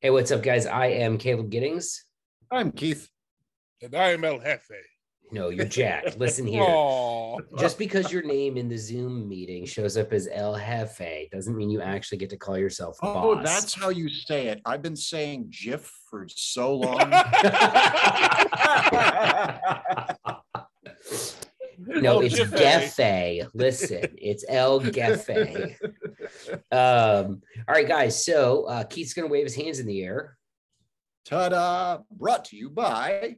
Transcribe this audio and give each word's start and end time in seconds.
Hey, 0.00 0.10
what's 0.10 0.30
up, 0.30 0.42
guys? 0.42 0.64
I 0.66 0.86
am 0.86 1.18
Caleb 1.18 1.50
Giddings. 1.50 2.04
I'm 2.50 2.72
Keith. 2.72 3.08
And 3.82 3.94
I 3.94 4.12
am 4.12 4.24
El 4.24 4.38
Jefe. 4.38 4.70
No, 5.30 5.50
you're 5.50 5.66
Jack. 5.66 6.04
Listen 6.18 6.46
here. 6.46 6.62
Aw. 6.66 7.38
Just 7.58 7.78
because 7.78 8.10
your 8.10 8.22
name 8.22 8.56
in 8.56 8.68
the 8.68 8.78
Zoom 8.78 9.28
meeting 9.28 9.64
shows 9.66 9.96
up 9.98 10.12
as 10.12 10.26
El 10.32 10.56
Jefe 10.58 11.28
doesn't 11.30 11.54
mean 11.56 11.70
you 11.70 11.80
actually 11.82 12.18
get 12.18 12.30
to 12.30 12.36
call 12.36 12.56
yourself 12.58 12.96
Oh, 13.02 13.34
boss. 13.36 13.44
that's 13.44 13.74
how 13.74 13.90
you 13.90 14.08
say 14.08 14.46
it. 14.48 14.60
I've 14.64 14.82
been 14.82 14.96
saying 14.96 15.50
GIF 15.50 15.92
for 16.08 16.26
so 16.28 16.74
long. 16.76 17.10
no, 21.78 22.20
it's 22.20 22.36
Jefe. 22.36 22.50
Gefe. 22.52 23.46
Listen, 23.54 24.08
it's 24.16 24.44
El 24.48 24.80
Gefe. 24.80 25.76
Um, 26.72 27.42
all 27.68 27.74
right, 27.74 27.88
guys. 27.88 28.24
So 28.24 28.64
uh, 28.64 28.84
Keith's 28.84 29.14
gonna 29.14 29.28
wave 29.28 29.44
his 29.44 29.54
hands 29.54 29.78
in 29.78 29.86
the 29.86 30.02
air, 30.02 30.36
Ta-da! 31.24 31.98
Brought 32.10 32.46
to 32.46 32.56
you 32.56 32.70
by 32.70 33.36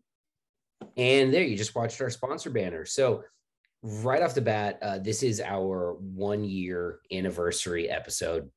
and 0.97 1.33
there 1.33 1.43
you 1.43 1.57
just 1.57 1.75
watched 1.75 2.01
our 2.01 2.11
sponsor 2.11 2.51
banner. 2.51 2.85
So 2.85 3.25
right 3.83 4.23
off 4.23 4.35
the 4.35 4.41
bat, 4.41 4.79
uh, 4.83 4.99
this 4.99 5.23
is 5.23 5.41
our 5.41 5.95
one 6.01 6.45
year 6.45 7.01
anniversary 7.13 7.89
episode. 7.89 8.51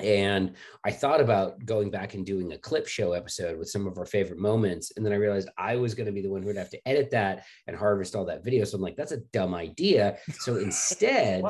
And 0.00 0.54
I 0.84 0.92
thought 0.92 1.20
about 1.20 1.64
going 1.64 1.90
back 1.90 2.14
and 2.14 2.24
doing 2.24 2.52
a 2.52 2.58
clip 2.58 2.86
show 2.86 3.12
episode 3.12 3.58
with 3.58 3.68
some 3.68 3.88
of 3.88 3.98
our 3.98 4.06
favorite 4.06 4.38
moments. 4.38 4.92
And 4.96 5.04
then 5.04 5.12
I 5.12 5.16
realized 5.16 5.48
I 5.58 5.74
was 5.76 5.94
going 5.94 6.06
to 6.06 6.12
be 6.12 6.22
the 6.22 6.30
one 6.30 6.42
who 6.42 6.46
would 6.46 6.56
have 6.56 6.70
to 6.70 6.88
edit 6.88 7.10
that 7.10 7.44
and 7.66 7.76
harvest 7.76 8.14
all 8.14 8.24
that 8.26 8.44
video. 8.44 8.64
So 8.64 8.76
I'm 8.76 8.82
like, 8.82 8.96
that's 8.96 9.10
a 9.12 9.22
dumb 9.32 9.52
idea. 9.52 10.18
So 10.38 10.56
instead, 10.58 11.42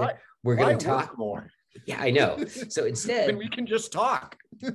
we're 0.42 0.56
going 0.56 0.78
to 0.78 0.84
talk. 0.84 1.18
more. 1.18 1.50
Yeah, 1.86 2.00
I 2.00 2.10
know. 2.10 2.44
So 2.46 2.84
instead, 2.92 3.28
Then 3.28 3.38
we 3.38 3.48
can 3.48 3.66
just 3.66 3.92
talk. 3.92 4.36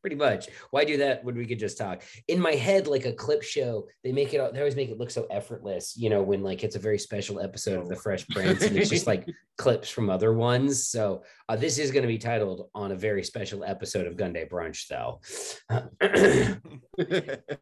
pretty 0.00 0.16
much. 0.16 0.48
Why 0.70 0.84
do 0.84 0.96
that 0.98 1.24
when 1.24 1.36
we 1.36 1.46
could 1.46 1.58
just 1.58 1.78
talk? 1.78 2.02
In 2.28 2.40
my 2.40 2.52
head 2.52 2.86
like 2.86 3.04
a 3.06 3.12
clip 3.12 3.42
show 3.42 3.86
they 4.04 4.12
make 4.12 4.32
it 4.34 4.52
they 4.52 4.58
always 4.58 4.76
make 4.76 4.88
it 4.90 4.98
look 4.98 5.10
so 5.10 5.26
effortless 5.30 5.96
you 5.96 6.10
know 6.10 6.22
when 6.22 6.42
like 6.42 6.64
it's 6.64 6.76
a 6.76 6.78
very 6.78 6.98
special 6.98 7.40
episode 7.40 7.78
of 7.80 7.88
the 7.88 7.96
fresh 7.96 8.26
prince 8.28 8.62
and 8.62 8.76
it's 8.76 8.90
just 8.90 9.06
like 9.06 9.28
clips 9.58 9.90
from 9.90 10.08
other 10.08 10.32
ones. 10.32 10.88
So 10.88 11.22
uh, 11.48 11.56
this 11.56 11.78
is 11.78 11.90
going 11.90 12.02
to 12.02 12.08
be 12.08 12.16
titled 12.18 12.70
on 12.74 12.92
a 12.92 12.96
very 12.96 13.22
special 13.22 13.62
episode 13.62 14.06
of 14.06 14.16
gun 14.16 14.32
day 14.32 14.46
brunch 14.50 14.86
though. 14.88 15.20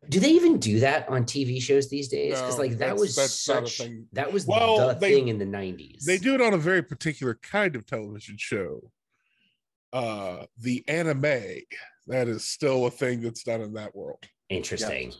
Do 0.08 0.20
they 0.20 0.30
even 0.30 0.58
do 0.58 0.80
that 0.80 1.08
on 1.08 1.24
tv 1.24 1.60
shows 1.60 1.88
these 1.88 2.08
days? 2.08 2.34
Because 2.34 2.56
No, 2.56 2.62
like 2.62 2.78
that 2.78 2.96
was 2.96 3.16
that's 3.16 3.48
not 3.48 3.64
a 3.64 3.66
such 3.68 3.88
that 4.12 4.32
was 4.32 4.46
Well, 4.46 4.88
the 4.88 4.94
they- 4.94 5.14
thing 5.14 5.28
in 5.28 5.38
the 5.38 5.44
90s 5.44 6.04
They 6.04 6.18
do 6.18 6.34
it 6.34 6.40
on 6.40 6.54
a 6.54 6.58
very 6.58 6.82
particular 6.82 7.34
kind 7.42 7.74
of 7.76 7.84
television 7.86 8.36
show. 8.38 8.90
Uh 9.92 10.44
the 10.58 10.84
anime. 10.88 11.62
That 12.08 12.28
is 12.28 12.44
still 12.46 12.86
a 12.86 12.90
thing 12.90 13.22
that's 13.22 13.44
done 13.44 13.60
in 13.60 13.74
that 13.74 13.94
world. 13.94 14.24
interesting 14.48 15.10
Yeah, 15.10 15.16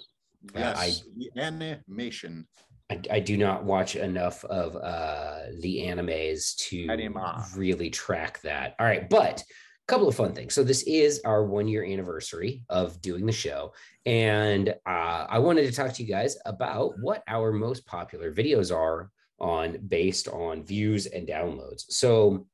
Yes, 0.55 1.03
the 1.17 1.41
animation. 1.41 2.47
I, 2.91 3.01
I 3.11 3.21
do 3.21 3.37
not 3.37 3.65
watch 3.65 3.97
enough 3.97 4.45
of 4.45 4.77
uh, 4.77 5.51
the 5.61 5.81
animes 5.81 6.57
to 6.69 6.89
Anime. 6.89 7.43
really 7.57 7.91
track 7.91 8.41
that. 8.43 8.75
All 8.79 8.87
right, 8.87 9.09
but 9.09 9.41
a 9.41 9.87
couple 9.87 10.09
of 10.09 10.15
fun 10.15 10.33
things. 10.33 10.55
So 10.55 10.63
this 10.63 10.85
is 10.85 11.21
our 11.25 11.45
one 11.45 11.69
year 11.69 11.85
anniversary 11.85 12.65
of 12.69 13.01
doing 13.03 13.27
the 13.27 13.33
show, 13.33 13.73
and 14.07 14.71
uh, 14.87 15.27
I 15.29 15.39
wanted 15.39 15.67
to 15.67 15.73
talk 15.73 15.93
to 15.95 16.03
you 16.03 16.09
guys 16.09 16.37
about 16.47 16.99
what 17.01 17.23
our 17.29 17.53
most 17.53 17.85
popular 17.87 18.33
videos 18.33 18.75
are 18.75 19.11
on 19.39 19.79
based 19.87 20.29
on 20.29 20.65
views 20.65 21.07
and 21.07 21.29
downloads. 21.29 21.85
So 21.91 22.47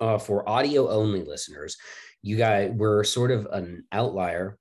uh, 0.00 0.18
for 0.18 0.48
audio 0.48 0.88
only 0.88 1.22
listeners, 1.22 1.76
you 2.22 2.36
guys 2.36 2.70
we're 2.74 3.04
sort 3.04 3.30
of 3.30 3.46
an 3.52 3.84
outlier 3.92 4.58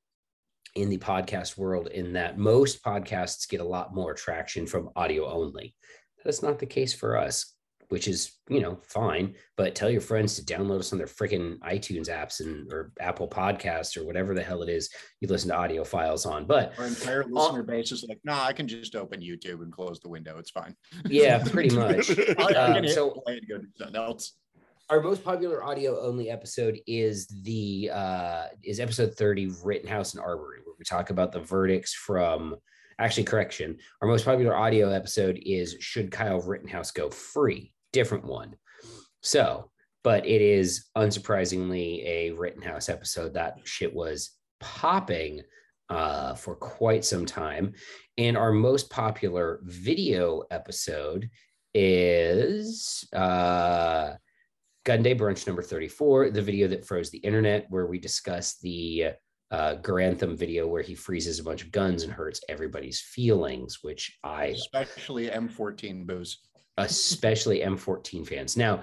in 0.75 0.89
the 0.89 0.97
podcast 0.97 1.57
world 1.57 1.87
in 1.87 2.13
that 2.13 2.37
most 2.37 2.83
podcasts 2.83 3.47
get 3.47 3.59
a 3.61 3.65
lot 3.65 3.93
more 3.93 4.13
traction 4.13 4.65
from 4.65 4.89
audio 4.95 5.29
only. 5.29 5.75
That's 6.23 6.41
not 6.41 6.59
the 6.59 6.65
case 6.65 6.93
for 6.93 7.17
us, 7.17 7.53
which 7.89 8.07
is, 8.07 8.37
you 8.47 8.61
know, 8.61 8.79
fine, 8.87 9.35
but 9.57 9.75
tell 9.75 9.89
your 9.89 9.99
friends 10.01 10.35
to 10.37 10.45
download 10.45 10.79
us 10.79 10.93
on 10.93 10.97
their 10.97 11.07
freaking 11.07 11.57
iTunes 11.59 12.07
apps 12.07 12.39
and 12.39 12.71
or 12.71 12.93
Apple 13.01 13.27
Podcasts 13.27 13.97
or 13.97 14.05
whatever 14.05 14.33
the 14.33 14.43
hell 14.43 14.61
it 14.61 14.69
is 14.69 14.89
you 15.19 15.27
listen 15.27 15.49
to 15.49 15.55
audio 15.57 15.83
files 15.83 16.25
on. 16.25 16.45
But 16.45 16.73
Our 16.79 16.85
entire 16.87 17.25
listener 17.25 17.63
base 17.63 17.91
is 17.91 18.05
like, 18.07 18.19
nah, 18.23 18.45
I 18.45 18.53
can 18.53 18.67
just 18.67 18.95
open 18.95 19.19
YouTube 19.19 19.61
and 19.61 19.73
close 19.73 19.99
the 19.99 20.09
window. 20.09 20.37
It's 20.37 20.51
fine. 20.51 20.75
yeah, 21.05 21.43
pretty 21.45 21.75
much. 21.75 22.09
Um, 22.55 22.87
so- 22.87 23.21
go 23.49 23.57
do 23.57 23.67
something 23.77 23.95
else. 23.95 24.37
Our 24.91 24.99
most 24.99 25.23
popular 25.23 25.63
audio 25.63 25.97
only 26.01 26.29
episode 26.29 26.77
is 26.85 27.25
the 27.43 27.89
uh 27.93 28.47
is 28.61 28.81
episode 28.81 29.15
30 29.15 29.49
rittenhouse 29.63 30.13
and 30.13 30.21
arbery 30.21 30.59
where 30.65 30.75
we 30.77 30.83
talk 30.83 31.11
about 31.11 31.31
the 31.31 31.39
verdicts 31.39 31.93
from 31.93 32.57
actually 32.99 33.23
correction 33.23 33.77
our 34.01 34.07
most 34.07 34.25
popular 34.25 34.53
audio 34.53 34.89
episode 34.89 35.39
is 35.45 35.77
should 35.79 36.11
kyle 36.11 36.41
rittenhouse 36.41 36.91
go 36.91 37.09
free? 37.09 37.73
Different 37.93 38.25
one. 38.25 38.55
So 39.21 39.71
but 40.03 40.25
it 40.25 40.41
is 40.41 40.87
unsurprisingly 40.97 42.03
a 42.05 42.31
rittenhouse 42.31 42.89
episode. 42.89 43.35
That 43.35 43.57
shit 43.65 43.93
was 43.93 44.31
popping 44.59 45.41
uh, 45.89 46.33
for 46.33 46.55
quite 46.55 47.05
some 47.05 47.25
time. 47.25 47.73
And 48.17 48.35
our 48.35 48.51
most 48.51 48.89
popular 48.89 49.59
video 49.63 50.41
episode 50.49 51.29
is 51.75 53.07
uh 53.13 54.13
Gun 54.83 55.03
Day 55.03 55.13
Brunch 55.13 55.45
number 55.45 55.61
34, 55.61 56.31
the 56.31 56.41
video 56.41 56.67
that 56.67 56.85
froze 56.85 57.11
the 57.11 57.19
internet, 57.19 57.67
where 57.69 57.85
we 57.85 57.99
discuss 57.99 58.57
the 58.59 59.11
uh, 59.51 59.75
Garand 59.81 60.19
Thumb 60.19 60.35
video 60.35 60.67
where 60.67 60.81
he 60.81 60.95
freezes 60.95 61.39
a 61.39 61.43
bunch 61.43 61.63
of 61.63 61.71
guns 61.71 62.03
and 62.03 62.11
hurts 62.11 62.41
everybody's 62.49 63.01
feelings, 63.01 63.79
which 63.81 64.17
I, 64.23 64.45
Especially 64.45 65.27
M14 65.27 66.07
booze. 66.07 66.39
especially 66.77 67.59
M14 67.65 68.27
fans. 68.27 68.57
Now, 68.57 68.81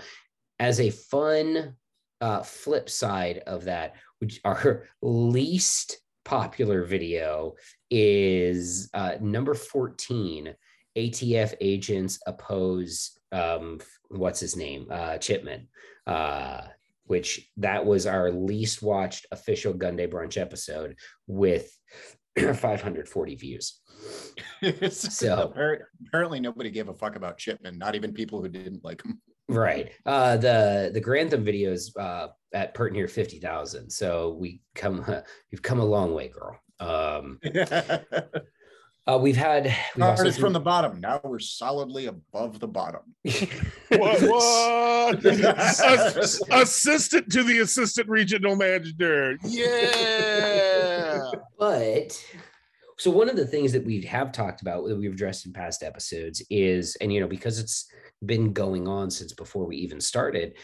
as 0.60 0.80
a 0.80 0.90
fun 0.90 1.74
uh, 2.20 2.42
flip 2.42 2.88
side 2.88 3.38
of 3.46 3.64
that, 3.64 3.94
which 4.20 4.40
our 4.44 4.84
least 5.02 5.98
popular 6.24 6.84
video 6.84 7.54
is 7.90 8.90
uh, 8.94 9.14
number 9.20 9.54
14 9.54 10.54
ATF 10.96 11.54
agents 11.60 12.18
oppose 12.26 13.17
um 13.32 13.80
what's 14.08 14.40
his 14.40 14.56
name? 14.56 14.86
Uh 14.90 15.18
Chipman 15.18 15.68
uh 16.06 16.62
which 17.04 17.50
that 17.56 17.86
was 17.86 18.06
our 18.06 18.30
least 18.30 18.82
watched 18.82 19.26
official 19.32 19.72
gun 19.72 19.96
day 19.96 20.06
brunch 20.06 20.36
episode 20.36 20.94
with 21.26 21.74
540 22.38 23.34
views. 23.36 23.80
So- 24.90 25.52
apparently 26.06 26.40
nobody 26.40 26.70
gave 26.70 26.88
a 26.88 26.94
fuck 26.94 27.16
about 27.16 27.38
Chipman, 27.38 27.78
not 27.78 27.94
even 27.94 28.12
people 28.12 28.40
who 28.42 28.48
didn't 28.48 28.84
like 28.84 29.02
him. 29.04 29.20
right. 29.48 29.92
Uh 30.04 30.36
the 30.36 30.90
the 30.92 31.00
Garand 31.00 31.30
Thumb 31.30 31.44
videos 31.44 31.96
uh 31.98 32.28
at 32.54 32.74
pert 32.74 32.92
near 32.92 33.08
50,000 33.08 33.90
so 33.90 34.36
we 34.40 34.60
come 34.74 35.04
we've 35.52 35.62
come 35.62 35.80
a 35.80 35.84
long 35.84 36.14
way 36.14 36.28
girl. 36.28 36.58
Um 36.80 37.38
uh 39.08 39.18
we've 39.18 39.36
had 39.36 39.64
we've 39.64 39.74
Started 39.94 40.34
from 40.36 40.52
the 40.52 40.60
bottom. 40.60 41.00
Now 41.00 41.20
we're 41.24 41.38
solidly 41.38 42.06
above 42.06 42.60
the 42.60 42.68
bottom. 42.68 43.02
What 43.90 44.20
what? 44.20 45.24
Ass- 45.24 46.42
assistant 46.50 47.32
to 47.32 47.42
the 47.42 47.60
assistant 47.60 48.06
regional 48.08 48.54
manager. 48.54 49.38
Yeah. 49.42 51.30
but 51.58 52.22
so 52.98 53.10
one 53.10 53.30
of 53.30 53.36
the 53.36 53.46
things 53.46 53.72
that 53.72 53.84
we 53.84 54.02
have 54.02 54.30
talked 54.32 54.60
about 54.60 54.86
that 54.86 54.96
we've 54.96 55.12
addressed 55.12 55.46
in 55.46 55.52
past 55.52 55.82
episodes 55.82 56.44
is 56.50 56.96
and 57.00 57.10
you 57.12 57.20
know 57.20 57.28
because 57.28 57.58
it's 57.58 57.90
been 58.24 58.52
going 58.52 58.86
on 58.86 59.10
since 59.10 59.32
before 59.32 59.64
we 59.66 59.76
even 59.76 60.00
started 60.00 60.54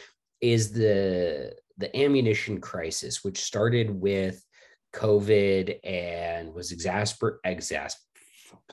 is 0.43 0.73
the 0.73 1.55
the 1.79 1.97
ammunition 1.97 2.61
crisis 2.61 3.25
which 3.25 3.39
started 3.39 3.89
with 3.91 4.45
covid 4.93 5.79
and 5.85 6.53
was 6.53 6.73
exasper 6.73 7.37
exasper 7.47 8.04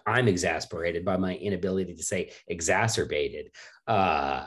i'm 0.06 0.28
exasperated 0.28 1.04
by 1.06 1.18
my 1.18 1.36
inability 1.36 1.96
to 1.96 2.04
say 2.04 2.32
exacerbated 2.48 3.50
uh 3.88 4.46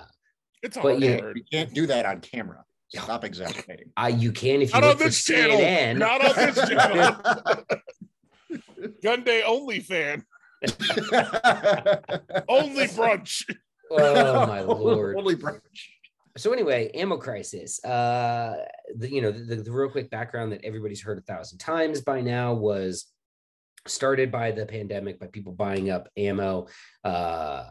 It's 0.62 0.76
But 0.76 1.00
you- 1.00 1.19
hard. 1.19 1.36
You 1.36 1.44
can't 1.50 1.72
do 1.75 1.86
that 1.88 2.06
on 2.06 2.20
camera. 2.20 2.64
Stop 2.88 3.25
exaggerating. 3.25 3.90
I, 3.96 4.08
you 4.10 4.31
can 4.31 4.62
if 4.62 4.72
you 4.72 4.81
Not 4.81 4.90
on 4.92 4.98
this 4.98 5.25
channel. 5.25 5.56
CNN. 5.58 5.98
Not 5.98 6.25
on 6.25 6.34
this 6.36 6.69
channel. 6.69 7.16
Gun 9.02 9.25
Day 9.25 9.42
only 9.44 9.81
fan. 9.81 10.25
Only 12.48 12.87
brunch. 12.87 13.42
oh 13.90 14.46
my 14.46 14.60
lord 14.64 15.16
Holy 15.16 15.37
brunch. 15.37 15.60
so 16.38 16.52
anyway 16.52 16.90
ammo 16.94 17.16
crisis 17.19 17.84
uh 17.84 18.56
the 18.96 19.10
you 19.10 19.20
know 19.20 19.30
the, 19.30 19.56
the 19.56 19.70
real 19.72 19.90
quick 19.90 20.08
background 20.10 20.52
that 20.52 20.64
everybody's 20.64 21.02
heard 21.02 21.19
a 21.19 21.20
thousand 21.22 21.58
times 21.58 22.00
by 22.00 22.20
now 22.22 22.54
was 22.54 23.06
started 23.86 24.31
by 24.31 24.50
the 24.50 24.66
pandemic 24.66 25.19
by 25.20 25.26
people 25.26 25.52
buying 25.52 25.90
up 25.90 26.08
ammo 26.16 26.66
uh 27.04 27.64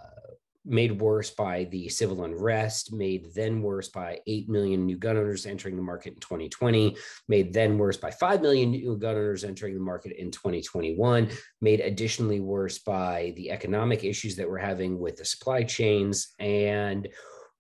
made 0.65 0.99
worse 0.99 1.29
by 1.29 1.65
the 1.65 1.89
civil 1.89 2.23
unrest, 2.23 2.93
made 2.93 3.27
then 3.35 3.61
worse 3.61 3.89
by 3.89 4.19
8 4.27 4.49
million 4.49 4.85
new 4.85 4.97
gun 4.97 5.17
owners 5.17 5.45
entering 5.45 5.75
the 5.75 5.81
market 5.81 6.13
in 6.13 6.19
2020, 6.19 6.95
made 7.27 7.53
then 7.53 7.77
worse 7.77 7.97
by 7.97 8.09
5 8.09 8.41
million 8.41 8.71
new 8.71 8.97
gun 8.97 9.15
owners 9.15 9.43
entering 9.43 9.73
the 9.73 9.79
market 9.79 10.13
in 10.17 10.31
2021, 10.31 11.29
made 11.61 11.81
additionally 11.81 12.39
worse 12.39 12.79
by 12.79 13.33
the 13.35 13.51
economic 13.51 14.03
issues 14.03 14.35
that 14.35 14.49
we're 14.49 14.57
having 14.57 14.99
with 14.99 15.17
the 15.17 15.25
supply 15.25 15.63
chains. 15.63 16.33
And 16.39 17.09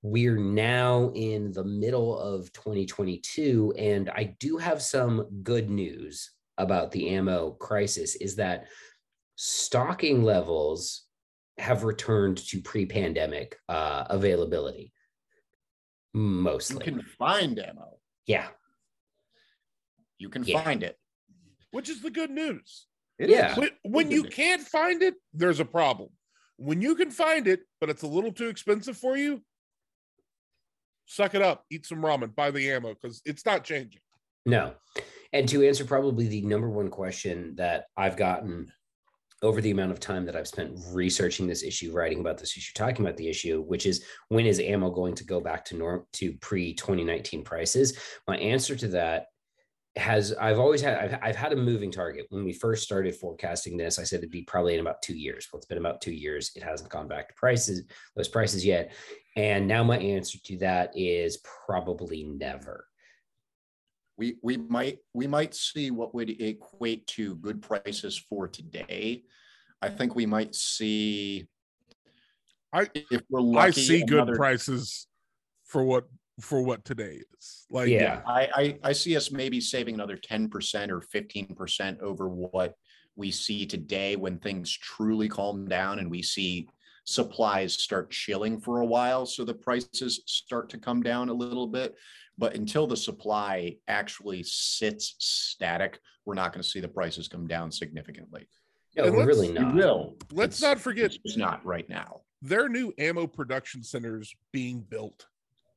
we're 0.01 0.37
now 0.37 1.11
in 1.15 1.51
the 1.51 1.63
middle 1.63 2.17
of 2.17 2.51
2022. 2.53 3.73
And 3.77 4.09
I 4.09 4.35
do 4.39 4.57
have 4.57 4.81
some 4.81 5.27
good 5.43 5.69
news 5.69 6.32
about 6.57 6.91
the 6.91 7.09
ammo 7.09 7.51
crisis 7.51 8.15
is 8.15 8.35
that 8.37 8.67
stocking 9.35 10.23
levels 10.23 11.03
have 11.57 11.83
returned 11.83 12.37
to 12.37 12.61
pre-pandemic 12.61 13.57
uh, 13.69 14.05
availability 14.09 14.91
mostly. 16.13 16.85
You 16.85 16.91
can 16.93 17.01
find 17.01 17.57
ammo. 17.59 17.97
Yeah. 18.27 18.49
You 20.19 20.29
can 20.29 20.43
Yeah. 20.43 20.63
find 20.63 20.83
it. 20.83 20.97
which 21.71 21.89
is 21.89 22.03
the 22.03 22.11
good 22.11 22.29
news. 22.29 22.85
It 23.17 23.31
Yeah. 23.31 23.53
is. 23.53 23.57
When, 23.57 23.69
when 23.81 24.11
you 24.11 24.21
Goodness. 24.21 24.35
can't 24.35 24.61
find 24.61 25.01
it, 25.01 25.15
there's 25.33 25.59
a 25.59 25.65
problem. 25.65 26.09
When 26.57 26.83
you 26.83 26.93
can 26.93 27.09
find 27.09 27.47
it, 27.47 27.61
but 27.81 27.89
it's 27.89 28.03
a 28.03 28.07
little 28.07 28.31
too 28.31 28.47
expensive 28.47 28.95
for 28.95 29.17
you, 29.17 29.43
suck 31.07 31.33
it 31.33 31.41
up, 31.41 31.65
eat 31.71 31.87
some 31.87 31.97
ramen, 32.03 32.35
buy 32.35 32.51
the 32.51 32.69
ammo 32.69 32.93
because 32.93 33.23
it's 33.25 33.43
not 33.43 33.63
changing. 33.63 34.01
No. 34.45 34.75
And 35.33 35.49
to 35.49 35.67
answer 35.67 35.83
probably 35.83 36.27
the 36.27 36.41
number 36.41 36.69
one 36.69 36.89
question 36.89 37.55
that 37.55 37.85
I've 37.97 38.15
gotten 38.15 38.71
over 39.41 39.59
the 39.59 39.71
amount 39.71 39.91
of 39.91 39.99
time 39.99 40.25
that 40.25 40.35
I've 40.35 40.47
spent 40.47 40.79
researching 40.91 41.47
this 41.47 41.63
issue, 41.63 41.91
writing 41.91 42.21
about 42.21 42.37
this 42.37 42.55
issue, 42.55 42.71
talking 42.73 43.05
about 43.05 43.17
the 43.17 43.27
issue, 43.27 43.61
which 43.61 43.85
is 43.85 44.05
when 44.29 44.45
is 44.45 44.59
ammo 44.59 44.89
going 44.89 45.15
to 45.15 45.25
go 45.25 45.41
back 45.41 45.65
to 45.65 45.75
norm 45.75 46.05
to 46.13 46.33
pre 46.33 46.73
2019 46.73 47.43
prices? 47.43 47.97
My 48.25 48.37
answer 48.37 48.75
to 48.77 48.87
that 48.89 49.25
has 49.95 50.33
I've 50.33 50.59
always 50.59 50.81
had 50.81 50.97
I've, 50.97 51.19
I've 51.21 51.35
had 51.35 51.51
a 51.51 51.57
moving 51.57 51.91
target. 51.91 52.25
When 52.29 52.45
we 52.45 52.53
first 52.53 52.83
started 52.83 53.15
forecasting 53.15 53.75
this, 53.75 53.99
I 53.99 54.03
said 54.03 54.19
it'd 54.19 54.31
be 54.31 54.43
probably 54.43 54.75
in 54.75 54.79
about 54.79 55.01
two 55.01 55.15
years. 55.15 55.47
Well, 55.51 55.57
it's 55.57 55.67
been 55.67 55.77
about 55.77 56.01
two 56.01 56.13
years. 56.13 56.51
It 56.55 56.63
hasn't 56.63 56.89
gone 56.89 57.07
back 57.07 57.27
to 57.27 57.33
prices, 57.35 57.83
those 58.15 58.29
prices 58.29 58.65
yet. 58.65 58.93
And 59.35 59.67
now 59.67 59.83
my 59.83 59.97
answer 59.97 60.37
to 60.45 60.57
that 60.59 60.91
is 60.95 61.43
probably 61.65 62.23
never. 62.23 62.85
We 64.17 64.35
we 64.41 64.57
might 64.57 64.99
we 65.13 65.27
might 65.27 65.55
see 65.55 65.91
what 65.91 66.13
would 66.13 66.29
equate 66.29 67.07
to 67.07 67.35
good 67.35 67.61
prices 67.61 68.17
for 68.29 68.47
today. 68.47 69.23
I 69.81 69.89
think 69.89 70.15
we 70.15 70.25
might 70.25 70.55
see. 70.55 71.47
I- 72.71 72.89
if 72.93 73.21
we're 73.29 73.41
lucky, 73.41 73.67
I 73.67 73.71
see 73.71 74.03
good 74.05 74.33
prices 74.35 75.07
for 75.65 75.83
what 75.83 76.05
for 76.39 76.61
what 76.61 76.83
today 76.85 77.21
is. 77.37 77.65
Like 77.69 77.89
Yeah. 77.89 78.21
I, 78.25 78.49
I 78.55 78.79
I 78.89 78.93
see 78.93 79.15
us 79.15 79.31
maybe 79.31 79.61
saving 79.61 79.95
another 79.95 80.17
ten 80.17 80.49
percent 80.49 80.91
or 80.91 81.01
fifteen 81.01 81.53
percent 81.55 81.99
over 82.01 82.27
what 82.27 82.75
we 83.15 83.29
see 83.29 83.65
today 83.65 84.15
when 84.15 84.39
things 84.39 84.71
truly 84.75 85.29
calm 85.29 85.67
down 85.67 85.99
and 85.99 86.09
we 86.09 86.23
see 86.23 86.67
supplies 87.05 87.73
start 87.73 88.09
chilling 88.09 88.59
for 88.59 88.79
a 88.79 88.85
while, 88.85 89.25
so 89.25 89.43
the 89.43 89.53
prices 89.53 90.21
start 90.25 90.69
to 90.69 90.77
come 90.77 91.03
down 91.03 91.29
a 91.29 91.33
little 91.33 91.67
bit. 91.67 91.95
But 92.37 92.55
until 92.55 92.87
the 92.87 92.97
supply 92.97 93.77
actually 93.87 94.43
sits 94.43 95.15
static, 95.19 95.99
we're 96.25 96.33
not 96.33 96.51
going 96.53 96.63
to 96.63 96.67
see 96.67 96.79
the 96.79 96.87
prices 96.87 97.27
come 97.27 97.47
down 97.47 97.71
significantly. 97.71 98.47
No, 98.95 99.05
And 99.05 99.15
really 99.27 99.51
not. 99.51 99.73
will. 99.75 100.17
let's 100.31 100.57
It's- 100.59 100.61
not 100.61 100.79
forget 100.81 101.13
It's 101.23 101.37
not 101.37 101.63
right 101.65 101.87
now. 101.89 102.21
there 102.41 102.63
are 102.65 102.69
new 102.69 102.93
ammo 102.97 103.25
production 103.27 103.83
centers 103.83 104.33
being 104.51 104.81
built 104.81 105.27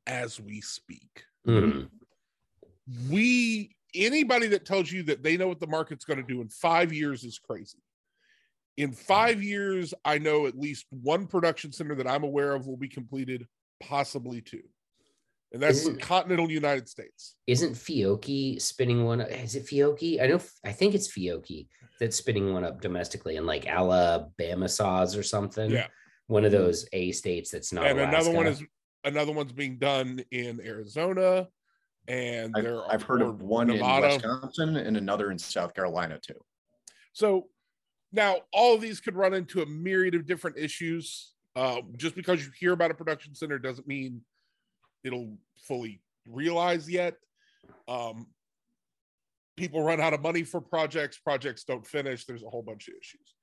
as 0.07 0.41
we 0.41 0.61
speak. 0.61 1.25
Mhm. 1.47 1.89
we 3.11 3.75
anybody 3.95 4.47
that 4.49 4.65
tells 4.67 4.91
you 4.93 5.03
that 5.05 5.23
they 5.23 5.37
know 5.37 5.49
what 5.49 5.59
the 5.61 5.67
market's 5.67 6.05
going 6.05 6.19
to 6.19 6.27
do 6.35 6.41
in 6.41 6.49
five 6.49 6.93
years 6.93 7.25
is 7.25 7.39
crazy. 7.39 7.79
In 8.77 8.93
five 8.93 9.43
years, 9.43 9.95
I 10.05 10.19
know 10.19 10.47
at 10.47 10.57
least 10.59 10.87
one 10.91 11.27
production 11.27 11.73
center 11.73 11.95
that 11.95 12.07
I'm 12.07 12.25
aware 12.25 12.53
of 12.55 12.67
will 12.67 12.77
be 12.77 12.89
completed, 12.89 13.47
possibly 13.81 14.41
two. 14.43 14.63
And 15.57 15.63
that's 15.63 15.79
Isn't- 15.79 16.03
continental 16.03 16.51
United 16.51 16.87
States. 16.87 17.37
Isn't 17.47 17.73
Fiocchi 17.73 18.61
spinning 18.61 19.07
one? 19.07 19.23
Is 19.23 19.55
it 19.55 19.65
Fiocchi? 19.65 20.21
I 20.23 20.27
know. 20.27 20.39
I 20.67 20.73
think 20.73 20.95
it's 20.95 21.09
Fiocchi 21.09 21.69
that's 21.99 22.15
spinning 22.15 22.53
one 22.53 22.63
up 22.63 22.83
domestically 22.83 23.37
in 23.37 23.47
like 23.47 23.67
Alabama 23.67 24.69
saws 24.69 25.17
or 25.17 25.23
something. 25.23 25.71
Yeah. 25.71 25.87
one 26.27 26.45
of 26.45 26.53
those 26.53 26.87
A 26.93 27.11
states 27.13 27.51
that's 27.53 27.73
not. 27.73 27.87
and 27.87 27.99
another 27.99 28.33
one 28.33 28.47
is 28.47 28.63
another 29.05 29.33
one's 29.33 29.53
being 29.53 29.79
done 29.79 30.23
in 30.31 30.61
Arizona. 30.61 31.49
And 32.07 32.53
I've, 32.55 32.63
there 32.63 32.93
I've 32.93 33.03
heard 33.03 33.23
of 33.23 33.41
one 33.41 33.69
Nevada. 33.69 34.09
in 34.09 34.13
Wisconsin 34.17 34.77
and 34.77 34.99
another 34.99 35.31
in 35.31 35.39
South 35.39 35.73
Carolina 35.73 36.19
too. 36.21 36.39
So 37.15 37.49
now 38.13 38.41
all 38.53 38.75
of 38.75 38.83
these 38.83 39.01
could 39.01 39.17
run 39.17 39.33
into 39.33 39.63
a 39.63 39.67
myriad 39.67 40.15
of 40.15 40.27
different 40.27 40.59
issues. 40.59 41.33
Uh, 41.55 41.81
just 41.97 42.15
because 42.15 42.45
you 42.45 42.53
hear 42.61 42.73
about 42.75 42.91
a 42.91 42.95
production 42.95 43.35
center 43.35 43.59
doesn't 43.59 43.89
mean 43.89 44.21
it'll 45.03 45.39
fully 45.59 46.03
realize 46.29 46.89
yet. 46.91 47.15
Um, 47.89 48.27
people 49.57 49.83
run 49.83 50.01
out 50.01 50.13
of 50.13 50.21
money 50.23 50.43
for 50.43 50.61
projects, 50.61 51.19
projects 51.19 51.65
don't 51.65 51.87
finish. 51.87 52.25
There's 52.27 52.43
a 52.43 52.49
whole 52.49 52.63
bunch 52.63 52.89
of 52.89 52.95
issues. 53.01 53.35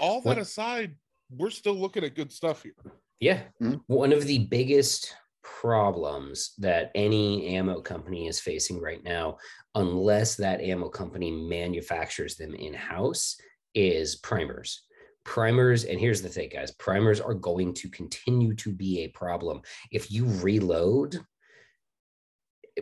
All 0.00 0.20
that 0.22 0.26
What- 0.28 0.38
aside, 0.38 0.96
we're 1.30 1.50
still 1.50 1.74
looking 1.74 2.04
at 2.04 2.14
good 2.14 2.32
stuff 2.32 2.62
here. 2.62 2.74
Yeah. 3.20 3.48
Mhm. 3.60 3.82
One 3.86 4.12
of 4.12 4.24
the 4.24 4.46
biggest 4.46 5.14
problems 5.42 6.54
that 6.58 6.90
any 6.94 7.56
ammo 7.56 7.80
company 7.80 8.26
is 8.28 8.40
facing 8.40 8.80
right 8.80 9.02
now, 9.02 9.38
unless 9.74 10.36
that 10.36 10.60
ammo 10.60 10.88
company 10.88 11.30
manufactures 11.30 12.36
them 12.36 12.54
in 12.54 12.74
house, 12.74 13.36
is 13.74 14.16
primers. 14.16 14.84
Primers, 15.24 15.84
and 15.84 15.98
here's 16.00 16.22
the 16.22 16.28
thing, 16.28 16.48
guys 16.48 16.70
primers 16.72 17.20
are 17.20 17.34
going 17.34 17.74
to 17.74 17.88
continue 17.90 18.54
to 18.54 18.72
be 18.72 19.00
a 19.00 19.08
problem. 19.08 19.60
If 19.90 20.10
you 20.10 20.26
reload, 20.40 21.18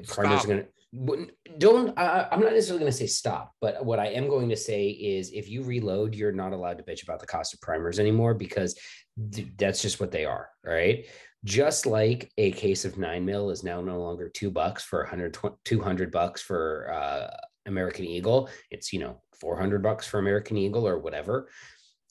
primers 0.01 0.41
Stop. 0.41 0.45
are 0.45 0.49
going 0.49 0.61
to. 0.61 0.67
Don't 1.59 1.99
I, 1.99 2.29
I'm 2.31 2.41
not 2.41 2.53
necessarily 2.53 2.81
going 2.81 2.93
to 2.93 2.97
say 2.97 3.07
stop, 3.07 3.55
but 3.61 3.85
what 3.85 3.99
I 3.99 4.07
am 4.07 4.29
going 4.29 4.49
to 4.49 4.57
say 4.57 4.89
is 4.89 5.31
if 5.33 5.49
you 5.49 5.63
reload, 5.63 6.15
you're 6.15 6.33
not 6.33 6.53
allowed 6.53 6.79
to 6.79 6.85
bitch 6.85 7.03
about 7.03 7.21
the 7.21 7.27
cost 7.27 7.53
of 7.53 7.61
primers 7.61 7.99
anymore 7.99 8.33
because 8.35 8.79
th- 9.33 9.49
that's 9.57 9.83
just 9.83 10.01
what 10.01 10.11
they 10.11 10.25
are. 10.25 10.49
Right. 10.65 11.07
Just 11.45 11.87
like 11.87 12.33
a 12.39 12.53
case 12.53 12.85
of 12.85 12.99
nine 12.99 13.25
mil 13.25 13.51
is 13.51 13.63
now 13.63 13.81
no 13.81 14.01
longer 14.01 14.29
two 14.29 14.51
bucks 14.51 14.83
for 14.83 15.01
100, 15.01 15.37
200 15.65 16.11
bucks 16.11 16.41
for 16.41 16.91
uh, 16.93 17.37
American 17.67 18.05
Eagle. 18.05 18.49
It's, 18.71 18.93
you 18.93 19.01
know, 19.01 19.21
400 19.41 19.83
bucks 19.83 20.07
for 20.07 20.19
American 20.19 20.57
Eagle 20.57 20.89
or 20.89 20.99
whatever. 20.99 21.49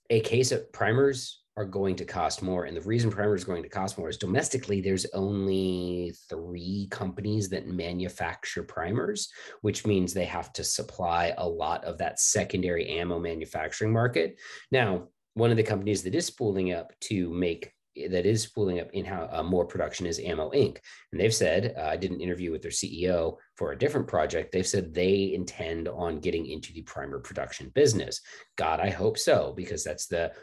A 0.10 0.19
case 0.19 0.51
of 0.51 0.71
primers 0.71 1.41
are 1.57 1.65
going 1.65 1.95
to 1.95 2.05
cost 2.05 2.41
more. 2.41 2.65
And 2.65 2.75
the 2.75 2.81
reason 2.81 3.09
primers 3.09 3.41
is 3.41 3.45
going 3.45 3.63
to 3.63 3.69
cost 3.69 3.97
more 3.97 4.09
is 4.09 4.17
domestically, 4.17 4.81
there's 4.81 5.05
only 5.13 6.13
three 6.29 6.88
companies 6.91 7.50
that 7.50 7.67
manufacture 7.67 8.63
primers, 8.63 9.29
which 9.62 9.85
means 9.85 10.13
they 10.13 10.25
have 10.25 10.51
to 10.53 10.63
supply 10.63 11.33
a 11.38 11.47
lot 11.47 11.85
of 11.85 11.97
that 12.00 12.19
secondary 12.19 12.88
ammo 12.88 13.19
manufacturing 13.19 13.93
market. 13.93 14.38
Now, 14.71 15.07
one 15.35 15.51
of 15.51 15.57
the 15.57 15.63
companies 15.63 16.03
that 16.03 16.15
is 16.15 16.25
spooling 16.25 16.74
up 16.74 16.91
to 17.01 17.29
make 17.29 17.71
that 18.09 18.25
is 18.25 18.41
spooling 18.41 18.81
up 18.81 18.89
in 18.91 19.05
how 19.05 19.29
uh, 19.31 19.41
more 19.41 19.65
production 19.65 20.05
is 20.05 20.19
Ammo 20.19 20.51
Inc. 20.51 20.79
And 21.13 21.21
they've 21.21 21.33
said, 21.33 21.75
uh, 21.77 21.83
I 21.83 21.95
did 21.95 22.12
an 22.12 22.19
interview 22.19 22.51
with 22.51 22.62
their 22.62 22.71
CEO 22.71 23.38
for 23.55 23.71
a 23.71 23.77
different 23.77 24.05
project. 24.05 24.51
They've 24.51 24.67
said 24.67 24.93
they 24.93 25.33
intend 25.33 25.88
on 25.88 26.19
getting 26.19 26.45
into 26.45 26.74
the 26.74 26.81
primer 26.81 27.19
production 27.19 27.71
business. 27.74 28.19
God, 28.57 28.81
I 28.81 28.89
hope 28.89 29.17
so, 29.17 29.53
because 29.55 29.81
that's 29.81 30.07
the 30.07 30.33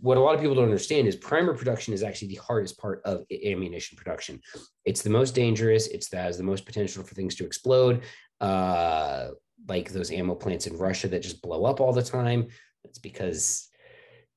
what 0.00 0.16
a 0.16 0.20
lot 0.20 0.34
of 0.34 0.40
people 0.40 0.54
don't 0.54 0.64
understand 0.64 1.06
is 1.06 1.16
primer 1.16 1.54
production 1.54 1.92
is 1.92 2.02
actually 2.02 2.28
the 2.28 2.36
hardest 2.46 2.78
part 2.78 3.02
of 3.04 3.24
ammunition 3.44 3.96
production. 3.96 4.40
It's 4.84 5.02
the 5.02 5.10
most 5.10 5.34
dangerous. 5.34 5.88
It's 5.88 6.08
that 6.10 6.24
has 6.24 6.36
the 6.38 6.42
most 6.42 6.64
potential 6.64 7.04
for 7.04 7.14
things 7.14 7.34
to 7.36 7.44
explode, 7.44 8.02
uh, 8.40 9.28
like 9.68 9.92
those 9.92 10.10
ammo 10.10 10.34
plants 10.34 10.66
in 10.66 10.76
Russia 10.76 11.08
that 11.08 11.22
just 11.22 11.42
blow 11.42 11.64
up 11.64 11.80
all 11.80 11.92
the 11.92 12.02
time. 12.02 12.48
It's 12.84 12.98
because 12.98 13.68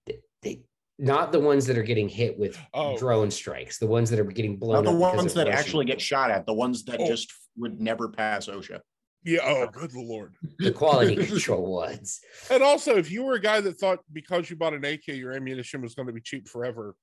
they, 0.06 0.20
they 0.42 0.64
not 1.00 1.32
the 1.32 1.40
ones 1.40 1.66
that 1.68 1.78
are 1.78 1.84
getting 1.84 2.10
hit 2.10 2.38
with 2.38 2.58
Oh. 2.74 2.98
drone 2.98 3.32
strikes, 3.32 3.80
the 3.80 3.88
ones 3.88 4.10
that 4.10 4.20
are 4.20 4.26
getting 4.26 4.58
blown 4.58 4.84
Not 4.84 4.92
the 4.92 4.98
ones 4.98 5.34
that 5.34 5.48
Russian- 5.48 5.60
actually 5.60 5.86
get 5.86 6.00
shot 6.02 6.30
at, 6.30 6.46
the 6.46 6.54
ones 6.54 6.84
that 6.86 7.00
Oh. 7.00 7.08
just 7.08 7.32
would 7.58 7.80
never 7.80 8.10
pass 8.10 8.48
OSHA. 8.48 8.80
Yeah. 9.26 9.40
Oh, 9.44 9.68
good 9.68 9.94
lord. 9.94 10.34
the 10.60 10.72
quality 10.72 11.16
control 11.26 11.72
ones. 11.74 12.20
And 12.52 12.62
also, 12.64 12.96
if 12.98 13.10
you 13.10 13.24
were 13.24 13.36
a 13.36 13.42
guy 13.42 13.62
that 13.62 13.80
thought 13.80 14.00
because 14.12 14.50
you 14.50 14.56
bought 14.56 14.74
an 14.74 14.84
AK, 14.84 15.08
your 15.08 15.32
ammunition 15.34 15.82
was 15.82 15.96
going 15.96 16.08
to 16.08 16.14
be 16.14 16.22
cheap 16.22 16.48
forever, 16.48 16.96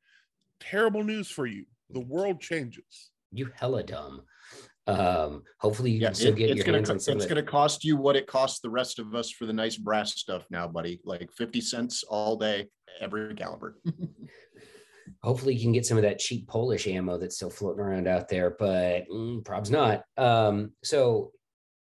terrible 0.61 1.03
news 1.03 1.31
for 1.31 1.47
you. 1.47 1.65
The 1.91 2.01
world 2.01 2.41
changes. 2.41 3.11
You 3.33 3.51
hella 3.55 3.83
dumb. 3.83 4.23
Um, 4.87 5.45
hopefully 5.59 5.93
you 5.93 6.01
Yeah, 6.01 6.09
can 6.09 6.15
still 6.15 6.33
it- 6.33 6.37
get 6.37 6.51
it's 6.51 6.57
your 6.59 6.65
gonna 6.67 6.79
hands 6.79 6.89
co- 6.89 6.95
on 6.95 7.01
some 7.01 7.17
it's 7.17 7.25
of 7.27 7.31
it. 7.31 7.35
gonna 7.35 7.47
cost 7.47 7.85
you 7.85 7.97
what 7.97 8.17
it 8.17 8.27
costs 8.27 8.61
the 8.61 8.71
rest 8.71 8.99
of 8.99 9.15
us 9.15 9.31
for 9.31 9.47
the 9.47 9.53
nice 9.53 9.77
brass 9.77 10.15
stuff 10.19 10.45
now, 10.51 10.67
buddy. 10.67 11.01
Like 11.05 11.31
fifty 11.33 11.61
cents 11.61 12.03
all 12.03 12.37
day, 12.37 12.69
every 13.01 13.35
caliber. 13.35 13.79
hopefully 15.23 15.55
you 15.55 15.61
can 15.63 15.73
get 15.73 15.85
some 15.87 15.97
of 15.97 16.03
that 16.03 16.19
cheap 16.19 16.47
Polish 16.49 16.87
ammo 16.87 17.19
that's 17.19 17.37
still 17.37 17.51
floating 17.51 17.81
around 17.83 18.09
out 18.09 18.29
there, 18.29 18.51
but 18.59 19.07
mm, 19.09 19.45
prob's 19.45 19.71
not. 19.71 20.03
Um, 20.17 20.73
so 20.83 21.33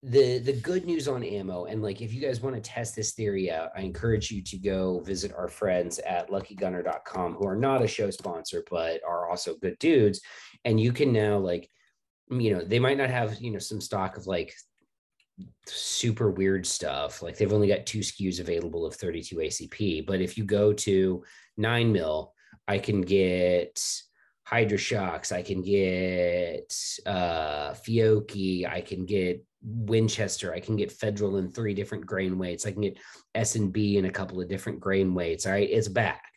the 0.05 0.39
the 0.39 0.51
good 0.51 0.85
news 0.85 1.07
on 1.07 1.23
ammo 1.23 1.63
and 1.63 1.81
like 1.81 2.01
if 2.01 2.13
you 2.13 2.19
guys 2.19 2.41
want 2.41 2.53
to 2.53 2.61
test 2.61 2.93
this 2.93 3.13
theory 3.13 3.49
out 3.49 3.69
i 3.73 3.79
encourage 3.79 4.29
you 4.29 4.43
to 4.43 4.57
go 4.57 4.99
visit 4.99 5.33
our 5.33 5.47
friends 5.47 5.97
at 5.99 6.29
luckygunner.com 6.29 7.33
who 7.35 7.47
are 7.47 7.55
not 7.55 7.81
a 7.81 7.87
show 7.87 8.09
sponsor 8.09 8.65
but 8.69 8.99
are 9.07 9.29
also 9.29 9.55
good 9.61 9.79
dudes 9.79 10.19
and 10.65 10.77
you 10.77 10.91
can 10.91 11.13
now 11.13 11.37
like 11.37 11.69
you 12.29 12.53
know 12.53 12.61
they 12.61 12.79
might 12.79 12.97
not 12.97 13.09
have 13.09 13.39
you 13.39 13.49
know 13.49 13.59
some 13.59 13.79
stock 13.79 14.17
of 14.17 14.27
like 14.27 14.53
super 15.67 16.29
weird 16.29 16.65
stuff 16.65 17.21
like 17.21 17.37
they've 17.37 17.53
only 17.53 17.67
got 17.69 17.85
two 17.85 17.99
skus 17.99 18.41
available 18.41 18.85
of 18.85 18.93
32 18.95 19.37
acp 19.37 20.05
but 20.05 20.19
if 20.19 20.37
you 20.37 20.43
go 20.43 20.73
to 20.73 21.23
9 21.55 21.91
mil 21.93 22.33
i 22.67 22.77
can 22.77 22.99
get 22.99 23.81
Hydra-Shoks 24.45 25.31
i 25.31 25.41
can 25.41 25.61
get 25.61 26.75
uh 27.05 27.71
fiocchi 27.71 28.69
i 28.69 28.81
can 28.81 29.05
get 29.05 29.43
Winchester. 29.63 30.53
I 30.53 30.59
can 30.59 30.75
get 30.75 30.91
Federal 30.91 31.37
in 31.37 31.51
three 31.51 31.73
different 31.73 32.05
grain 32.05 32.37
weights. 32.37 32.65
I 32.65 32.71
can 32.71 32.81
get 32.81 32.97
S 33.33 33.55
and 33.55 33.71
B 33.71 33.97
in 33.97 34.05
a 34.05 34.11
couple 34.11 34.41
of 34.41 34.49
different 34.49 34.79
grain 34.79 35.13
weights. 35.13 35.45
All 35.45 35.53
right, 35.53 35.69
it's 35.69 35.87
back. 35.87 36.32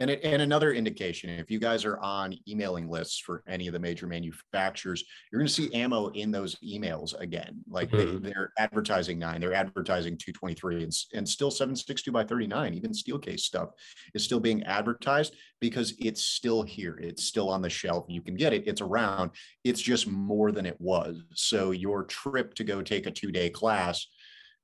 And, 0.00 0.10
it, 0.10 0.20
and 0.22 0.42
another 0.42 0.72
indication, 0.72 1.30
if 1.30 1.50
you 1.50 1.58
guys 1.58 1.84
are 1.84 1.98
on 1.98 2.34
emailing 2.46 2.88
lists 2.88 3.18
for 3.18 3.42
any 3.48 3.66
of 3.66 3.72
the 3.72 3.78
major 3.78 4.06
manufacturers, 4.06 5.04
you're 5.30 5.40
going 5.40 5.48
to 5.48 5.52
see 5.52 5.72
ammo 5.74 6.08
in 6.08 6.30
those 6.30 6.56
emails 6.56 7.18
again. 7.18 7.60
Like 7.68 7.90
mm-hmm. 7.90 8.24
they, 8.24 8.32
are 8.32 8.52
advertising 8.58 9.18
nine, 9.18 9.40
they're 9.40 9.54
advertising 9.54 10.16
223 10.16 10.84
and, 10.84 10.92
and 11.14 11.28
still 11.28 11.50
762 11.50 12.12
by 12.12 12.24
39, 12.24 12.74
even 12.74 12.94
steel 12.94 13.18
case 13.18 13.44
stuff 13.44 13.70
is 14.14 14.24
still 14.24 14.40
being 14.40 14.62
advertised 14.64 15.34
because 15.60 15.94
it's 15.98 16.22
still 16.22 16.62
here. 16.62 16.98
It's 17.02 17.24
still 17.24 17.48
on 17.48 17.62
the 17.62 17.70
shelf. 17.70 18.04
You 18.08 18.22
can 18.22 18.36
get 18.36 18.52
it. 18.52 18.64
It's 18.66 18.80
around. 18.80 19.32
It's 19.64 19.82
just 19.82 20.06
more 20.06 20.52
than 20.52 20.66
it 20.66 20.80
was. 20.80 21.22
So 21.34 21.72
your 21.72 22.04
trip 22.04 22.54
to 22.54 22.64
go 22.64 22.82
take 22.82 23.06
a 23.06 23.10
two 23.10 23.32
day 23.32 23.50
class 23.50 24.06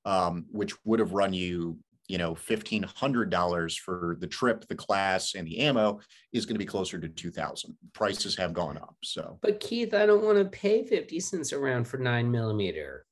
um, 0.05 0.45
which 0.51 0.73
would 0.85 0.99
have 0.99 1.13
run 1.13 1.33
you 1.33 1.79
you 2.07 2.17
know 2.17 2.35
$1500 2.35 3.79
for 3.79 4.17
the 4.19 4.27
trip 4.27 4.67
the 4.67 4.75
class 4.75 5.35
and 5.35 5.47
the 5.47 5.59
ammo 5.59 5.99
is 6.33 6.45
going 6.45 6.55
to 6.55 6.59
be 6.59 6.65
closer 6.65 6.99
to 6.99 7.07
2000 7.07 7.75
prices 7.93 8.35
have 8.35 8.53
gone 8.53 8.77
up 8.77 8.95
so. 9.03 9.39
But 9.41 9.59
keith 9.59 9.93
i 9.93 10.05
don't 10.05 10.23
want 10.23 10.37
to 10.37 10.45
pay 10.45 10.83
50 10.83 11.19
cents 11.19 11.53
around 11.53 11.87
for 11.87 11.97
nine 11.97 12.31
millimeter. 12.31 13.05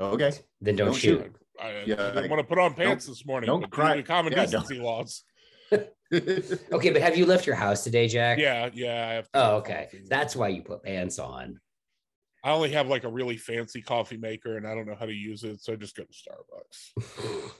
Okay. 0.00 0.32
Then 0.60 0.76
don't, 0.76 0.88
don't 0.88 0.96
shoot, 0.96 1.22
shoot. 1.22 1.36
I, 1.60 1.82
yeah, 1.86 2.12
I, 2.16 2.24
I 2.24 2.26
want 2.26 2.40
to 2.40 2.44
put 2.44 2.58
on 2.58 2.74
pants 2.74 3.06
this 3.06 3.26
morning 3.26 3.46
don't 3.46 3.70
cry. 3.70 4.00
common 4.02 4.32
yeah, 4.32 4.46
decency 4.46 4.76
don't. 4.76 4.84
laws. 4.84 5.24
Okay 6.12 6.90
but 6.90 7.00
have 7.00 7.16
you 7.16 7.24
left 7.24 7.46
your 7.46 7.56
house 7.56 7.84
today 7.84 8.06
jack? 8.06 8.38
Yeah 8.38 8.68
yeah 8.74 9.08
i 9.08 9.12
have 9.14 9.28
oh 9.32 9.56
okay. 9.56 9.88
that's 10.08 10.36
why 10.36 10.48
you 10.48 10.60
put 10.60 10.82
pants 10.82 11.18
on 11.18 11.58
I 12.44 12.50
only 12.50 12.70
have 12.72 12.88
like 12.88 13.04
a 13.04 13.08
really 13.08 13.36
fancy 13.36 13.82
coffee 13.82 14.16
maker 14.16 14.56
and 14.56 14.66
I 14.66 14.74
don't 14.74 14.86
know 14.86 14.96
how 14.98 15.06
to 15.06 15.12
use 15.12 15.44
it, 15.44 15.60
so 15.60 15.72
I 15.72 15.76
just 15.76 15.96
go 15.96 16.04
to 16.04 16.12
Starbucks. 16.12 17.52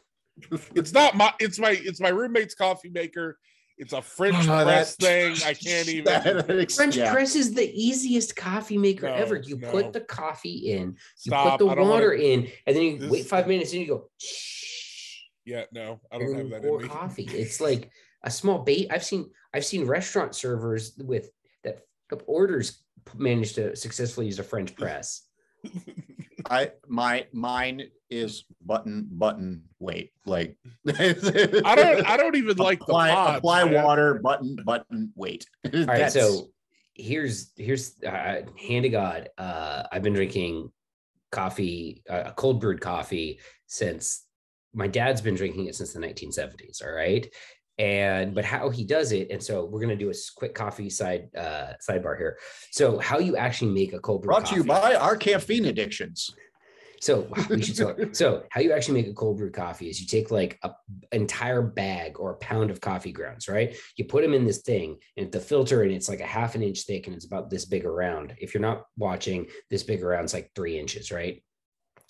it's 0.74 0.92
not 0.92 1.16
my 1.16 1.32
it's 1.38 1.58
my 1.58 1.70
it's 1.70 2.00
my 2.00 2.08
roommate's 2.08 2.54
coffee 2.54 2.90
maker. 2.90 3.38
It's 3.78 3.92
a 3.92 4.02
French 4.02 4.48
oh, 4.48 4.64
press 4.64 4.96
thing. 4.96 5.36
I 5.44 5.54
can't 5.66 5.88
even. 5.88 6.04
That, 6.04 6.72
French 6.76 6.96
yeah. 6.96 7.12
press 7.12 7.34
is 7.34 7.54
the 7.54 7.70
easiest 7.72 8.36
coffee 8.36 8.78
maker 8.78 9.06
no, 9.06 9.14
ever. 9.14 9.36
You 9.36 9.58
no. 9.58 9.70
put 9.70 9.92
the 9.92 10.00
coffee 10.00 10.72
in, 10.72 10.96
you 11.24 11.32
put 11.32 11.58
the 11.58 11.66
water 11.66 12.10
wanna... 12.10 12.22
in, 12.22 12.48
and 12.66 12.76
then 12.76 12.82
you 12.82 12.98
this... 12.98 13.10
wait 13.10 13.26
five 13.26 13.46
minutes 13.46 13.72
and 13.72 13.82
you 13.82 13.88
go. 13.88 14.10
Shh. 14.18 15.22
Yeah, 15.44 15.64
no, 15.72 16.00
I 16.12 16.18
don't 16.18 16.34
have 16.36 16.50
that. 16.50 16.62
Pour 16.62 16.80
coffee. 16.82 17.24
It's 17.24 17.60
like 17.60 17.90
a 18.22 18.30
small 18.30 18.60
bait. 18.60 18.88
I've 18.90 19.04
seen 19.04 19.30
I've 19.52 19.64
seen 19.64 19.86
restaurant 19.86 20.34
servers 20.34 20.92
with 20.98 21.24
that 21.24 21.41
orders 22.26 22.82
managed 23.16 23.56
to 23.56 23.74
successfully 23.76 24.26
use 24.26 24.38
a 24.38 24.42
French 24.44 24.74
press? 24.76 25.22
I 26.50 26.72
my 26.88 27.26
mine 27.32 27.88
is 28.10 28.44
button 28.64 29.08
button 29.10 29.62
wait 29.78 30.12
like 30.26 30.56
I 30.88 31.74
don't 31.76 32.06
I 32.06 32.16
don't 32.16 32.36
even 32.36 32.56
like 32.56 32.80
apply, 32.80 33.08
the 33.08 33.14
pods, 33.14 33.38
apply 33.38 33.64
man. 33.64 33.84
water 33.84 34.14
button 34.22 34.56
button 34.64 35.12
wait. 35.14 35.46
All 35.74 35.84
right, 35.84 36.10
so 36.12 36.48
here's 36.94 37.52
here's 37.56 37.94
uh, 38.04 38.42
hand 38.58 38.82
to 38.82 38.88
God. 38.88 39.30
Uh, 39.38 39.84
I've 39.90 40.02
been 40.02 40.12
drinking 40.14 40.70
coffee, 41.30 42.02
uh, 42.08 42.32
cold 42.32 42.60
brewed 42.60 42.80
coffee 42.80 43.40
since 43.66 44.26
my 44.74 44.86
dad's 44.86 45.20
been 45.20 45.34
drinking 45.34 45.66
it 45.66 45.74
since 45.74 45.92
the 45.92 46.00
1970s. 46.00 46.84
All 46.84 46.92
right, 46.92 47.26
and 47.82 48.32
but 48.32 48.44
how 48.44 48.70
he 48.70 48.84
does 48.84 49.10
it 49.10 49.28
and 49.32 49.42
so 49.42 49.64
we're 49.64 49.80
going 49.80 49.90
to 49.90 49.96
do 49.96 50.08
a 50.08 50.14
quick 50.36 50.54
coffee 50.54 50.88
side 50.88 51.28
uh 51.36 51.72
sidebar 51.86 52.16
here. 52.16 52.38
So 52.70 52.98
how 52.98 53.18
you 53.18 53.36
actually 53.36 53.72
make 53.72 53.92
a 53.92 53.98
cold 53.98 54.22
brew 54.22 54.28
brought 54.28 54.44
coffee. 54.44 54.54
to 54.54 54.62
you 54.62 54.64
by 54.64 54.94
our 54.94 55.16
caffeine 55.16 55.64
addictions. 55.64 56.32
So 57.00 57.26
we 57.50 57.60
should 57.60 57.76
so, 57.76 57.96
so 58.12 58.44
how 58.50 58.60
you 58.60 58.70
actually 58.72 59.02
make 59.02 59.10
a 59.10 59.14
cold 59.14 59.38
brew 59.38 59.50
coffee 59.50 59.90
is 59.90 60.00
you 60.00 60.06
take 60.06 60.30
like 60.30 60.60
a 60.62 60.70
entire 61.10 61.60
bag 61.60 62.20
or 62.20 62.30
a 62.30 62.36
pound 62.36 62.70
of 62.70 62.80
coffee 62.80 63.10
grounds 63.10 63.48
right? 63.48 63.76
You 63.96 64.04
put 64.04 64.22
them 64.22 64.32
in 64.32 64.44
this 64.44 64.62
thing 64.62 64.98
and 65.16 65.32
the 65.32 65.40
filter 65.40 65.82
and 65.82 65.90
it's 65.90 66.08
like 66.08 66.20
a 66.20 66.24
half 66.24 66.54
an 66.54 66.62
inch 66.62 66.82
thick 66.82 67.08
and 67.08 67.16
it's 67.16 67.26
about 67.26 67.50
this 67.50 67.64
big 67.64 67.84
around. 67.84 68.36
If 68.38 68.54
you're 68.54 68.60
not 68.60 68.84
watching 68.96 69.48
this 69.70 69.82
big 69.82 70.04
around 70.04 70.22
it's 70.22 70.34
like 70.34 70.52
three 70.54 70.78
inches 70.78 71.10
right 71.10 71.42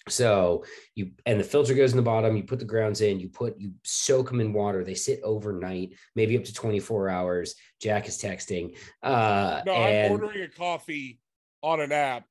so 0.09 0.65
you 0.95 1.13
and 1.27 1.39
the 1.39 1.45
filter 1.45 1.75
goes 1.75 1.93
in 1.93 1.97
the 1.97 2.03
bottom, 2.03 2.37
you 2.37 2.43
put 2.43 2.59
the 2.59 2.65
grounds 2.65 3.01
in, 3.01 3.21
you 3.21 3.29
put 3.29 3.59
you 3.59 3.73
soak 3.85 4.31
them 4.31 4.41
in 4.41 4.53
water. 4.53 4.85
They 4.85 4.95
sit 4.95 5.21
overnight, 5.23 5.95
maybe 6.15 6.37
up 6.37 6.45
to 6.45 6.53
24 6.53 7.09
hours. 7.09 7.55
Jack 7.81 8.09
is 8.09 8.19
texting. 8.19 8.77
Uh 9.03 9.63
no, 9.67 9.73
and, 9.73 10.07
I'm 10.07 10.13
ordering 10.13 10.43
a 10.43 10.49
coffee 10.49 11.21
on 11.63 11.81
an 11.81 11.93
app 11.93 12.25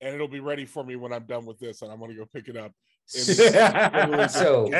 and 0.00 0.14
it'll 0.14 0.28
be 0.28 0.40
ready 0.40 0.64
for 0.64 0.84
me 0.84 0.96
when 0.96 1.12
I'm 1.12 1.24
done 1.24 1.44
with 1.44 1.58
this 1.58 1.82
and 1.82 1.92
I'm 1.92 2.00
gonna 2.00 2.14
go 2.14 2.24
pick 2.24 2.48
it 2.48 2.56
up. 2.56 2.72
so 4.28 4.70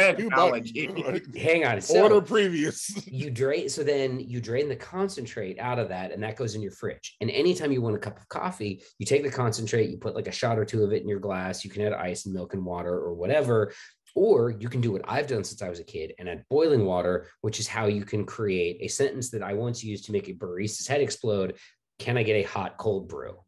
hang 1.36 1.64
on. 1.64 1.80
So 1.80 2.02
Order 2.02 2.20
previous. 2.20 3.06
you 3.06 3.30
drain 3.30 3.70
so 3.70 3.82
then 3.82 4.20
you 4.20 4.40
drain 4.40 4.68
the 4.68 4.76
concentrate 4.76 5.58
out 5.58 5.78
of 5.78 5.88
that, 5.88 6.12
and 6.12 6.22
that 6.22 6.36
goes 6.36 6.54
in 6.54 6.60
your 6.60 6.72
fridge. 6.72 7.16
And 7.22 7.30
anytime 7.30 7.72
you 7.72 7.80
want 7.80 7.96
a 7.96 7.98
cup 7.98 8.18
of 8.18 8.28
coffee, 8.28 8.82
you 8.98 9.06
take 9.06 9.22
the 9.22 9.30
concentrate, 9.30 9.88
you 9.88 9.96
put 9.96 10.14
like 10.14 10.28
a 10.28 10.32
shot 10.32 10.58
or 10.58 10.66
two 10.66 10.84
of 10.84 10.92
it 10.92 11.00
in 11.00 11.08
your 11.08 11.20
glass. 11.20 11.64
You 11.64 11.70
can 11.70 11.82
add 11.82 11.94
ice 11.94 12.26
and 12.26 12.34
milk 12.34 12.52
and 12.52 12.64
water 12.64 12.92
or 12.92 13.14
whatever. 13.14 13.72
Or 14.14 14.50
you 14.50 14.68
can 14.68 14.80
do 14.80 14.92
what 14.92 15.02
I've 15.06 15.26
done 15.26 15.44
since 15.44 15.62
I 15.62 15.68
was 15.70 15.80
a 15.80 15.84
kid 15.84 16.12
and 16.18 16.28
add 16.28 16.44
boiling 16.50 16.84
water, 16.84 17.28
which 17.40 17.60
is 17.60 17.68
how 17.68 17.86
you 17.86 18.04
can 18.04 18.26
create 18.26 18.78
a 18.80 18.88
sentence 18.88 19.30
that 19.30 19.42
I 19.42 19.54
once 19.54 19.82
used 19.82 20.04
to 20.06 20.12
make 20.12 20.28
a 20.28 20.34
barista's 20.34 20.86
head 20.88 21.00
explode. 21.00 21.56
Can 21.98 22.18
I 22.18 22.24
get 22.24 22.34
a 22.34 22.42
hot 22.42 22.76
cold 22.76 23.08
brew? 23.08 23.38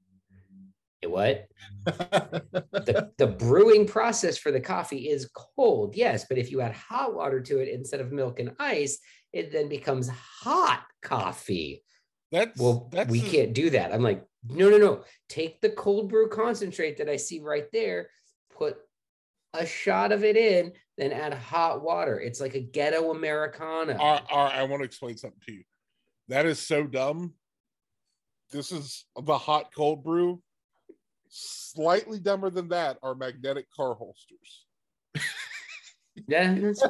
What? 1.08 1.46
the, 1.84 3.10
the 3.18 3.26
brewing 3.26 3.86
process 3.86 4.36
for 4.36 4.52
the 4.52 4.60
coffee 4.60 5.08
is 5.08 5.30
cold, 5.56 5.96
yes, 5.96 6.26
but 6.28 6.38
if 6.38 6.50
you 6.50 6.60
add 6.60 6.72
hot 6.72 7.14
water 7.14 7.40
to 7.40 7.58
it 7.58 7.68
instead 7.68 8.00
of 8.00 8.12
milk 8.12 8.40
and 8.40 8.54
ice, 8.58 8.98
it 9.32 9.52
then 9.52 9.68
becomes 9.68 10.08
hot 10.08 10.84
coffee. 11.02 11.82
That's 12.32 12.58
well, 12.58 12.88
that's 12.92 13.10
we 13.10 13.20
a... 13.20 13.28
can't 13.28 13.52
do 13.52 13.70
that. 13.70 13.92
I'm 13.92 14.02
like, 14.02 14.24
no, 14.48 14.70
no, 14.70 14.78
no. 14.78 15.04
Take 15.28 15.60
the 15.60 15.70
cold 15.70 16.08
brew 16.08 16.28
concentrate 16.28 16.98
that 16.98 17.08
I 17.08 17.16
see 17.16 17.40
right 17.40 17.66
there, 17.72 18.10
put 18.56 18.76
a 19.52 19.66
shot 19.66 20.12
of 20.12 20.24
it 20.24 20.36
in, 20.36 20.72
then 20.96 21.12
add 21.12 21.34
hot 21.34 21.82
water. 21.82 22.20
It's 22.20 22.40
like 22.40 22.54
a 22.54 22.60
ghetto 22.60 23.10
Americano. 23.10 23.94
Uh, 23.94 24.20
uh, 24.30 24.34
I 24.34 24.62
want 24.64 24.80
to 24.80 24.84
explain 24.84 25.16
something 25.16 25.40
to 25.46 25.52
you. 25.52 25.64
That 26.28 26.46
is 26.46 26.60
so 26.60 26.86
dumb. 26.86 27.34
This 28.52 28.72
is 28.72 29.04
the 29.20 29.38
hot 29.38 29.70
cold 29.74 30.04
brew 30.04 30.42
Slightly 31.30 32.18
dumber 32.18 32.50
than 32.50 32.68
that 32.68 32.98
are 33.02 33.14
magnetic 33.14 33.66
car 33.74 33.94
holsters. 33.94 34.66
Yeah, 36.28 36.54
this 36.54 36.82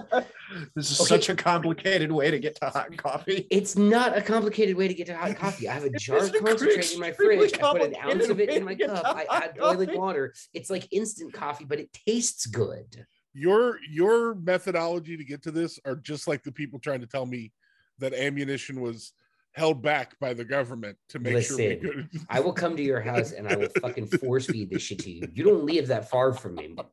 is 0.91 1.01
okay. 1.01 1.09
such 1.09 1.29
a 1.29 1.35
complicated 1.35 2.11
way 2.11 2.31
to 2.31 2.39
get 2.39 2.57
to 2.57 2.71
hot 2.71 2.97
coffee. 2.97 3.47
It's 3.51 3.77
not 3.77 4.17
a 4.17 4.23
complicated 4.23 4.77
way 4.77 4.89
to 4.89 4.95
get 4.95 5.07
to 5.07 5.17
hot 5.17 5.37
coffee. 5.37 5.69
I 5.69 5.75
have 5.75 5.85
a 5.85 5.91
jar 5.99 6.19
of 6.19 6.33
concentrate 6.33 6.93
in 6.93 7.01
my 7.01 7.13
fridge. 7.13 7.55
I 7.55 7.59
put 7.59 7.83
an 7.83 7.95
ounce 8.03 8.29
of 8.29 8.41
it 8.41 8.51
in 8.51 8.65
my 8.65 8.75
cup. 8.75 9.05
I 9.05 9.27
add 9.31 9.57
boiling 9.57 9.97
water. 9.97 10.35
It's 10.53 10.71
like 10.71 10.89
instant 10.91 11.33
coffee, 11.33 11.65
but 11.65 11.79
it 11.79 11.93
tastes 12.07 12.47
good. 12.47 13.07
Your 13.33 13.79
your 13.89 14.35
methodology 14.35 15.17
to 15.17 15.25
get 15.25 15.43
to 15.43 15.51
this 15.51 15.79
are 15.85 15.97
just 15.97 16.27
like 16.27 16.43
the 16.43 16.53
people 16.53 16.79
trying 16.79 17.01
to 17.01 17.07
tell 17.07 17.27
me 17.27 17.53
that 17.99 18.15
ammunition 18.15 18.81
was 18.81 19.13
held 19.55 19.83
back 19.83 20.19
by 20.21 20.33
the 20.33 20.45
government 20.45 20.97
to 21.09 21.19
make 21.19 21.35
Listen, 21.35 21.57
sure 21.57 21.69
we 21.69 21.77
could. 21.77 22.09
I 22.29 22.41
will 22.41 22.53
come 22.53 22.77
to 22.77 22.83
your 22.83 23.01
house 23.01 23.33
and 23.33 23.49
I 23.49 23.57
will 23.57 23.69
fucking 23.81 24.07
force 24.07 24.47
feed 24.47 24.71
this 24.71 24.83
shit 24.83 25.01
to 25.01 25.11
you. 25.11 25.29
You 25.35 25.45
don't 25.45 25.65
live 25.65 25.89
that 25.89 26.09
far 26.09 26.33
from 26.33 26.55
me. 26.55 26.77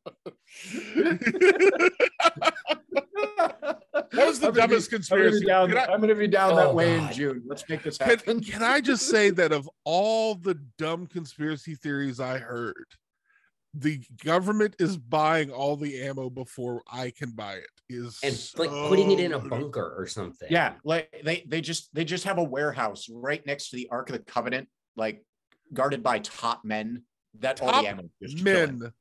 That 4.12 4.28
was 4.28 4.40
the 4.40 4.48
I'm 4.48 4.54
dumbest 4.54 4.90
be, 4.90 4.98
conspiracy. 4.98 5.52
I'm 5.52 5.70
going 5.70 6.08
to 6.08 6.16
be 6.16 6.28
down, 6.28 6.56
that 6.56 6.68
oh, 6.68 6.74
way 6.74 6.98
God. 6.98 7.12
in 7.12 7.16
June. 7.16 7.44
Let's 7.46 7.68
make 7.70 7.84
this 7.84 7.98
happen. 7.98 8.18
Can, 8.20 8.42
can 8.42 8.64
I 8.64 8.82
just 8.82 9.08
say 9.10 9.30
that 9.32 9.52
of 9.52 9.70
all 9.84 10.36
the 10.36 10.56
dumb 10.78 11.08
conspiracy 11.08 11.76
theories 11.76 12.20
I 12.20 12.38
heard, 12.38 12.86
the 13.78 14.02
government 14.24 14.76
is 14.80 14.98
buying 14.98 15.52
all 15.52 15.76
the 15.76 16.02
ammo 16.02 16.30
before 16.30 16.82
I 16.92 17.12
can 17.12 17.32
buy 17.32 17.56
it. 17.56 17.70
Is 17.90 18.20
and 18.22 18.36
like 18.58 18.70
putting 18.90 19.12
it 19.12 19.20
in 19.20 19.32
a 19.34 19.40
bunker 19.40 19.96
or 19.98 20.08
something. 20.08 20.50
Yeah, 20.52 20.74
like 20.84 21.10
they 21.24 21.46
they 21.48 21.62
just 21.62 21.94
they 21.96 22.04
just 22.04 22.26
have 22.26 22.38
a 22.38 22.44
warehouse 22.44 23.08
right 23.10 23.46
next 23.46 23.70
to 23.70 23.78
the 23.78 23.88
Ark 23.90 24.10
of 24.10 24.18
the 24.18 24.24
Covenant, 24.24 24.68
like 24.98 25.24
guarded 25.74 26.04
by 26.04 26.20
top 26.20 26.66
men. 26.66 27.04
That 27.40 27.62
all 27.62 27.82
the 27.82 27.88
ammo 27.88 28.10
is 28.20 28.34
just 28.34 28.44
chilling. 28.44 28.80
Men, 28.80 28.92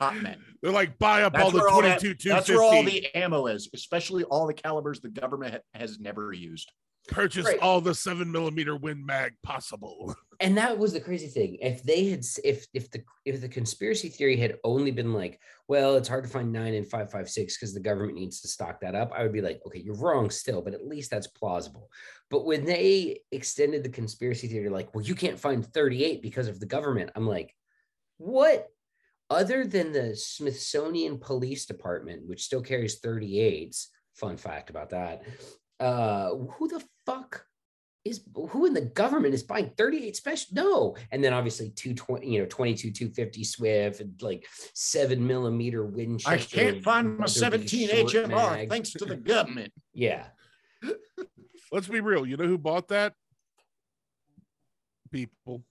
top 0.00 0.14
men. 0.14 0.42
they're 0.62 0.72
like 0.72 0.98
buy 0.98 1.22
up 1.22 1.34
all 1.34 1.50
That's 1.50 1.52
the 1.52 1.58
where 1.58 1.68
all, 1.68 1.82
that, 1.82 2.00
22 2.00 2.28
that's 2.28 2.48
where 2.48 2.62
all 2.62 2.82
the 2.82 3.06
ammo 3.14 3.46
is, 3.46 3.68
especially 3.74 4.24
all 4.24 4.46
the 4.46 4.54
calibers 4.54 5.00
the 5.00 5.08
government 5.10 5.54
ha- 5.54 5.78
has 5.78 6.00
never 6.00 6.32
used. 6.32 6.72
Purchase 7.08 7.44
Right. 7.44 7.58
all 7.60 7.80
the 7.80 7.94
seven 7.94 8.30
millimeter 8.30 8.76
Win 8.76 9.04
Mag 9.04 9.34
possible. 9.42 10.14
and 10.40 10.56
that 10.56 10.78
was 10.78 10.92
the 10.92 11.00
crazy 11.00 11.28
thing 11.28 11.56
if 11.60 11.82
they 11.82 12.06
had 12.06 12.24
if 12.42 12.66
if 12.74 12.90
the 12.90 13.02
if 13.24 13.40
the 13.40 13.48
conspiracy 13.48 14.08
theory 14.08 14.36
had 14.36 14.58
only 14.64 14.90
been 14.90 15.12
like 15.12 15.40
well 15.68 15.94
it's 15.96 16.08
hard 16.08 16.24
to 16.24 16.30
find 16.30 16.52
9 16.52 16.74
and 16.74 16.84
556 16.86 17.56
because 17.56 17.72
the 17.72 17.80
government 17.80 18.14
needs 18.16 18.40
to 18.40 18.48
stock 18.48 18.80
that 18.80 18.94
up 18.96 19.12
i 19.14 19.22
would 19.22 19.32
be 19.32 19.40
like 19.40 19.60
okay 19.66 19.78
you're 19.78 19.94
wrong 19.96 20.30
still 20.30 20.60
but 20.60 20.74
at 20.74 20.86
least 20.86 21.10
that's 21.10 21.28
plausible 21.28 21.88
but 22.30 22.44
when 22.44 22.64
they 22.64 23.20
extended 23.30 23.84
the 23.84 23.88
conspiracy 23.88 24.48
theory 24.48 24.68
like 24.68 24.92
well 24.94 25.04
you 25.04 25.14
can't 25.14 25.38
find 25.38 25.64
38 25.66 26.20
because 26.20 26.48
of 26.48 26.58
the 26.58 26.66
government 26.66 27.10
i'm 27.14 27.26
like 27.28 27.54
what 28.18 28.66
other 29.30 29.64
than 29.64 29.92
the 29.92 30.16
smithsonian 30.16 31.18
police 31.18 31.64
department 31.66 32.26
which 32.26 32.42
still 32.42 32.60
carries 32.62 33.00
38s 33.00 33.86
fun 34.14 34.36
fact 34.36 34.68
about 34.68 34.90
that 34.90 35.22
uh 35.80 36.30
who 36.34 36.68
the 36.68 36.82
fuck 37.06 37.44
is 38.04 38.22
who 38.50 38.66
in 38.66 38.74
the 38.74 38.82
government 38.82 39.32
is 39.34 39.42
buying 39.42 39.70
38 39.78 40.14
special 40.14 40.46
no 40.52 40.96
and 41.10 41.24
then 41.24 41.32
obviously 41.32 41.70
220 41.70 42.30
you 42.30 42.40
know 42.40 42.46
22 42.50 42.90
250 42.92 43.44
swift 43.44 44.00
and 44.00 44.12
like 44.22 44.46
seven 44.74 45.26
millimeter 45.26 45.84
winchester 45.86 46.30
I 46.30 46.38
can't 46.62 46.84
find 46.84 47.16
my 47.18 47.26
17 47.26 47.88
HMR 47.88 48.28
mag. 48.28 48.68
thanks 48.68 48.90
to 48.92 49.04
the 49.06 49.16
government. 49.32 49.72
yeah 49.94 50.26
Let's 51.72 51.88
be 51.88 52.00
real. 52.00 52.24
You 52.26 52.36
know 52.36 52.46
who 52.46 52.58
bought 52.58 52.86
that? 52.88 53.14
People, 55.10 55.62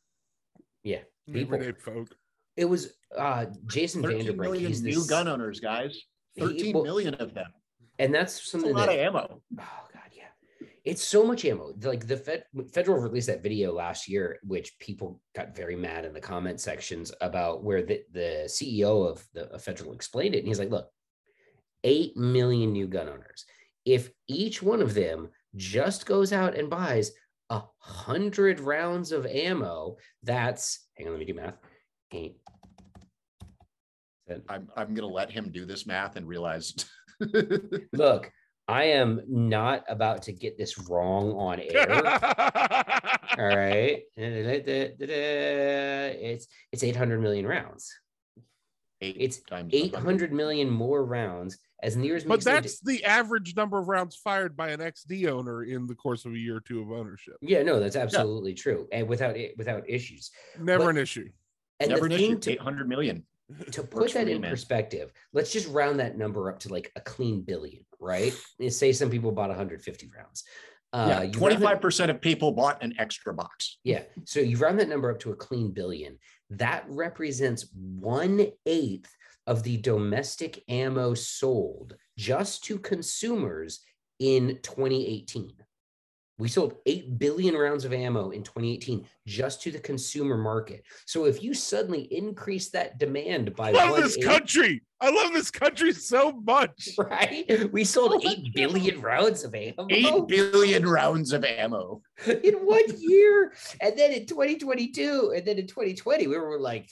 yeah 0.84 1.00
people. 1.32 1.56
everyday 1.56 1.78
folk. 1.80 2.10
it 2.58 2.66
was 2.66 2.94
uh 3.18 3.46
jason 3.68 4.02
13 4.02 4.26
vanderbrink 4.26 4.38
million 4.38 4.68
he's 4.68 4.82
new 4.82 5.06
gun 5.08 5.28
owners, 5.28 5.60
guys. 5.60 5.98
He- 6.36 6.72
well- 6.74 6.84
million 6.84 7.14
of 7.16 7.34
them. 7.34 7.52
and 8.00 8.14
that's 8.14 8.52
That's 8.52 8.64
a 8.64 8.68
lot 8.68 8.88
that 8.88 8.94
of 8.94 9.00
ammo. 9.00 9.42
Oh. 9.60 9.64
It's 10.84 11.04
so 11.04 11.26
much 11.26 11.46
ammo. 11.46 11.74
Like 11.82 12.08
the 12.08 12.18
Fed, 12.18 12.44
federal 12.74 13.00
released 13.00 13.28
that 13.28 13.42
video 13.42 13.72
last 13.72 14.10
year, 14.10 14.40
which 14.44 14.78
people 14.80 15.22
got 15.34 15.56
very 15.56 15.78
mad 15.78 16.04
in 16.04 16.14
the 16.14 16.20
comment 16.20 16.60
sections 16.60 17.14
about 17.22 17.64
where 17.64 17.82
the, 17.84 18.02
the 18.12 18.44
CEO 18.48 19.10
of 19.10 19.26
the 19.34 19.46
of 19.54 19.64
federal 19.64 19.94
explained 19.94 20.36
it. 20.36 20.40
And 20.40 20.48
he's 20.48 20.60
like, 20.60 20.72
look, 20.72 20.90
8 21.86 22.18
million 22.18 22.74
new 22.74 22.88
gun 22.88 23.08
owners. 23.08 23.46
If 23.86 24.12
each 24.28 24.62
one 24.62 24.82
of 24.82 24.94
them 24.94 25.30
just 25.56 26.06
goes 26.06 26.34
out 26.34 26.56
and 26.56 26.70
buys 26.70 27.12
a 27.50 27.62
hundred 27.78 28.60
rounds 28.60 29.12
of 29.14 29.26
ammo, 29.26 29.96
that's 30.22 30.88
hang 30.98 31.08
on, 31.08 31.14
let 31.14 31.20
me 31.20 31.26
do 31.26 31.34
math. 31.34 31.58
Eight. 32.12 32.38
I'm 34.50 34.70
I'm 34.76 34.94
gonna 34.94 35.08
let 35.08 35.32
him 35.32 35.52
do 35.52 35.66
this 35.66 35.86
math 35.86 36.16
and 36.16 36.28
realize 36.28 36.74
Look, 37.94 38.32
I 38.68 38.86
am 38.86 39.22
not 39.28 39.84
about 39.90 40.24
to 40.24 40.32
get 40.32 40.58
this 40.58 40.78
wrong 40.90 41.32
on 41.34 41.60
air. 41.70 41.92
All 43.38 43.56
right. 43.56 44.04
It's 44.16 46.48
it's 46.72 46.84
800 46.84 47.22
million 47.22 47.46
rounds. 47.46 47.94
eight 49.02 49.18
It's 49.20 49.42
800 49.52 50.32
million 50.32 50.70
more 50.70 51.04
rounds 51.06 51.58
as 51.82 51.98
near 51.98 52.16
as 52.16 52.24
but 52.24 52.36
makes 52.36 52.46
no 52.46 52.52
that's 52.54 52.80
the 52.80 53.04
average 53.04 53.56
number 53.58 53.78
of 53.78 53.90
rounds 53.90 54.16
fired 54.16 54.56
by 54.56 54.70
an 54.70 54.80
XD 54.80 55.28
owner 55.28 55.64
in 55.66 55.86
the 55.86 55.96
course 55.96 56.24
of 56.24 56.32
a 56.34 56.38
year 56.38 56.56
or 56.58 56.62
two 56.62 56.82
of 56.82 56.92
ownership. 56.92 57.36
yeah, 57.42 57.62
no, 57.64 57.80
that's 57.82 57.98
absolutely 57.98 58.54
true. 58.54 58.88
And 58.94 59.08
without 59.10 59.36
it 59.36 59.58
without 59.58 59.90
issues. 59.90 60.32
Never 60.60 60.86
But- 60.86 60.90
an 60.92 60.98
issue. 60.98 61.30
And 61.82 61.90
Never 61.90 62.08
the 62.08 62.16
an 62.16 62.22
thing 62.22 62.32
issue. 62.34 62.40
to, 62.40 62.52
800 62.54 62.88
million. 62.88 63.26
To 63.72 63.84
put 63.84 64.14
that 64.14 64.28
in 64.28 64.42
perspective, 64.42 65.12
let's 65.34 65.52
just 65.52 65.68
round 65.70 66.00
that 66.00 66.18
number 66.18 66.50
up 66.50 66.60
to 66.60 66.70
like 66.70 66.92
a 66.96 67.02
clean 67.02 67.42
billion, 67.42 67.86
right? 68.00 68.34
And 68.60 68.72
say 68.72 68.92
some 68.92 69.10
people 69.10 69.32
bought 69.32 69.50
150 69.50 70.12
rounds. 70.16 70.44
Uh, 70.92 71.06
yeah, 71.10 71.22
you 71.24 71.40
round 71.40 71.54
it- 71.54 71.82
25% 71.82 72.10
of 72.10 72.22
people 72.22 72.52
bought 72.52 72.84
an 72.84 72.94
extra 73.00 73.34
box. 73.34 73.80
Yeah. 73.84 74.04
So 74.26 74.40
you 74.40 74.58
round 74.58 74.80
that 74.80 74.90
number 74.90 75.10
up 75.12 75.20
to 75.22 75.32
a 75.32 75.36
clean 75.36 75.72
billion. 75.72 76.20
That 76.52 76.86
represents 76.88 77.68
one 77.74 78.48
eighth 78.66 79.12
of 79.48 79.64
the 79.64 79.78
domestic 79.78 80.64
ammo 80.70 81.14
sold 81.16 81.96
just 82.18 82.64
to 82.66 82.78
consumers 82.78 83.82
in 84.20 84.60
2018. 84.62 85.52
We 86.40 86.48
sold 86.48 86.78
8 86.88 87.20
billion 87.20 87.56
rounds 87.56 87.86
of 87.86 87.94
ammo 87.94 88.32
in 88.32 88.42
2018 88.42 89.06
just 89.28 89.62
to 89.62 89.72
the 89.72 89.78
consumer 89.80 90.36
market. 90.36 90.84
So 91.06 91.26
if 91.26 91.44
you 91.44 91.54
suddenly 91.54 92.02
increase 92.12 92.70
that 92.72 92.98
demand 92.98 93.56
by 93.56 93.70
I 93.70 93.72
love 93.74 93.92
one 93.92 94.02
this 94.02 94.18
eighth- 94.18 94.26
country. 94.26 94.82
I 95.00 95.10
love 95.12 95.34
this 95.34 95.52
country 95.52 95.92
so 95.94 96.32
much. 96.32 96.90
right? 96.98 97.72
We 97.72 97.84
sold 97.84 98.26
8 98.26 98.54
billion 98.56 99.00
rounds 99.00 99.44
of 99.44 99.54
ammo. 99.54 99.86
8 99.90 100.28
billion 100.28 100.88
rounds 100.88 101.34
of 101.34 101.44
ammo. 101.46 102.02
in 102.26 102.56
one 102.56 102.84
year. 102.98 103.54
And 103.80 103.96
then 103.98 104.12
in 104.12 104.26
2022, 104.26 105.34
and 105.36 105.46
then 105.46 105.60
in 105.60 105.68
2020, 105.68 106.26
we 106.28 106.38
were 106.38 106.60
like, 106.60 106.90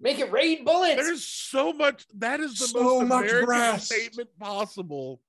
make 0.00 0.20
it 0.20 0.30
rain 0.30 0.64
bullets. 0.64 0.94
There's 0.96 1.24
so 1.24 1.72
much. 1.72 2.06
That 2.18 2.38
is 2.38 2.56
the 2.58 2.68
So 2.68 2.82
most 3.00 3.08
much 3.08 3.24
American 3.24 3.46
brass. 3.46 3.86
statement 3.86 4.28
possible. 4.38 5.20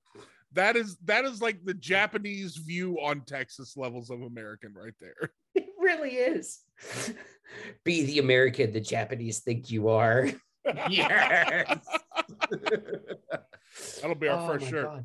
That 0.52 0.76
is 0.76 0.96
that 1.04 1.24
is 1.24 1.40
like 1.40 1.64
the 1.64 1.74
Japanese 1.74 2.56
view 2.56 2.98
on 3.00 3.22
Texas 3.22 3.76
levels 3.76 4.10
of 4.10 4.22
American 4.22 4.74
right 4.74 4.94
there. 5.00 5.30
It 5.52 5.66
really 5.80 6.10
is. 6.10 6.60
Be 7.84 8.04
the 8.04 8.20
American 8.20 8.70
the 8.72 8.80
Japanese 8.80 9.40
think 9.40 9.70
you 9.70 9.88
are. 9.88 10.28
Yes. 10.90 11.80
That'll 14.00 14.14
be 14.14 14.28
our 14.28 14.38
Oh 14.38 14.46
first 14.46 14.66
my 14.66 14.70
shirt. 14.70 15.00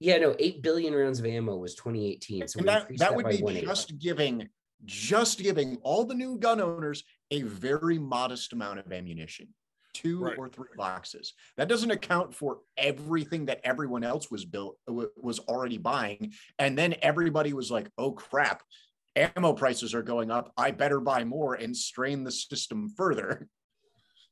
Yeah, 0.00 0.18
no, 0.18 0.34
8 0.36 0.62
billion 0.62 0.94
rounds 0.94 1.20
of 1.20 1.26
ammo 1.26 1.56
was 1.56 1.76
2018. 1.76 2.48
So 2.48 2.58
we 2.58 2.66
that, 2.66 2.80
increased 2.82 2.98
that 2.98 3.10
that, 3.10 3.16
would 3.16 3.24
by 3.24 3.36
be 3.36 3.42
one 3.42 3.56
eighth. 3.56 3.66
just 3.66 3.98
giving 4.00 4.48
just 4.84 5.38
giving 5.38 5.76
all 5.84 6.04
the 6.04 6.14
new 6.14 6.38
gun 6.38 6.60
owners 6.60 7.04
a 7.30 7.42
very 7.42 7.98
modest 7.98 8.52
amount 8.52 8.80
of 8.80 8.92
ammunition 8.92 9.46
two 9.92 10.20
Right. 10.20 10.38
or 10.38 10.48
three 10.48 10.68
boxes. 10.76 11.34
That 11.56 11.68
doesn't 11.68 11.90
account 11.90 12.34
for 12.34 12.60
everything 12.76 13.46
that 13.46 13.60
everyone 13.64 14.04
else 14.04 14.30
was 14.30 14.44
built 14.44 14.78
uh, 14.88 15.06
was 15.16 15.38
already 15.40 15.78
buying. 15.78 16.32
And 16.58 16.76
then 16.76 16.94
everybody 17.02 17.52
was 17.52 17.70
like 17.70 17.90
oh 17.98 18.12
crap. 18.12 18.62
Ammo 19.14 19.52
prices 19.52 19.92
are 19.94 20.02
going 20.02 20.30
up. 20.30 20.52
I 20.56 20.70
better 20.70 20.98
buy 20.98 21.24
more 21.24 21.54
and 21.54 21.76
strain 21.76 22.24
the 22.24 22.32
system 22.32 22.88
further. 22.96 23.48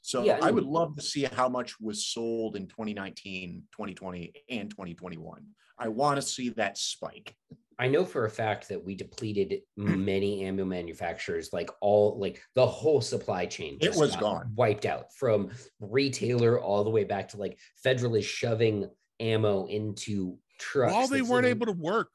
So 0.02 0.24
Yeah, 0.24 0.38
I 0.40 0.48
i 0.48 0.50
would 0.50 0.64
love 0.64 0.96
to 0.96 1.02
see 1.02 1.24
how 1.24 1.46
much 1.50 1.78
was 1.78 2.06
sold 2.06 2.56
in 2.56 2.66
2019 2.68 3.64
2020 3.70 4.32
and 4.48 4.70
2021 4.70 5.44
i 5.78 5.88
want 5.88 6.16
to 6.16 6.22
see 6.22 6.48
that 6.50 6.78
spike 6.78 7.36
I 7.80 7.88
know 7.88 8.04
for 8.04 8.26
a 8.26 8.30
fact 8.30 8.68
that 8.68 8.84
we 8.84 8.94
depleted 8.94 9.62
many 9.74 10.44
ammo 10.44 10.66
manufacturers, 10.66 11.50
like 11.50 11.70
all, 11.80 12.18
like 12.20 12.42
the 12.54 12.66
whole 12.66 13.00
supply 13.00 13.46
chain. 13.46 13.78
It 13.80 13.96
was 13.96 14.10
got 14.10 14.20
gone. 14.20 14.52
wiped 14.54 14.84
out 14.84 15.14
from 15.14 15.48
retailer 15.80 16.60
all 16.60 16.84
the 16.84 16.90
way 16.90 17.04
back 17.04 17.28
to 17.30 17.38
like 17.38 17.58
federal 17.82 18.16
is 18.16 18.26
shoving 18.26 18.86
ammo 19.18 19.64
into 19.64 20.36
trucks. 20.58 20.92
While 20.92 21.08
they 21.08 21.22
weren't 21.22 21.46
in- 21.46 21.52
able 21.52 21.66
to 21.66 21.72
work. 21.72 22.10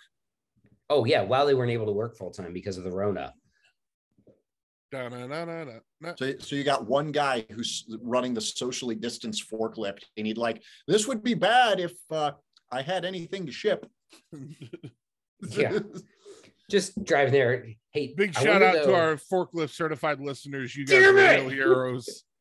Oh 0.91 1.03
yeah, 1.03 1.23
while 1.23 1.47
they 1.47 1.55
weren't 1.55 1.71
able 1.71 1.87
to 1.87 1.93
work 1.93 2.15
full 2.15 2.29
time 2.29 2.53
because 2.53 2.77
of 2.77 2.83
the 2.83 2.91
Rona. 2.91 3.33
So, 6.19 6.33
so 6.37 6.55
you 6.55 6.63
got 6.63 6.85
one 6.85 7.11
guy 7.11 7.43
who's 7.49 7.85
running 8.03 8.35
the 8.35 8.41
socially 8.41 8.93
distanced 8.93 9.49
forklift, 9.49 10.03
and 10.15 10.27
he'd 10.27 10.37
like, 10.37 10.61
this 10.87 11.07
would 11.07 11.23
be 11.23 11.33
bad 11.33 11.79
if 11.79 11.93
uh, 12.11 12.33
I 12.71 12.83
had 12.83 13.03
anything 13.03 13.47
to 13.47 13.51
ship. 13.51 13.89
Yeah. 15.49 15.79
Just 16.69 17.03
driving 17.03 17.33
there. 17.33 17.65
Hey, 17.91 18.13
Big 18.15 18.35
I 18.37 18.43
shout 18.43 18.61
out 18.63 18.73
to 18.83 18.93
our 18.95 19.15
forklift 19.15 19.69
certified 19.71 20.19
listeners. 20.19 20.75
You 20.75 20.85
guys 20.85 21.01
Damn 21.01 21.17
are 21.17 21.41
real 21.43 21.49
heroes. 21.49 22.23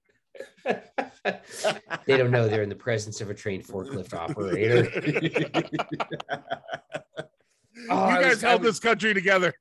they 0.65 2.17
don't 2.17 2.31
know 2.31 2.49
they're 2.49 2.63
in 2.63 2.69
the 2.69 2.75
presence 2.75 3.21
of 3.21 3.31
a 3.31 3.35
trained 3.35 3.65
forklift 3.67 4.15
operator. 4.15 4.89
Oh, 7.91 8.09
you 8.09 8.15
guys 8.23 8.31
was- 8.35 8.41
held 8.43 8.63
was- 8.63 8.71
this 8.71 8.81
country 8.81 9.13
together. 9.15 9.53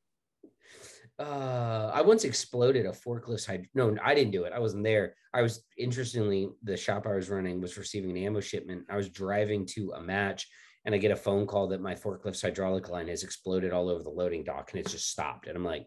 Uh, 1.19 1.91
I 1.93 2.01
once 2.01 2.23
exploded 2.23 2.85
a 2.85 2.91
forklift. 2.91 3.47
Hyd- 3.47 3.67
no, 3.73 3.95
I 4.03 4.15
didn't 4.15 4.31
do 4.31 4.43
it. 4.45 4.53
I 4.53 4.59
wasn't 4.59 4.83
there. 4.83 5.15
I 5.33 5.41
was 5.41 5.63
interestingly, 5.77 6.49
the 6.63 6.77
shop 6.77 7.05
I 7.05 7.15
was 7.15 7.29
running 7.29 7.59
was 7.61 7.77
receiving 7.77 8.11
an 8.11 8.17
ammo 8.17 8.39
shipment. 8.39 8.85
I 8.89 8.95
was 8.97 9.09
driving 9.09 9.65
to 9.67 9.91
a 9.95 10.01
match, 10.01 10.47
and 10.85 10.93
I 10.93 10.97
get 10.97 11.11
a 11.11 11.15
phone 11.15 11.47
call 11.47 11.67
that 11.69 11.81
my 11.81 11.95
forklift's 11.95 12.41
hydraulic 12.41 12.89
line 12.89 13.07
has 13.07 13.23
exploded 13.23 13.71
all 13.71 13.89
over 13.89 14.03
the 14.03 14.09
loading 14.09 14.43
dock, 14.43 14.71
and 14.71 14.79
it's 14.79 14.91
just 14.91 15.09
stopped. 15.09 15.47
And 15.47 15.55
I'm 15.55 15.63
like, 15.63 15.85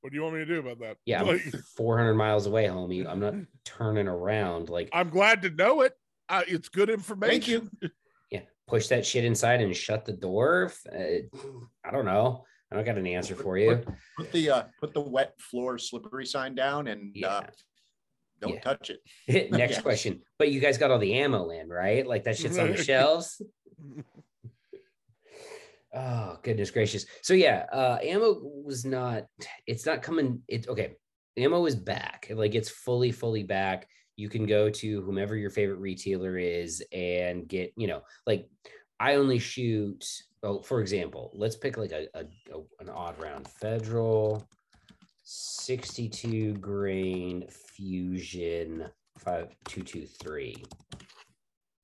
What 0.00 0.10
do 0.10 0.16
you 0.16 0.22
want 0.22 0.34
me 0.34 0.40
to 0.40 0.46
do 0.46 0.60
about 0.60 0.80
that? 0.80 0.96
Yeah, 1.06 1.20
I'm 1.20 1.26
Like, 1.28 1.42
400 1.76 2.14
miles 2.14 2.46
away, 2.46 2.66
homie. 2.66 3.06
I'm 3.06 3.20
not 3.20 3.34
turning 3.64 4.08
around. 4.08 4.68
Like, 4.68 4.88
I'm 4.92 5.08
glad 5.08 5.42
to 5.42 5.50
know 5.50 5.82
it. 5.82 5.94
Uh, 6.28 6.42
it's 6.46 6.68
good 6.68 6.90
information. 6.90 7.70
Thank 7.70 7.82
you. 7.82 7.88
yeah, 8.30 8.40
push 8.66 8.86
that 8.88 9.04
shit 9.04 9.24
inside 9.24 9.60
and 9.60 9.74
shut 9.74 10.04
the 10.04 10.12
door. 10.12 10.72
Uh, 10.92 11.26
I 11.84 11.90
don't 11.90 12.04
know. 12.04 12.44
I 12.70 12.76
don't 12.76 12.84
got 12.84 12.98
an 12.98 13.06
answer 13.06 13.34
for 13.34 13.58
you. 13.58 13.82
Put 14.16 14.30
the 14.30 14.50
uh, 14.50 14.62
put 14.78 14.94
the 14.94 15.00
wet 15.00 15.34
floor 15.40 15.76
slippery 15.76 16.24
sign 16.24 16.54
down 16.54 16.86
and 16.86 17.08
uh, 17.16 17.42
Yeah. 17.42 17.46
Don't 18.40 18.54
Yeah. 18.54 18.60
touch 18.60 18.90
it. 18.90 19.00
Next 19.52 19.72
Yeah. 19.76 19.80
question. 19.82 20.22
But 20.38 20.50
you 20.50 20.60
guys 20.60 20.78
got 20.78 20.90
all 20.90 20.98
the 20.98 21.14
ammo 21.14 21.50
in, 21.50 21.68
right? 21.68 22.06
Like 22.06 22.24
that 22.24 22.36
shit's 22.38 22.58
on 22.58 22.70
the 22.70 22.76
shelves. 22.82 23.40
Oh 25.92 26.38
goodness 26.42 26.70
gracious. 26.70 27.04
So 27.22 27.34
yeah, 27.34 27.66
uh 27.72 27.98
ammo 28.02 28.38
was 28.40 28.84
not 28.84 29.24
it's 29.66 29.86
not 29.86 30.02
coming 30.02 30.42
it's 30.46 30.68
okay. 30.68 30.94
Ammo 31.36 31.66
is 31.66 31.74
back. 31.76 32.28
Like 32.30 32.54
it's 32.54 32.70
fully 32.70 33.10
fully 33.12 33.42
back. 33.42 33.88
You 34.16 34.28
can 34.28 34.46
go 34.46 34.70
to 34.70 35.02
whomever 35.02 35.34
your 35.36 35.50
favorite 35.50 35.78
retailer 35.78 36.36
is 36.36 36.82
and 36.92 37.48
get, 37.48 37.72
you 37.76 37.86
know, 37.88 38.02
like 38.26 38.48
I 39.00 39.14
only 39.16 39.38
shoot 39.38 40.04
oh 40.42 40.62
for 40.62 40.80
example, 40.80 41.32
let's 41.34 41.56
pick 41.56 41.76
like 41.76 41.92
a, 41.92 42.06
a, 42.14 42.20
a 42.54 42.60
an 42.80 42.88
odd 42.88 43.20
round 43.20 43.48
federal 43.48 44.46
62 45.24 46.54
grain 46.54 47.46
fusion 47.80 48.84
5223. 49.18 50.64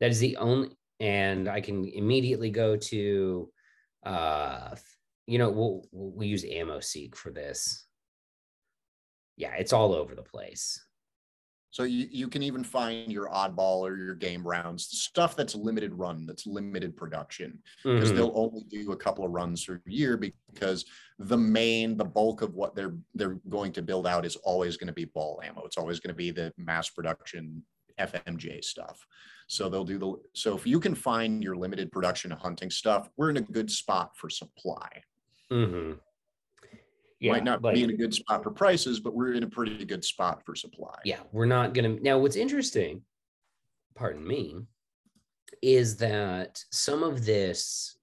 That 0.00 0.10
is 0.10 0.20
the 0.20 0.36
only 0.36 0.70
and 1.00 1.48
I 1.48 1.60
can 1.60 1.86
immediately 1.86 2.50
go 2.50 2.76
to 2.76 3.50
uh 4.04 4.74
you 5.26 5.38
know 5.38 5.50
we'll, 5.50 5.82
we'll 5.92 6.28
use 6.28 6.44
AmmoSeek 6.44 7.14
for 7.14 7.30
this 7.30 7.86
yeah 9.36 9.54
it's 9.58 9.72
all 9.72 9.94
over 9.94 10.14
the 10.14 10.22
place 10.22 10.85
So 11.76 11.82
you, 11.82 12.08
you 12.10 12.28
can 12.28 12.42
even 12.42 12.64
find 12.64 13.12
your 13.12 13.28
oddball 13.28 13.80
or 13.80 13.98
your 13.98 14.14
game 14.14 14.42
rounds, 14.48 14.86
stuff 14.86 15.36
that's 15.36 15.54
limited 15.54 15.92
run, 15.92 16.24
that's 16.24 16.46
limited 16.46 16.96
production, 16.96 17.62
because 17.92 18.12
Mhm. 18.12 18.14
they'll 18.14 18.32
only 18.34 18.64
do 18.70 18.92
a 18.92 18.96
couple 18.96 19.26
of 19.26 19.30
runs 19.32 19.62
per 19.66 19.82
year 19.84 20.16
because 20.16 20.86
the 21.18 21.36
main, 21.36 21.98
the 21.98 22.04
bulk 22.06 22.40
of 22.40 22.54
what 22.54 22.74
they're 22.74 22.96
they're 23.12 23.38
going 23.50 23.72
to 23.72 23.82
build 23.82 24.06
out 24.06 24.24
is 24.24 24.36
always 24.36 24.78
going 24.78 24.86
to 24.86 24.94
be 24.94 25.04
ball 25.04 25.38
ammo. 25.44 25.66
It's 25.66 25.76
always 25.76 26.00
going 26.00 26.14
to 26.14 26.14
be 26.16 26.30
the 26.30 26.50
mass 26.56 26.88
production 26.88 27.62
FMJ 27.98 28.62
stuff. 28.62 29.06
So 29.46 29.68
they'll 29.68 29.84
do 29.84 29.98
the 29.98 30.14
so 30.32 30.56
if 30.56 30.66
you 30.66 30.80
can 30.80 30.94
find 30.94 31.44
your 31.44 31.56
limited 31.56 31.92
production 31.92 32.30
hunting 32.30 32.70
stuff, 32.70 33.10
we're 33.18 33.28
in 33.28 33.36
a 33.36 33.42
good 33.42 33.70
spot 33.70 34.16
for 34.16 34.30
supply. 34.30 35.02
Mhm. 35.50 36.00
Yeah 37.20 37.32
Might 37.32 37.44
not 37.44 37.62
like- 37.62 37.74
be 37.74 37.84
in 37.84 37.90
a 37.90 37.96
good 37.96 38.14
spot 38.14 38.42
for 38.42 38.50
prices, 38.50 39.00
but 39.00 39.14
we're 39.14 39.32
in 39.34 39.42
a 39.42 39.48
pretty 39.48 39.84
good 39.84 40.04
spot 40.04 40.42
for 40.44 40.54
supply. 40.54 40.94
yeah 41.04 41.20
we're 41.32 41.46
not 41.46 41.74
gonna 41.74 41.96
now 42.00 42.18
what's 42.18 42.36
interesting 42.36 43.02
pardon 43.94 44.26
me 44.26 44.56
is 45.62 45.96
that 45.96 46.62
some 46.70 47.02
of 47.02 47.24
this 47.24 47.98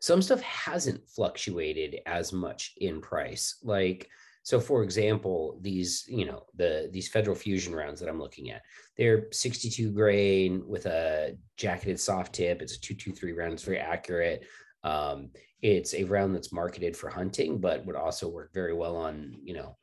some 0.00 0.20
stuff 0.22 0.40
hasn't 0.42 1.08
fluctuated 1.08 1.96
as 2.06 2.32
much 2.32 2.72
in 2.78 3.00
price. 3.00 3.56
Like 3.62 4.08
so 4.42 4.60
for 4.60 4.82
example 4.82 5.58
these 5.62 6.04
you 6.08 6.26
know 6.26 6.44
the 6.54 6.88
these 6.92 7.08
federal 7.08 7.34
fusion 7.34 7.74
rounds 7.74 7.98
that 7.98 8.10
i'm 8.10 8.20
looking 8.20 8.50
at 8.50 8.60
they're 8.98 9.28
62 9.32 9.90
grain 9.92 10.62
with 10.66 10.84
a 10.84 11.36
jacketed 11.56 11.98
soft 11.98 12.34
tip. 12.34 12.60
It's 12.60 12.76
a 12.76 12.80
223 12.80 13.32
round 13.32 13.54
it's 13.54 13.62
very 13.62 13.78
accurate. 13.78 14.44
Um, 14.84 15.30
it's 15.64 15.94
a 15.94 16.04
round 16.04 16.34
that's 16.34 16.52
marketed 16.52 16.94
for 16.94 17.08
hunting 17.08 17.58
but 17.58 17.84
would 17.86 17.96
also 17.96 18.28
work 18.28 18.52
very 18.52 18.74
well 18.74 18.96
on 18.96 19.34
you 19.42 19.54
know 19.54 19.76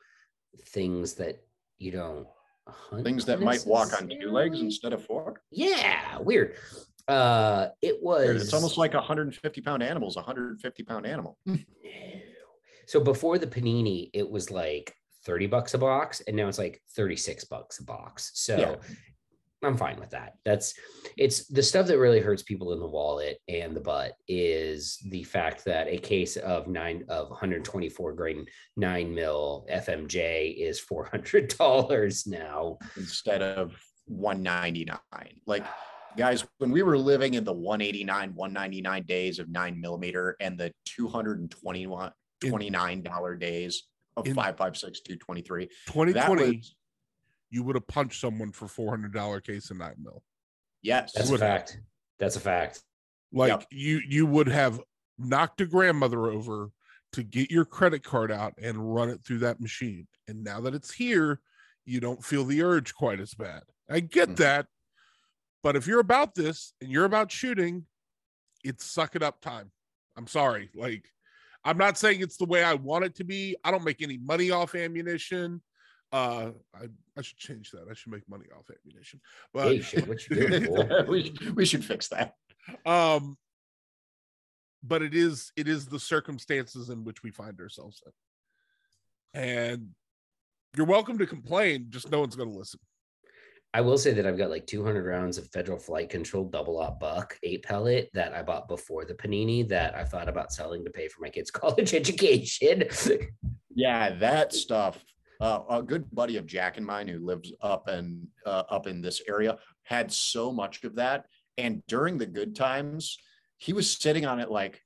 things 0.66 1.14
that 1.14 1.42
you 1.78 1.90
don't 1.90 2.26
hunt 2.68 3.04
Things 3.04 3.24
that 3.24 3.40
might 3.40 3.64
walk 3.66 3.92
on 4.00 4.08
two 4.08 4.30
legs 4.30 4.60
instead 4.60 4.92
of 4.92 5.04
four. 5.04 5.42
yeah 5.50 6.18
weird 6.18 6.54
uh 7.08 7.68
it 7.82 8.00
was 8.00 8.40
It's 8.40 8.54
almost 8.54 8.78
like 8.78 8.94
a 8.94 8.98
150 8.98 9.60
pound 9.60 9.82
animal 9.82 10.08
is 10.08 10.14
a 10.16 10.20
150 10.20 10.82
pound 10.84 11.04
animal. 11.04 11.36
So 12.86 12.98
before 13.00 13.38
the 13.38 13.46
panini, 13.46 14.10
it 14.12 14.28
was 14.28 14.50
like 14.50 14.92
30 15.24 15.46
bucks 15.46 15.74
a 15.74 15.78
box, 15.78 16.20
and 16.26 16.36
now 16.36 16.48
it's 16.48 16.58
like 16.58 16.82
36 16.96 17.44
bucks 17.44 17.78
a 17.78 17.84
box. 17.84 18.32
So 18.34 18.56
Yeah. 18.58 18.74
I'm 19.62 19.76
fine 19.76 19.98
with 20.00 20.10
that. 20.10 20.34
That's 20.44 20.74
it's 21.16 21.46
the 21.46 21.62
stuff 21.62 21.86
that 21.86 21.98
really 21.98 22.20
hurts 22.20 22.42
people 22.42 22.72
in 22.72 22.80
the 22.80 22.86
wallet 22.86 23.38
and 23.48 23.76
the 23.76 23.80
butt 23.80 24.14
is 24.26 24.98
the 25.08 25.22
fact 25.22 25.64
that 25.66 25.86
a 25.88 25.98
case 25.98 26.36
of 26.36 26.66
nine 26.66 27.04
of 27.08 27.30
124 27.30 28.12
grain 28.14 28.46
nine 28.76 29.14
mil 29.14 29.66
FMJ 29.70 30.56
is 30.56 30.80
four 30.80 31.04
hundred 31.04 31.56
dollars 31.56 32.26
now. 32.26 32.78
instead 32.96 33.42
of 33.42 33.76
199. 34.06 34.98
Like 35.46 35.64
guys, 36.16 36.44
when 36.58 36.70
we 36.70 36.82
were 36.82 36.98
living 36.98 37.34
in 37.34 37.44
the 37.44 37.52
189, 37.52 38.34
199 38.34 39.02
days 39.04 39.38
of 39.38 39.48
nine 39.48 39.80
millimeter 39.80 40.36
and 40.40 40.58
the 40.58 40.72
221 40.86 42.12
$29 42.42 43.38
days 43.38 43.84
of 44.16 44.26
In- 44.26 44.34
556, 44.34 45.00
223, 45.00 45.64
that 45.66 45.70
2020, 45.86 46.56
was, 46.56 46.74
you 47.52 47.62
would 47.62 47.76
have 47.76 47.86
punched 47.86 48.18
someone 48.20 48.50
for 48.50 48.66
$400 48.66 49.44
case 49.44 49.70
of 49.70 49.76
nine 49.76 49.94
mil. 50.02 50.22
yes. 50.80 51.12
That's 51.12 51.28
a 51.28 51.32
would 51.32 51.40
have. 51.40 51.60
fact. 51.60 51.78
That's 52.18 52.36
a 52.36 52.40
fact. 52.40 52.82
Like 53.32 53.50
Yep. 53.50 53.66
you, 53.70 54.00
you 54.08 54.26
would 54.26 54.48
have 54.48 54.80
knocked 55.18 55.60
a 55.60 55.66
grandmother 55.66 56.26
over 56.28 56.70
to 57.12 57.22
get 57.22 57.50
your 57.50 57.66
credit 57.66 58.02
card 58.02 58.32
out 58.32 58.54
and 58.60 58.94
run 58.94 59.10
it 59.10 59.20
through 59.24 59.38
that 59.40 59.60
machine. 59.60 60.08
And 60.28 60.42
now 60.42 60.60
that 60.62 60.74
it's 60.74 60.90
here, 60.92 61.40
you 61.84 62.00
don't 62.00 62.24
feel 62.24 62.44
the 62.44 62.62
urge 62.62 62.94
quite 62.94 63.20
as 63.20 63.34
bad. 63.34 63.62
I 63.90 64.00
get 64.00 64.30
Mhm. 64.30 64.36
that. 64.36 64.66
But 65.62 65.76
if 65.76 65.86
you're 65.86 66.00
about 66.00 66.34
this 66.34 66.72
and 66.80 66.90
you're 66.90 67.04
about 67.04 67.30
shooting, 67.30 67.86
it's 68.64 68.84
suck 68.86 69.14
it 69.14 69.22
up 69.22 69.40
time. 69.42 69.70
I'm 70.16 70.26
sorry. 70.26 70.70
Like, 70.74 71.04
I'm 71.64 71.76
not 71.78 71.98
saying 71.98 72.20
it's 72.22 72.38
the 72.38 72.46
way 72.46 72.64
I 72.64 72.74
want 72.74 73.04
it 73.04 73.14
to 73.16 73.24
be. 73.24 73.56
I 73.62 73.70
don't 73.70 73.84
make 73.84 74.00
any 74.02 74.16
money 74.18 74.50
off 74.50 74.74
ammunition. 74.74 75.62
Uh, 76.12 76.50
I, 76.74 76.88
I 77.16 77.22
should 77.22 77.38
change 77.38 77.70
that. 77.70 77.86
I 77.90 77.94
should 77.94 78.12
make 78.12 78.28
money 78.28 78.46
off 78.56 78.70
ammunition. 78.70 79.20
But 79.54 79.74
you 79.76 79.82
should. 79.82 80.06
What 80.06 80.28
you 80.28 80.36
doing, 80.36 81.06
we, 81.08 81.34
we 81.54 81.64
should 81.64 81.84
fix 81.84 82.08
that. 82.08 82.34
um 82.86 83.36
but 84.82 85.02
it 85.02 85.14
is 85.14 85.52
it 85.56 85.68
is 85.68 85.86
the 85.86 85.98
circumstances 85.98 86.90
in 86.90 87.04
which 87.04 87.22
we 87.22 87.30
find 87.30 87.58
ourselves 87.60 88.02
in 89.34 89.40
and 89.40 89.88
you're 90.76 90.86
welcome 90.86 91.18
to 91.18 91.26
complain 91.26 91.86
just 91.90 92.10
no 92.10 92.20
one's 92.20 92.36
going 92.36 92.50
to 92.50 92.58
listen 92.58 92.80
I 93.74 93.80
will 93.80 93.96
say 93.96 94.12
that 94.12 94.26
I've 94.26 94.36
got 94.36 94.50
like 94.50 94.66
200 94.66 95.06
rounds 95.06 95.38
of 95.38 95.48
federal 95.48 95.78
FliteControl 95.78 96.50
double 96.50 96.78
aught 96.78 97.00
buck 97.00 97.38
eight 97.42 97.62
pellet 97.62 98.10
that 98.12 98.34
I 98.34 98.42
bought 98.42 98.68
before 98.68 99.06
the 99.06 99.14
panini 99.14 99.66
that 99.68 99.94
I 99.94 100.04
thought 100.04 100.28
about 100.28 100.52
selling 100.52 100.84
to 100.84 100.90
pay 100.90 101.08
for 101.08 101.22
my 101.22 101.30
kids' 101.30 101.50
college 101.62 101.94
education. 101.94 102.84
Yeah, 103.74 104.14
that 104.16 104.52
stuff. 104.52 105.02
Uh, 105.42 105.64
a 105.70 105.82
good 105.82 106.08
buddy 106.12 106.36
of 106.36 106.46
Jack 106.46 106.76
and 106.76 106.86
mine 106.86 107.08
who 107.08 107.18
lives 107.18 107.52
up 107.62 107.88
and 107.88 108.28
uh, 108.46 108.62
up 108.70 108.86
in 108.86 109.02
this 109.02 109.20
area 109.28 109.58
had 109.82 110.12
so 110.12 110.52
much 110.52 110.84
of 110.84 110.94
that. 110.94 111.24
And 111.58 111.82
during 111.88 112.16
the 112.16 112.26
good 112.26 112.54
times, 112.54 113.18
he 113.56 113.72
was 113.72 113.90
sitting 113.90 114.24
on 114.24 114.38
it 114.38 114.52
like, 114.52 114.80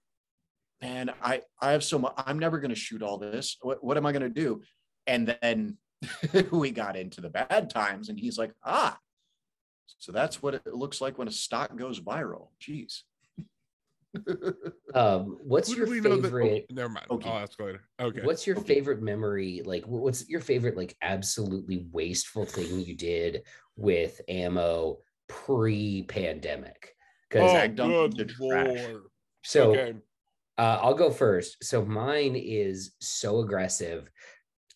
man, 0.81 1.11
I 1.23 1.43
I 1.61 1.73
have 1.73 1.85
so 1.85 1.99
much. 1.99 2.15
I'm 2.17 2.39
never 2.39 2.59
going 2.59 2.71
to 2.71 2.75
shoot 2.75 3.03
all 3.03 3.19
this. 3.19 3.59
What 3.61 3.85
what 3.85 3.99
am 3.99 4.07
I 4.07 4.13
going 4.13 4.23
to 4.23 4.31
do? 4.31 4.63
And 5.07 5.37
then 5.43 5.77
we 6.51 6.71
got 6.71 6.97
into 6.97 7.21
the 7.21 7.29
bad 7.29 7.69
times, 7.69 8.09
and 8.09 8.19
he's 8.19 8.39
like, 8.39 8.55
ah, 8.65 8.99
so 9.99 10.11
that's 10.11 10.43
what 10.43 10.55
it 10.55 10.67
looks 10.73 11.03
like 11.03 11.19
when 11.19 11.29
a 11.29 11.33
stock 11.33 11.77
goes 11.77 12.01
viral. 12.01 12.49
Jeez. 12.63 13.03
Um, 14.95 15.37
what's 15.43 15.71
Who 15.71 15.77
your 15.79 15.87
do 15.87 15.93
we 15.93 16.01
know 16.01 16.17
that- 16.17 16.23
favorite? 16.25 16.67
oh, 16.71 16.75
never 16.75 16.89
mind 16.89 17.07
Okay. 17.11 17.29
i'll 17.29 17.39
ask 17.39 17.59
later 17.61 17.83
okay 18.01 18.23
What's 18.23 18.47
your 18.47 18.57
Okay. 18.57 18.75
favorite 18.75 19.03
memory? 19.03 19.63
Like, 19.65 19.85
what's 19.87 20.29
your 20.29 20.41
favorite, 20.41 20.77
like, 20.77 20.97
absolutely 21.03 21.87
wasteful 21.93 22.45
thing 22.47 22.81
you 22.81 22.95
did 22.97 23.43
with 23.77 24.21
ammo 24.29 24.99
pre 25.29 26.03
pandemic? 26.05 26.95
Because 27.29 27.53
oh 27.53 27.57
I 27.57 27.67
dumped 27.67 28.17
good 28.17 28.29
the 28.29 28.33
trash. 28.35 28.67
lord 28.67 29.03
so 29.45 29.71
okay 29.73 29.95
Uh, 30.59 30.79
I'll 30.81 30.95
go 30.95 31.11
first. 31.11 31.63
So 31.63 31.85
mine 31.85 32.35
is 32.35 32.95
so 33.01 33.41
aggressive. 33.41 34.11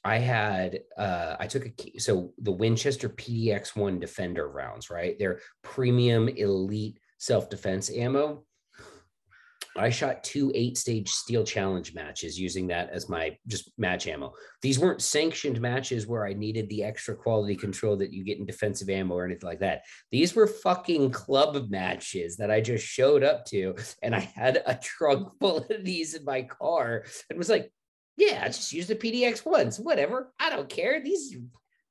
I 0.04 0.18
had 0.18 0.80
uh, 0.98 1.36
I 1.40 1.46
took 1.46 1.64
a 1.64 1.70
key, 1.70 1.98
so 1.98 2.34
the 2.38 2.52
Winchester 2.52 3.08
PDX 3.08 3.74
one 3.76 3.98
Defender 3.98 4.46
rounds, 4.48 4.90
right? 4.90 5.18
They're 5.18 5.40
premium 5.62 6.28
elite 6.28 6.98
self 7.18 7.48
defense 7.48 7.90
ammo. 7.90 8.44
I 9.76 9.90
shot 9.90 10.24
two 10.24 10.50
eight 10.54 10.76
stage 10.76 11.09
steel 11.09 11.44
challenge 11.44 11.94
matches 11.94 12.38
using 12.38 12.66
that 12.68 12.90
as 12.90 13.09
my 13.09 13.37
just 13.46 13.70
match 13.78 14.06
ammo. 14.06 14.33
These 14.62 14.78
weren't 14.78 15.00
sanctioned 15.00 15.61
matches 15.61 16.06
where 16.06 16.26
I 16.26 16.33
needed 16.33 16.68
the 16.68 16.83
extra 16.83 17.14
quality 17.14 17.54
control 17.54 17.96
that 17.98 18.12
you 18.12 18.24
get 18.24 18.38
in 18.38 18.46
defensive 18.46 18.90
ammo 18.90 19.14
or 19.14 19.24
anything 19.24 19.48
like 19.48 19.61
that. 19.61 19.83
These 20.11 20.35
were 20.35 20.46
fucking 20.46 21.12
club 21.12 21.70
matches 21.70 22.37
that 22.38 22.50
I 22.50 22.61
just 22.61 22.85
showed 22.85 23.22
up 23.22 23.44
to, 23.46 23.76
and 24.02 24.14
I 24.14 24.20
had 24.20 24.62
a 24.66 24.74
trunk 24.74 25.28
full 25.40 25.59
of 25.59 25.85
these 25.85 26.14
in 26.14 26.24
my 26.24 26.42
car 26.42 27.04
and 27.28 27.38
was 27.38 27.48
like, 27.48 27.70
Yeah, 28.16 28.42
I 28.44 28.48
just 28.48 28.72
use 28.72 28.88
the 28.88 28.96
PDX 28.96 29.46
ones. 29.46 29.78
Whatever. 29.78 30.33
I 30.40 30.50
don't 30.50 30.68
care. 30.68 31.00
These 31.00 31.37
are 31.37 31.40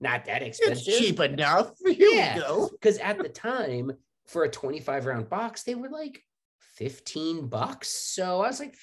not 0.01 0.25
that 0.25 0.43
expensive. 0.43 0.85
It's 0.87 0.99
cheap 0.99 1.19
enough. 1.19 1.71
Here 1.85 1.95
Yeah. 1.97 2.35
we 2.35 2.41
go. 2.41 2.69
Because 2.69 2.97
at 2.97 3.17
the 3.17 3.29
time, 3.29 3.91
for 4.27 4.43
a 4.43 4.49
25 4.49 5.05
round 5.05 5.29
box, 5.29 5.63
they 5.63 5.75
were 5.75 5.89
like 5.89 6.21
15 6.79 7.47
bucks. 7.47 7.89
So 7.89 8.41
I 8.41 8.47
was 8.47 8.61
like, 8.61 8.75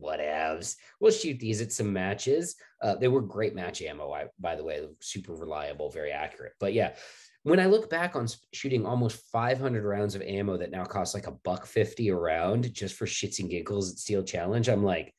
whatevs. 0.00 0.76
We'll 1.00 1.10
shoot 1.10 1.40
these 1.40 1.60
at 1.60 1.72
some 1.72 1.92
matches. 1.92 2.54
Uh, 2.80 2.94
they 2.94 3.08
were 3.08 3.20
great 3.20 3.56
match 3.56 3.82
ammo, 3.82 4.12
I, 4.12 4.26
by 4.38 4.54
the 4.54 4.62
way, 4.62 4.86
super 5.00 5.34
reliable, 5.34 5.90
very 5.90 6.12
accurate. 6.12 6.52
But 6.60 6.74
yeah, 6.74 6.94
when 7.42 7.58
I 7.58 7.66
look 7.66 7.90
back 7.90 8.14
on 8.14 8.28
shooting 8.52 8.86
almost 8.86 9.24
500 9.32 9.84
rounds 9.84 10.14
of 10.14 10.22
ammo 10.22 10.58
that 10.58 10.70
now 10.70 10.84
costs 10.84 11.12
like 11.12 11.26
a 11.26 11.32
buck 11.32 11.66
50 11.66 12.08
a 12.10 12.14
round 12.14 12.72
just 12.72 12.94
for 12.94 13.06
shits 13.06 13.40
and 13.40 13.50
giggles 13.50 13.90
at 13.90 13.98
Steel 13.98 14.22
Challenge, 14.22 14.68
I'm 14.68 14.84
like, 14.84 15.12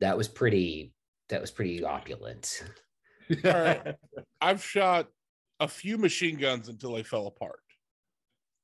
that 0.00 0.18
was 0.18 0.28
pretty, 0.28 0.92
that 1.30 1.40
was 1.40 1.50
pretty 1.50 1.82
opulent. 1.82 2.62
right. 3.42 3.94
I've 4.38 4.62
shot 4.62 5.08
a 5.60 5.68
few 5.68 5.96
machine 5.96 6.36
guns 6.36 6.68
until 6.68 6.92
they 6.92 7.02
fell 7.02 7.26
apart. 7.26 7.60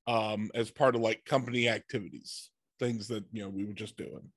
Um, 0.06 0.50
as 0.54 0.70
part 0.70 0.94
of 0.94 1.02
like 1.02 1.24
company 1.24 1.68
activities, 1.68 2.50
things 2.78 3.08
that 3.08 3.24
you 3.32 3.42
know 3.42 3.48
we 3.48 3.64
were 3.64 3.74
just 3.74 3.96
doing. 3.96 4.32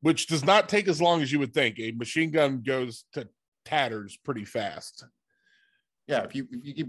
Which 0.00 0.26
does 0.26 0.44
not 0.44 0.68
take 0.68 0.86
as 0.86 1.00
long 1.00 1.22
as 1.22 1.32
you 1.32 1.38
would 1.38 1.54
think. 1.54 1.78
A 1.78 1.92
machine 1.92 2.30
gun 2.30 2.62
goes 2.62 3.04
to 3.14 3.28
tatters 3.64 4.18
pretty 4.22 4.44
fast. 4.44 5.04
yeah, 6.06 6.24
if 6.24 6.34
you, 6.34 6.46
if 6.50 6.66
you 6.66 6.74
keep 6.74 6.88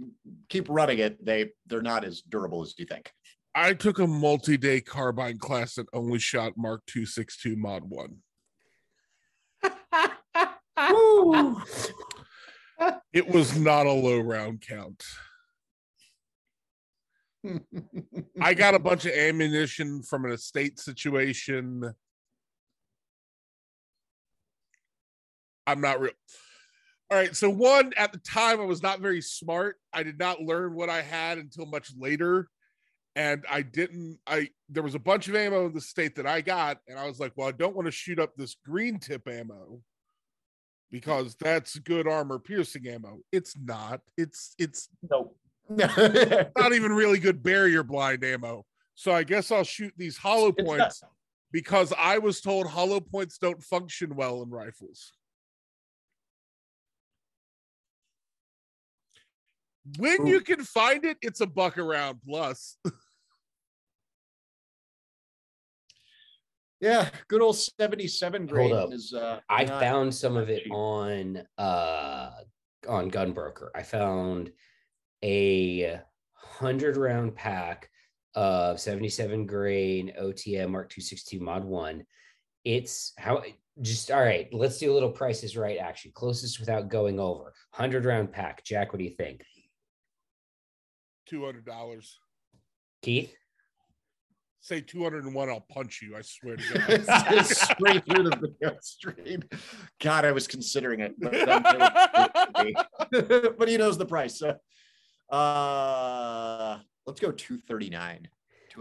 keep 0.49 0.67
running 0.69 0.99
it, 0.99 1.23
they 1.23 1.51
they're 1.67 1.81
not 1.81 2.03
as 2.03 2.21
durable 2.21 2.61
as 2.61 2.73
you 2.77 2.85
think. 2.85 3.11
I 3.53 3.73
took 3.73 3.99
a 3.99 4.07
multi-day 4.07 4.81
carbine 4.81 5.37
class 5.37 5.75
that 5.75 5.87
only 5.93 6.19
shot 6.19 6.57
Mark 6.57 6.85
262 6.87 7.55
Mod 7.55 7.83
1. 7.85 8.17
It 13.13 13.29
was 13.29 13.57
not 13.57 13.85
a 13.85 13.91
low 13.91 14.19
round 14.19 14.59
count. 14.59 15.01
I 18.41 18.53
got 18.53 18.75
a 18.75 18.79
bunch 18.79 19.05
of 19.05 19.13
ammunition 19.13 20.03
from 20.03 20.25
an 20.25 20.31
estate 20.31 20.79
situation. 20.79 21.93
I'm 25.67 25.81
not 25.81 25.99
real. 25.99 26.11
All 27.11 27.17
right. 27.17 27.35
So, 27.35 27.49
one, 27.49 27.93
at 27.97 28.11
the 28.11 28.19
time, 28.19 28.59
I 28.59 28.65
was 28.65 28.81
not 28.81 28.99
very 28.99 29.21
smart. 29.21 29.77
I 29.93 30.03
did 30.03 30.17
not 30.17 30.41
learn 30.41 30.73
what 30.73 30.89
I 30.89 31.01
had 31.01 31.37
until 31.37 31.65
much 31.65 31.91
later. 31.97 32.47
And 33.15 33.45
I 33.49 33.61
didn't, 33.61 34.19
I, 34.27 34.49
there 34.67 34.83
was 34.83 34.95
a 34.95 34.99
bunch 34.99 35.29
of 35.29 35.35
ammo 35.35 35.67
in 35.67 35.73
the 35.73 35.79
state 35.79 36.15
that 36.15 36.25
I 36.25 36.41
got. 36.41 36.79
And 36.87 36.99
I 36.99 37.07
was 37.07 37.19
like, 37.19 37.31
well, 37.35 37.47
I 37.47 37.53
don't 37.53 37.75
want 37.75 37.85
to 37.85 37.91
shoot 37.91 38.19
up 38.19 38.35
this 38.35 38.57
green 38.65 38.99
tip 38.99 39.27
ammo 39.27 39.79
because 40.91 41.35
that's 41.35 41.79
good 41.79 42.07
armor 42.07 42.39
piercing 42.39 42.87
ammo. 42.87 43.19
It's 43.31 43.55
not. 43.57 44.01
It's, 44.17 44.53
it's 44.59 44.89
Nope. 45.09 45.37
not 45.69 46.73
even 46.73 46.91
really 46.91 47.19
good 47.19 47.41
barrier 47.41 47.83
blind 47.83 48.23
ammo. 48.23 48.65
So 48.95 49.11
I 49.11 49.23
guess 49.23 49.51
I'll 49.51 49.63
shoot 49.63 49.93
these 49.97 50.17
hollow 50.17 50.51
points 50.51 51.03
because 51.51 51.93
I 51.97 52.17
was 52.17 52.41
told 52.41 52.67
hollow 52.67 52.99
points 52.99 53.37
don't 53.37 53.61
function 53.63 54.15
well 54.15 54.41
in 54.41 54.49
rifles. 54.49 55.13
When 59.97 60.25
you 60.25 60.41
can 60.41 60.63
find 60.63 61.05
it, 61.05 61.17
it's 61.21 61.41
a 61.41 61.45
buck 61.45 61.77
around 61.77 62.19
plus. 62.27 62.77
yeah, 66.81 67.09
good 67.27 67.41
old 67.41 67.57
77 67.57 68.47
grain 68.47 68.73
is 68.91 69.13
uh 69.13 69.39
I 69.47 69.65
found 69.65 70.13
some 70.13 70.37
of 70.37 70.49
it 70.49 70.63
on 70.71 71.43
uh 71.57 72.31
on 72.87 73.11
Gunbroker. 73.11 73.69
I 73.75 73.83
found 73.83 74.51
a 75.25 75.99
hundred 76.33 76.97
round 76.97 77.35
pack 77.35 77.89
of 78.35 78.79
77 78.79 79.45
grain 79.47 80.13
OTM 80.19 80.69
Mark 80.69 80.89
262 80.89 81.39
Mod 81.39 81.65
1. 81.65 82.05
It's 82.63 83.13
how 83.17 83.41
just 83.81 84.11
all 84.11 84.21
right. 84.21 84.47
Let's 84.53 84.77
do 84.77 84.91
a 84.91 84.93
little 84.93 85.11
prices 85.11 85.57
right 85.57 85.77
action. 85.79 86.11
Closest 86.13 86.59
without 86.59 86.89
going 86.89 87.19
over. 87.19 87.45
100 87.75 88.05
round 88.05 88.31
pack. 88.31 88.63
Jack, 88.63 88.93
what 88.93 88.99
do 88.99 89.05
you 89.05 89.15
think? 89.15 89.41
$200. 91.31 91.65
Keith? 93.01 93.33
Say 94.61 94.81
201, 94.81 95.49
I'll 95.49 95.65
punch 95.69 96.01
you. 96.01 96.15
I 96.17 96.21
swear 96.21 96.55
to 96.55 97.03
God. 97.07 97.45
Straight 97.45 98.05
through 98.05 98.23
the 98.29 98.35
video 98.35 98.77
stream. 98.81 99.43
God, 100.01 100.25
I 100.25 100.31
was 100.31 100.47
considering 100.47 101.01
it, 101.01 101.13
but, 101.19 101.31
then- 101.31 102.73
but 103.57 103.67
he 103.67 103.77
knows 103.77 103.97
the 103.97 104.05
price. 104.07 104.39
So, 104.39 104.55
uh, 105.29 106.79
let's 107.05 107.19
go 107.19 107.31
239. 107.31 108.27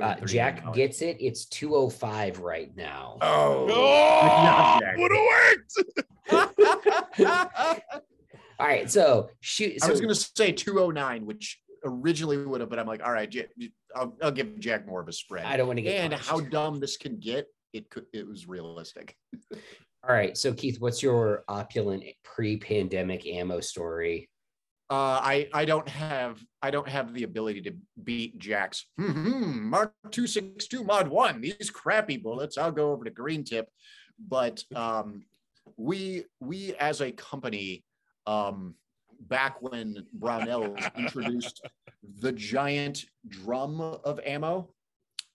Uh, 0.00 0.16
Jack 0.26 0.64
$239. 0.64 0.74
gets 0.74 1.02
it. 1.02 1.16
It's 1.20 1.44
205 1.46 2.40
right 2.40 2.74
now. 2.76 3.18
Oh, 3.20 3.68
oh, 3.70 4.78
Jack. 4.80 4.96
would 4.98 5.12
have 5.12 5.26
worked. 7.20 7.80
All 8.58 8.66
right. 8.66 8.90
So 8.90 9.30
shoot. 9.40 9.82
I 9.82 9.90
was 9.90 10.00
going 10.00 10.12
to 10.12 10.30
say 10.36 10.52
209, 10.52 11.26
which 11.26 11.60
originally 11.84 12.38
would 12.38 12.60
have, 12.60 12.70
but 12.70 12.78
I'm 12.78 12.86
like, 12.86 13.04
all 13.04 13.12
right, 13.12 13.32
I'll, 13.94 14.16
I'll 14.22 14.32
give 14.32 14.58
Jack 14.58 14.86
more 14.86 15.00
of 15.00 15.08
a 15.08 15.12
spread. 15.12 15.44
I 15.44 15.56
don't 15.56 15.66
want 15.66 15.78
to 15.78 15.82
get 15.82 16.00
and 16.00 16.12
punished. 16.12 16.28
how 16.28 16.40
dumb 16.40 16.80
this 16.80 16.96
can 16.96 17.18
get, 17.18 17.46
it 17.72 17.90
could, 17.90 18.06
it 18.12 18.26
was 18.26 18.48
realistic. 18.48 19.16
All 19.52 20.14
right. 20.14 20.36
So 20.36 20.52
Keith, 20.52 20.80
what's 20.80 21.02
your 21.02 21.44
opulent 21.48 22.04
pre-pandemic 22.22 23.26
ammo 23.26 23.60
story? 23.60 24.28
Uh, 24.90 25.18
I 25.22 25.48
I 25.54 25.64
don't 25.64 25.88
have 25.88 26.44
I 26.60 26.70
don't 26.70 26.88
have 26.88 27.14
the 27.14 27.22
ability 27.22 27.62
to 27.62 27.72
beat 28.02 28.38
Jack's 28.38 28.84
"Hmm, 28.98 29.70
Mark 29.70 29.94
two 30.10 30.26
six 30.26 30.66
two 30.66 30.84
mod 30.84 31.08
one. 31.08 31.40
These 31.40 31.70
crappy 31.70 32.18
bullets. 32.18 32.58
I'll 32.58 32.70
go 32.70 32.92
over 32.92 33.04
to 33.04 33.10
Green 33.10 33.44
Tip, 33.44 33.68
but 34.28 34.62
um, 34.76 35.22
we 35.78 36.24
we 36.40 36.74
as 36.74 37.00
a 37.00 37.12
company, 37.12 37.82
um, 38.26 38.74
back 39.20 39.62
when 39.62 40.06
Brownell 40.12 40.76
introduced 40.98 41.66
the 42.20 42.32
giant 42.32 43.06
drum 43.26 43.80
of 43.80 44.20
ammo, 44.24 44.68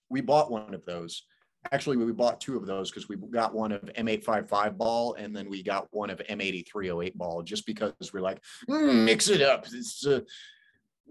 we 0.08 0.20
bought 0.20 0.50
one 0.50 0.74
of 0.74 0.84
those. 0.84 1.24
Actually, 1.72 1.98
we 1.98 2.12
bought 2.12 2.40
two 2.40 2.56
of 2.56 2.66
those 2.66 2.90
because 2.90 3.08
we 3.08 3.16
got 3.16 3.54
one 3.54 3.70
of 3.70 3.82
M855 3.82 4.78
ball 4.78 5.14
and 5.14 5.36
then 5.36 5.50
we 5.50 5.62
got 5.62 5.88
one 5.90 6.08
of 6.08 6.18
M80 6.18 6.66
308 6.66 7.18
ball 7.18 7.42
just 7.42 7.66
because 7.66 7.92
we're 8.14 8.20
like, 8.20 8.42
"Mm, 8.68 9.04
mix 9.04 9.28
it 9.28 9.42
up. 9.42 9.66
It's 9.70 10.06
a, 10.06 10.22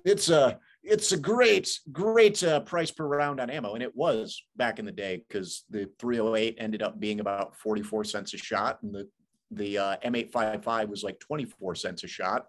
it's 0.04 0.30
a, 0.30 0.60
it's 0.82 1.12
a 1.12 1.18
great, 1.18 1.80
great 1.92 2.44
uh, 2.44 2.62
price 2.62 2.90
per 2.90 3.06
round 3.06 3.40
on 3.40 3.50
ammo, 3.50 3.76
and 3.76 3.84
it 3.84 3.96
was 3.96 4.42
back 4.56 4.80
in 4.80 4.86
the 4.86 4.92
day 4.92 5.24
because 5.28 5.66
the 5.70 5.90
308 6.00 6.56
ended 6.58 6.82
up 6.82 7.00
being 7.00 7.20
about 7.20 7.56
44 7.58 8.04
cents 8.06 8.34
a 8.34 8.38
shot, 8.38 8.82
and 8.82 8.94
the 8.94 9.08
the 9.52 9.78
uh, 9.78 9.98
M855 10.04 10.90
was 10.90 11.04
like 11.04 11.20
24 11.20 11.76
cents 11.76 12.04
a 12.04 12.08
shot. 12.08 12.46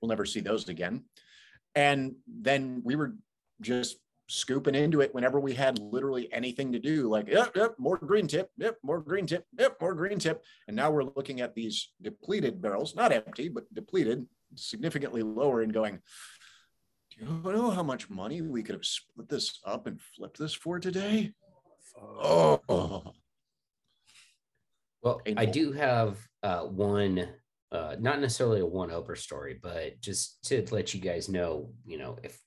We'll 0.00 0.08
never 0.08 0.24
see 0.24 0.40
those 0.40 0.68
again. 0.68 1.04
And 1.74 2.14
then 2.26 2.82
we 2.84 2.96
were 2.96 3.14
just 3.60 3.98
scooping 4.28 4.74
into 4.74 5.00
it 5.00 5.14
whenever 5.14 5.40
we 5.40 5.54
had 5.54 5.78
literally 5.78 6.32
anything 6.32 6.70
to 6.72 6.78
do, 6.78 7.08
like, 7.08 7.28
yep, 7.28 7.50
yep, 7.56 7.74
more 7.78 7.96
green 7.96 8.26
tip, 8.26 8.50
yep, 8.58 8.76
more 8.82 9.00
green 9.00 9.26
tip, 9.26 9.46
yep, 9.58 9.76
more 9.80 9.94
green 9.94 10.18
tip. 10.18 10.44
And 10.66 10.76
now 10.76 10.90
we're 10.90 11.04
looking 11.04 11.40
at 11.40 11.54
these 11.54 11.90
depleted 12.00 12.60
barrels, 12.60 12.94
not 12.94 13.12
empty, 13.12 13.48
but 13.48 13.72
depleted, 13.74 14.26
significantly 14.54 15.22
lower, 15.22 15.62
and 15.62 15.72
going, 15.72 16.00
do 17.10 17.24
you 17.24 17.52
know 17.52 17.70
how 17.70 17.82
much 17.82 18.10
money 18.10 18.42
we 18.42 18.62
could 18.62 18.74
have 18.74 18.84
split 18.84 19.28
this 19.28 19.58
up 19.64 19.86
and 19.86 20.00
flipped 20.00 20.38
this 20.38 20.54
for 20.54 20.78
today? 20.78 21.32
Oh, 21.98 23.14
Well, 25.02 25.22
I 25.36 25.46
do 25.46 25.72
have 25.72 26.18
uh, 26.42 26.62
one, 26.62 27.28
uh, 27.72 27.96
not 27.98 28.20
necessarily 28.20 28.60
a 28.60 28.66
one 28.66 28.90
over 28.90 29.16
story, 29.16 29.58
but 29.60 30.00
just 30.00 30.44
to 30.44 30.64
let 30.70 30.92
you 30.92 31.00
guys 31.00 31.28
know, 31.28 31.70
you 31.86 31.98
know, 31.98 32.18
if 32.22 32.38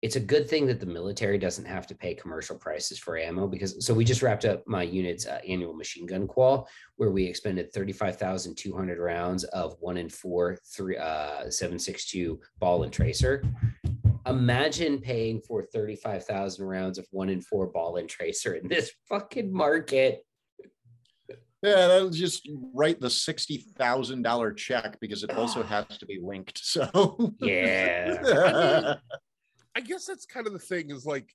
it's 0.00 0.16
a 0.16 0.20
good 0.20 0.48
thing 0.48 0.66
that 0.66 0.78
the 0.78 0.86
military 0.86 1.38
doesn't 1.38 1.64
have 1.64 1.86
to 1.88 1.94
pay 1.94 2.14
commercial 2.14 2.56
prices 2.56 2.98
for 2.98 3.18
ammo 3.18 3.48
because 3.48 3.84
so 3.84 3.92
we 3.92 4.04
just 4.04 4.22
wrapped 4.22 4.44
up 4.44 4.62
my 4.66 4.82
unit's 4.82 5.26
uh, 5.26 5.40
annual 5.46 5.74
machine 5.74 6.06
gun 6.06 6.28
qual 6.28 6.68
where 6.96 7.10
we 7.10 7.24
expended 7.24 7.72
35,200 7.72 8.98
rounds 8.98 9.44
of 9.44 9.76
one 9.80 9.96
in 9.96 10.08
four, 10.08 10.56
three, 10.74 10.96
uh, 10.96 11.50
762 11.50 12.40
ball 12.58 12.84
and 12.84 12.92
tracer. 12.92 13.42
Imagine 14.26 14.98
paying 15.00 15.40
for 15.40 15.62
35,000 15.62 16.64
rounds 16.64 16.98
of 16.98 17.06
one 17.10 17.28
in 17.28 17.40
four 17.40 17.66
ball 17.66 17.96
and 17.96 18.08
tracer 18.08 18.54
in 18.54 18.68
this 18.68 18.92
fucking 19.08 19.52
market. 19.52 20.22
yeah, 21.62 21.86
that'll 21.88 22.10
just 22.10 22.48
write 22.74 23.00
the 23.00 23.10
sixty 23.10 23.64
thousand 23.78 24.22
dollar 24.22 24.52
check 24.52 24.98
because 25.00 25.24
it 25.24 25.30
also 25.30 25.62
has 25.74 25.86
to 25.98 26.06
be 26.06 26.20
linked. 26.22 26.58
So 26.58 27.32
Yeah. 27.40 28.96
I 29.04 29.27
guess 29.80 30.06
that's 30.06 30.26
kind 30.26 30.46
of 30.46 30.52
the 30.52 30.58
thing 30.58 30.90
is 30.90 31.04
like 31.06 31.34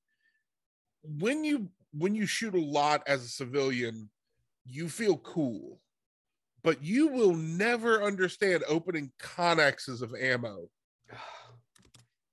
when 1.03 1.43
you 1.43 1.69
when 1.91 2.15
you 2.15 2.25
shoot 2.25 2.55
a 2.55 2.59
lot 2.59 3.03
as 3.07 3.23
a 3.23 3.27
civilian, 3.27 4.09
you 4.65 4.89
feel 4.89 5.17
cool. 5.17 5.79
but 6.63 6.83
you 6.83 7.07
will 7.07 7.35
never 7.35 8.01
understand 8.01 8.63
opening 8.67 9.11
connexes 9.21 10.01
of 10.01 10.15
ammo. 10.19 10.67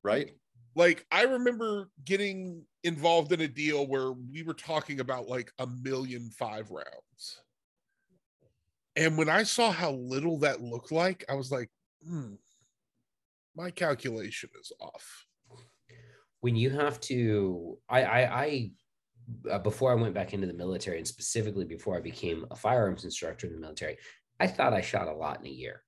right? 0.05 0.31
Like 0.77 1.05
I 1.11 1.23
remember 1.25 1.91
getting 2.05 2.65
involved 2.85 3.33
in 3.33 3.41
a 3.41 3.49
deal 3.49 3.87
where 3.87 4.13
we 4.13 4.43
were 4.43 4.55
talking 4.55 5.01
about 5.01 5.29
like 5.29 5.53
a 5.59 5.67
million 5.67 6.31
five 6.39 6.71
rounds. 6.71 7.43
And 8.97 9.19
when 9.19 9.29
I 9.29 9.43
saw 9.43 9.71
how 9.71 9.93
little 9.93 10.39
that 10.39 10.63
looked 10.63 10.93
like, 10.93 11.25
I 11.29 11.35
was 11.35 11.51
like, 11.51 11.69
hmm, 12.07 12.35
my 13.57 13.71
calculation 13.71 14.51
is 14.61 14.73
off. 14.81 15.27
When 16.41 16.57
you 16.57 16.71
have 16.71 17.01
to, 17.03 17.79
I, 17.89 18.03
I, 18.03 18.43
I 18.45 18.71
uh, 19.51 19.59
before 19.59 19.93
I 19.93 19.95
went 19.95 20.15
back 20.15 20.33
into 20.33 20.47
the 20.47 20.55
military, 20.55 20.99
and 20.99 21.07
specifically 21.07 21.65
before 21.65 21.97
I 21.97 22.01
became 22.01 22.47
a 22.51 22.57
firearms 22.57 23.05
instructor 23.05 23.47
in 23.47 23.53
the 23.53 23.61
military, 23.61 23.99
I 24.39 24.47
thought 24.47 24.73
I 24.73 24.81
shot 24.81 25.09
a 25.09 25.15
lot 25.15 25.41
in 25.41 25.47
a 25.47 25.51
year. 25.51 25.83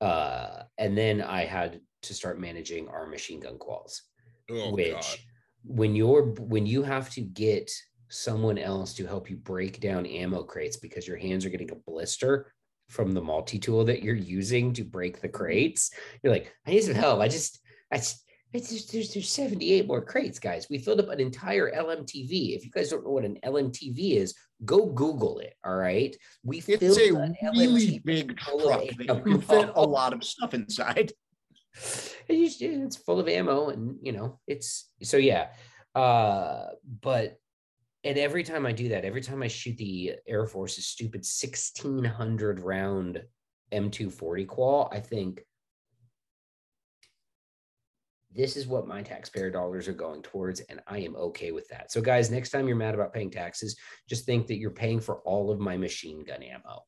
Uh, 0.00 0.62
and 0.78 0.96
then 0.96 1.20
I 1.20 1.44
had 1.44 1.80
to 2.02 2.14
start 2.14 2.40
managing 2.40 2.88
our 2.88 3.06
machine 3.06 3.40
gun 3.40 3.58
quals, 3.58 4.00
Oh, 4.50 4.72
which 4.72 4.92
God. 4.92 5.18
when 5.64 5.94
you're 5.94 6.34
when 6.40 6.66
you 6.66 6.82
have 6.82 7.10
to 7.10 7.20
get 7.20 7.70
someone 8.08 8.58
else 8.58 8.94
to 8.94 9.06
help 9.06 9.30
you 9.30 9.36
break 9.36 9.80
down 9.80 10.04
ammo 10.04 10.42
crates 10.42 10.76
because 10.76 11.06
your 11.06 11.16
hands 11.16 11.46
are 11.46 11.50
getting 11.50 11.70
a 11.70 11.90
blister 11.90 12.52
from 12.88 13.12
the 13.12 13.22
multi-tool 13.22 13.84
that 13.86 14.02
you're 14.02 14.14
using 14.14 14.72
to 14.74 14.84
break 14.84 15.20
the 15.20 15.28
crates, 15.28 15.90
you're 16.22 16.32
like, 16.32 16.52
I 16.66 16.72
need 16.72 16.82
some 16.82 16.94
help. 16.94 17.20
I 17.20 17.28
just, 17.28 17.60
I 17.90 17.96
just, 17.96 18.22
it's 18.52 18.70
just, 18.70 18.92
there's, 18.92 19.12
there's 19.12 19.30
78 19.30 19.86
more 19.86 20.02
crates, 20.02 20.38
guys. 20.38 20.66
We 20.68 20.78
filled 20.78 21.00
up 21.00 21.08
an 21.08 21.20
entire 21.20 21.72
LMTV. 21.72 22.56
If 22.56 22.64
you 22.64 22.70
guys 22.70 22.90
don't 22.90 23.04
know 23.04 23.10
what 23.10 23.24
an 23.24 23.38
LMTV 23.44 24.16
is, 24.16 24.34
go 24.64 24.86
Google 24.86 25.38
it. 25.38 25.54
All 25.64 25.76
right. 25.76 26.16
We 26.44 26.58
It's 26.58 26.66
filled 26.66 26.98
a 26.98 27.16
an 27.16 27.36
really 27.54 28.00
LMTV 28.00 28.04
big 28.04 28.36
truck 28.36 28.84
that 28.98 29.06
you 29.06 29.20
can 29.22 29.40
fit 29.40 29.70
a 29.74 29.82
lot 29.82 30.12
of 30.12 30.22
stuff 30.32 30.54
inside. 30.54 31.12
It's 32.28 32.96
full 32.96 33.20
of 33.20 33.28
ammo 33.28 33.70
and 33.70 33.96
you 34.02 34.12
know 34.12 34.38
it's 34.46 34.90
so 35.02 35.16
yeah 35.16 35.48
uh 35.94 36.66
but 37.00 37.38
and 38.04 38.18
every 38.18 38.42
time 38.42 38.66
i 38.66 38.72
do 38.72 38.88
that 38.90 39.04
every 39.04 39.20
time 39.20 39.42
i 39.42 39.48
shoot 39.48 39.76
the 39.76 40.14
air 40.26 40.46
force's 40.46 40.86
stupid 40.86 41.20
1600 41.20 42.60
round 42.60 43.22
m240 43.72 44.46
qual 44.46 44.88
i 44.92 45.00
think 45.00 45.44
this 48.34 48.56
is 48.56 48.66
what 48.66 48.86
my 48.86 49.02
taxpayer 49.02 49.50
dollars 49.50 49.88
are 49.88 49.92
going 49.92 50.22
towards 50.22 50.60
and 50.60 50.80
i 50.86 50.98
am 50.98 51.14
okay 51.16 51.52
with 51.52 51.68
that. 51.68 51.92
So 51.92 52.00
guys 52.00 52.30
next 52.30 52.50
time 52.50 52.66
you're 52.66 52.76
mad 52.76 52.94
about 52.94 53.12
paying 53.12 53.30
taxes 53.30 53.76
just 54.08 54.24
think 54.24 54.46
that 54.46 54.58
you're 54.58 54.70
paying 54.70 55.00
for 55.00 55.18
all 55.20 55.50
of 55.50 55.60
my 55.60 55.76
machine 55.76 56.24
gun 56.24 56.42
ammo 56.42 56.82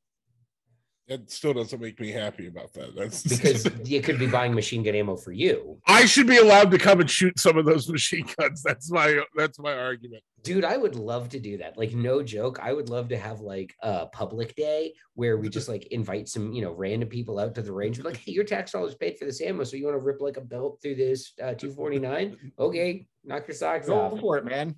It 1.07 1.31
still 1.31 1.53
doesn't 1.53 1.81
make 1.81 2.01
me 2.01 2.11
happy 2.11 2.47
about 2.47 2.73
that. 2.75 2.97
That's 2.97 3.23
because 3.41 3.69
you 3.85 4.01
could 4.01 4.19
be 4.19 4.27
buying 4.27 4.55
machine 4.55 4.83
gun 4.83 4.95
ammo 4.95 5.17
for 5.17 5.33
you 5.33 5.79
I 5.87 6.07
should 6.07 6.27
be 6.27 6.39
allowed 6.39 6.71
to 6.71 6.79
come 6.79 7.01
and 7.01 7.11
shoot 7.11 7.39
some 7.39 7.59
of 7.59 7.67
those 7.67 7.89
machine 7.91 8.27
guns. 8.39 8.63
That's 8.63 8.91
my 8.91 9.23
that's 9.37 9.59
my 9.59 9.77
argument. 9.77 10.23
Dude, 10.43 10.65
I 10.65 10.77
would 10.77 10.95
love 10.95 11.29
to 11.31 11.41
do 11.41 11.59
that. 11.59 11.79
Like, 11.79 11.95
no 11.95 12.23
joke. 12.23 12.59
I 12.63 12.73
would 12.73 12.91
love 12.91 13.09
to 13.09 13.17
have 13.17 13.41
like 13.41 13.75
a 13.81 14.07
public 14.07 14.55
day 14.57 14.95
where 15.15 15.39
we 15.39 15.49
just 15.49 15.69
like 15.69 15.87
invite 15.87 16.29
some, 16.29 16.53
you 16.53 16.63
know, 16.63 16.73
random 16.73 17.09
people 17.09 17.39
out 17.39 17.55
to 17.55 17.63
the 17.63 17.73
range. 17.73 17.99
We're 17.99 18.11
like, 18.11 18.19
hey, 18.19 18.33
your 18.33 18.45
tax 18.45 18.73
dollars 18.73 18.95
paid 18.95 19.19
for 19.19 19.25
this 19.25 19.41
ammo. 19.41 19.65
So 19.65 19.77
you 19.77 19.85
want 19.85 19.95
to 19.95 20.05
rip 20.05 20.21
like 20.21 20.37
a 20.37 20.43
belt 20.43 20.81
through 20.83 20.97
this 20.97 21.33
uh, 21.43 21.55
249? 21.55 22.53
Okay, 22.59 23.07
knock 23.25 23.49
your 23.49 23.55
socks 23.55 23.87
Go 23.87 24.01
off. 24.01 24.21
for 24.21 24.37
it, 24.37 24.45
man. 24.45 24.75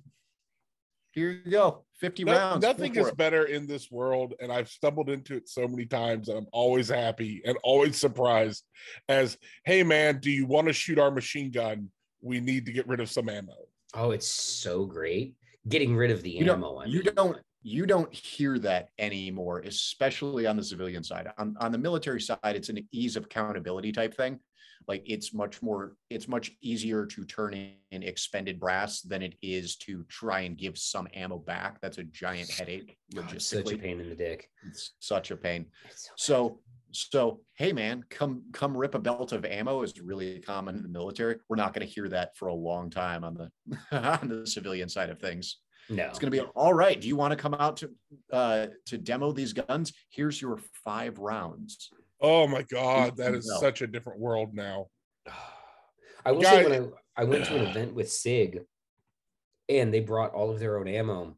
Here 1.11 1.31
you 1.31 1.51
go. 1.51 1.86
50 1.97 2.23
No- 2.23 2.33
rounds. 2.33 2.61
Nothing 2.61 2.95
is 2.95 3.07
it. 3.07 3.17
better 3.17 3.45
in 3.45 3.67
this 3.67 3.91
world, 3.91 4.33
and 4.39 4.51
I've 4.51 4.69
stumbled 4.69 5.09
into 5.09 5.35
it 5.35 5.49
so 5.49 5.67
many 5.67 5.85
times, 5.85 6.29
and 6.29 6.37
I'm 6.37 6.47
always 6.51 6.89
happy 6.89 7.41
and 7.45 7.57
always 7.63 7.97
surprised. 7.97 8.63
As, 9.09 9.37
hey 9.65 9.83
man, 9.83 10.19
do 10.19 10.29
you 10.31 10.45
want 10.45 10.67
to 10.67 10.73
shoot 10.73 10.99
our 10.99 11.11
machine 11.11 11.51
gun? 11.51 11.89
We 12.21 12.39
need 12.39 12.65
to 12.67 12.71
get 12.71 12.87
rid 12.87 12.99
of 12.99 13.09
some 13.09 13.29
ammo. 13.29 13.53
Oh, 13.93 14.11
it's 14.11 14.27
so 14.27 14.85
great. 14.85 15.35
Getting 15.69 15.95
rid 15.95 16.11
of 16.11 16.21
the 16.23 16.31
You 16.31 16.45
don't- 16.45 16.55
ammo. 16.57 16.83
You 16.85 17.03
don't 17.03 17.37
you 17.63 17.85
don't 17.85 18.13
hear 18.13 18.57
that 18.59 18.89
anymore 18.97 19.59
especially 19.65 20.45
on 20.45 20.55
the 20.55 20.63
civilian 20.63 21.03
side 21.03 21.27
on, 21.37 21.57
on 21.59 21.71
the 21.71 21.77
military 21.77 22.21
side 22.21 22.37
it's 22.43 22.69
an 22.69 22.87
ease 22.93 23.17
of 23.17 23.25
accountability 23.25 23.91
type 23.91 24.15
thing 24.15 24.39
like 24.87 25.03
it's 25.05 25.33
much 25.33 25.61
more 25.61 25.95
it's 26.09 26.27
much 26.27 26.51
easier 26.61 27.05
to 27.05 27.23
turn 27.25 27.53
in 27.53 28.03
expended 28.03 28.59
brass 28.59 29.01
than 29.01 29.21
it 29.21 29.35
is 29.41 29.75
to 29.77 30.03
try 30.09 30.41
and 30.41 30.57
give 30.57 30.77
some 30.77 31.07
ammo 31.13 31.37
back 31.37 31.79
that's 31.81 31.97
a 31.97 32.03
giant 32.03 32.49
headache 32.49 32.97
Oh, 33.17 33.25
it's 33.31 33.47
such 33.47 33.71
a 33.71 33.77
pain 33.77 33.99
in 33.99 34.09
the 34.09 34.15
dick. 34.15 34.49
it's 34.67 34.93
such 34.99 35.31
a 35.31 35.37
pain 35.37 35.65
so- 35.95 36.11
so 36.17 36.59
so 36.91 37.41
hey 37.55 37.73
man 37.73 38.03
come 38.09 38.43
come 38.53 38.75
rip 38.75 38.95
a 38.95 38.99
belt 38.99 39.33
of 39.33 39.43
ammo 39.43 39.81
is 39.83 39.99
really 40.01 40.39
common 40.39 40.75
in 40.77 40.83
the 40.83 40.89
military 40.89 41.35
we're 41.49 41.57
not 41.57 41.73
going 41.73 41.85
to 41.85 41.93
hear 41.93 42.07
that 42.07 42.35
for 42.37 42.47
a 42.47 42.53
long 42.53 42.89
time 42.89 43.23
on 43.23 43.33
the 43.33 43.49
on 44.21 44.27
the 44.29 44.47
civilian 44.47 44.87
side 44.87 45.09
of 45.09 45.19
things 45.19 45.57
no. 45.89 46.05
it's 46.05 46.19
going 46.19 46.31
to 46.31 46.37
be 46.37 46.45
all 46.55 46.73
right. 46.73 46.99
Do 46.99 47.07
you 47.07 47.15
want 47.15 47.31
to 47.31 47.37
come 47.37 47.53
out 47.53 47.77
to 47.77 47.89
uh, 48.33 48.67
to 48.87 48.97
demo 48.97 49.31
these 49.31 49.53
guns? 49.53 49.93
Here's 50.09 50.41
your 50.41 50.59
five 50.83 51.17
rounds. 51.17 51.89
Oh 52.19 52.47
my 52.47 52.63
god, 52.63 53.17
that 53.17 53.33
is 53.35 53.47
No. 53.47 53.59
such 53.59 53.81
a 53.81 53.87
different 53.87 54.19
world 54.19 54.53
now. 54.53 54.87
I 56.25 56.31
will 56.31 56.41
Guy- 56.41 56.63
say 56.63 56.69
when 56.69 56.83
I, 57.17 57.21
I 57.21 57.23
went 57.25 57.45
to 57.45 57.55
an 57.57 57.65
event 57.69 57.93
with 57.93 58.11
SIG 58.11 58.61
and 59.69 59.93
they 59.93 59.99
brought 59.99 60.33
all 60.33 60.49
of 60.51 60.59
their 60.59 60.77
own 60.79 60.87
ammo 60.87 61.37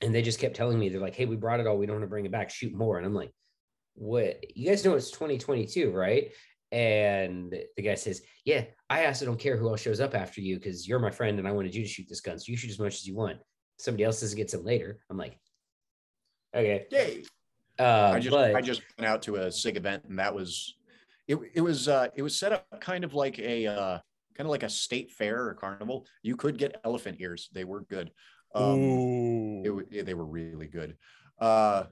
and 0.00 0.14
they 0.14 0.22
just 0.22 0.38
kept 0.38 0.56
telling 0.56 0.78
me, 0.78 0.88
they're 0.88 1.00
like, 1.00 1.14
hey, 1.16 1.26
we 1.26 1.36
brought 1.36 1.60
it 1.60 1.66
all. 1.66 1.76
We 1.76 1.86
don't 1.86 1.96
want 1.96 2.04
to 2.04 2.08
bring 2.08 2.24
it 2.24 2.32
back. 2.32 2.48
Shoot 2.50 2.72
more. 2.72 2.96
And 2.96 3.04
I'm 3.06 3.14
like, 3.14 3.32
what? 3.94 4.42
You 4.56 4.68
guys 4.70 4.84
know 4.84 4.94
it's 4.94 5.10
2022, 5.10 5.90
right? 5.90 6.32
And 6.72 7.52
the 7.76 7.82
guy 7.82 7.96
says, 7.96 8.22
yeah, 8.44 8.64
I 8.88 9.06
also 9.06 9.26
don't 9.26 9.38
care 9.38 9.56
who 9.56 9.68
else 9.68 9.80
shows 9.82 10.00
up 10.00 10.14
after 10.14 10.40
you 10.40 10.56
because 10.56 10.88
you're 10.88 11.00
my 11.00 11.10
friend 11.10 11.38
and 11.38 11.46
I 11.46 11.52
wanted 11.52 11.74
you 11.74 11.82
to 11.82 11.88
shoot 11.88 12.06
this 12.08 12.20
gun. 12.22 12.38
So 12.38 12.44
you 12.50 12.56
shoot 12.56 12.70
as 12.70 12.78
much 12.78 12.94
as 12.94 13.06
you 13.06 13.14
want. 13.14 13.38
Somebody 13.78 14.04
else 14.04 14.20
doesn't 14.20 14.36
get 14.38 14.50
some 14.50 14.64
later. 14.64 15.00
I'm 15.10 15.16
like, 15.18 15.36
okay. 16.56 16.86
Yay! 16.90 17.24
Uh, 17.80 18.12
I 18.14 18.20
just 18.20 18.30
but 18.30 18.54
I 18.54 18.60
just 18.60 18.82
went 18.98 19.08
out 19.08 19.22
to 19.22 19.36
a 19.36 19.50
SIG 19.50 19.76
event 19.76 20.04
and 20.08 20.18
that 20.18 20.34
was 20.34 20.74
it. 21.26 21.38
It 21.54 21.60
was 21.60 21.88
uh, 21.88 22.08
it 22.14 22.22
was 22.22 22.38
set 22.38 22.52
up 22.52 22.66
kind 22.80 23.04
of 23.04 23.14
like 23.14 23.38
a 23.38 23.66
uh, 23.66 23.98
kind 24.36 24.46
of 24.46 24.50
like 24.50 24.62
a 24.62 24.68
state 24.68 25.10
fair 25.12 25.46
or 25.46 25.54
carnival. 25.54 26.06
You 26.22 26.36
could 26.36 26.58
get 26.58 26.80
elephant 26.84 27.18
ears. 27.20 27.48
They 27.52 27.64
were 27.64 27.82
good. 27.82 28.10
Um, 28.54 28.80
Ooh. 28.80 29.84
it, 29.90 30.04
they 30.06 30.14
were 30.14 30.24
really 30.24 30.66
good. 30.66 30.96
Uh, 31.38 31.84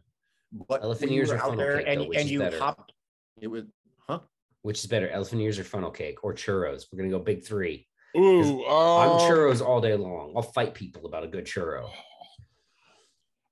but 0.52 0.82
Elephant 0.82 1.12
ears 1.12 1.30
are 1.30 1.36
out 1.36 1.42
funnel 1.42 1.56
there 1.56 1.78
cake, 1.78 1.86
and, 1.88 2.00
though, 2.00 2.12
and 2.12 2.28
you 2.28 2.38
better. 2.40 2.58
hopped. 2.58 2.92
It 3.40 3.48
was 3.48 3.64
huh? 4.08 4.20
which 4.62 4.80
is 4.80 4.86
better, 4.86 5.08
elephant 5.08 5.40
ears 5.42 5.58
or 5.58 5.64
funnel 5.64 5.90
cake 5.90 6.24
or 6.24 6.34
churros? 6.34 6.86
We're 6.90 6.98
going 6.98 7.10
to 7.10 7.18
go 7.18 7.22
big 7.22 7.44
three. 7.44 7.86
Ooh, 8.16 8.64
I'm 8.64 9.10
um, 9.10 9.20
churros 9.20 9.64
all 9.64 9.80
day 9.80 9.94
long. 9.94 10.32
I'll 10.34 10.42
fight 10.42 10.74
people 10.74 11.06
about 11.06 11.24
a 11.24 11.28
good 11.28 11.44
churro. 11.44 11.90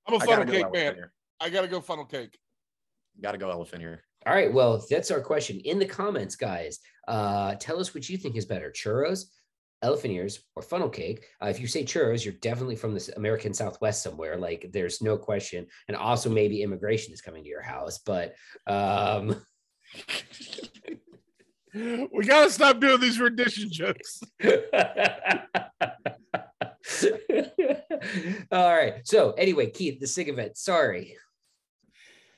I'm 0.06 0.14
a 0.14 0.20
funnel 0.20 0.46
cake 0.46 0.72
man. 0.72 0.96
Ear. 1.40 1.46
I 1.46 1.50
gotta 1.50 1.68
go 1.68 1.80
funnel 1.80 2.04
cake. 2.04 2.38
Gotta 3.20 3.38
go 3.38 3.50
elephant 3.50 3.82
ear. 3.82 4.02
All 4.26 4.34
right. 4.34 4.52
Well, 4.52 4.84
that's 4.90 5.10
our 5.10 5.20
question 5.20 5.60
in 5.60 5.78
the 5.78 5.86
comments, 5.86 6.36
guys. 6.36 6.80
Uh, 7.06 7.54
tell 7.54 7.78
us 7.78 7.94
what 7.94 8.08
you 8.08 8.16
think 8.16 8.36
is 8.36 8.44
better 8.44 8.70
churros, 8.70 9.26
elephant 9.82 10.12
ears, 10.12 10.40
or 10.56 10.62
funnel 10.62 10.88
cake. 10.88 11.24
Uh, 11.42 11.46
if 11.46 11.60
you 11.60 11.68
say 11.68 11.84
churros, 11.84 12.24
you're 12.24 12.34
definitely 12.34 12.76
from 12.76 12.92
the 12.92 13.12
American 13.16 13.54
Southwest 13.54 14.02
somewhere. 14.02 14.36
Like, 14.36 14.68
there's 14.72 15.00
no 15.00 15.16
question. 15.16 15.66
And 15.86 15.96
also, 15.96 16.28
maybe 16.28 16.62
immigration 16.62 17.14
is 17.14 17.20
coming 17.20 17.44
to 17.44 17.48
your 17.48 17.62
house. 17.62 17.98
But 17.98 18.34
um, 18.66 19.36
We 21.76 22.24
gotta 22.24 22.50
stop 22.50 22.80
doing 22.80 23.00
these 23.00 23.20
rendition 23.20 23.70
jokes. 23.70 24.22
all 28.50 28.74
right. 28.74 28.94
So, 29.04 29.32
anyway, 29.32 29.70
Keith, 29.70 30.00
the 30.00 30.06
SIG 30.06 30.30
event. 30.30 30.56
Sorry. 30.56 31.16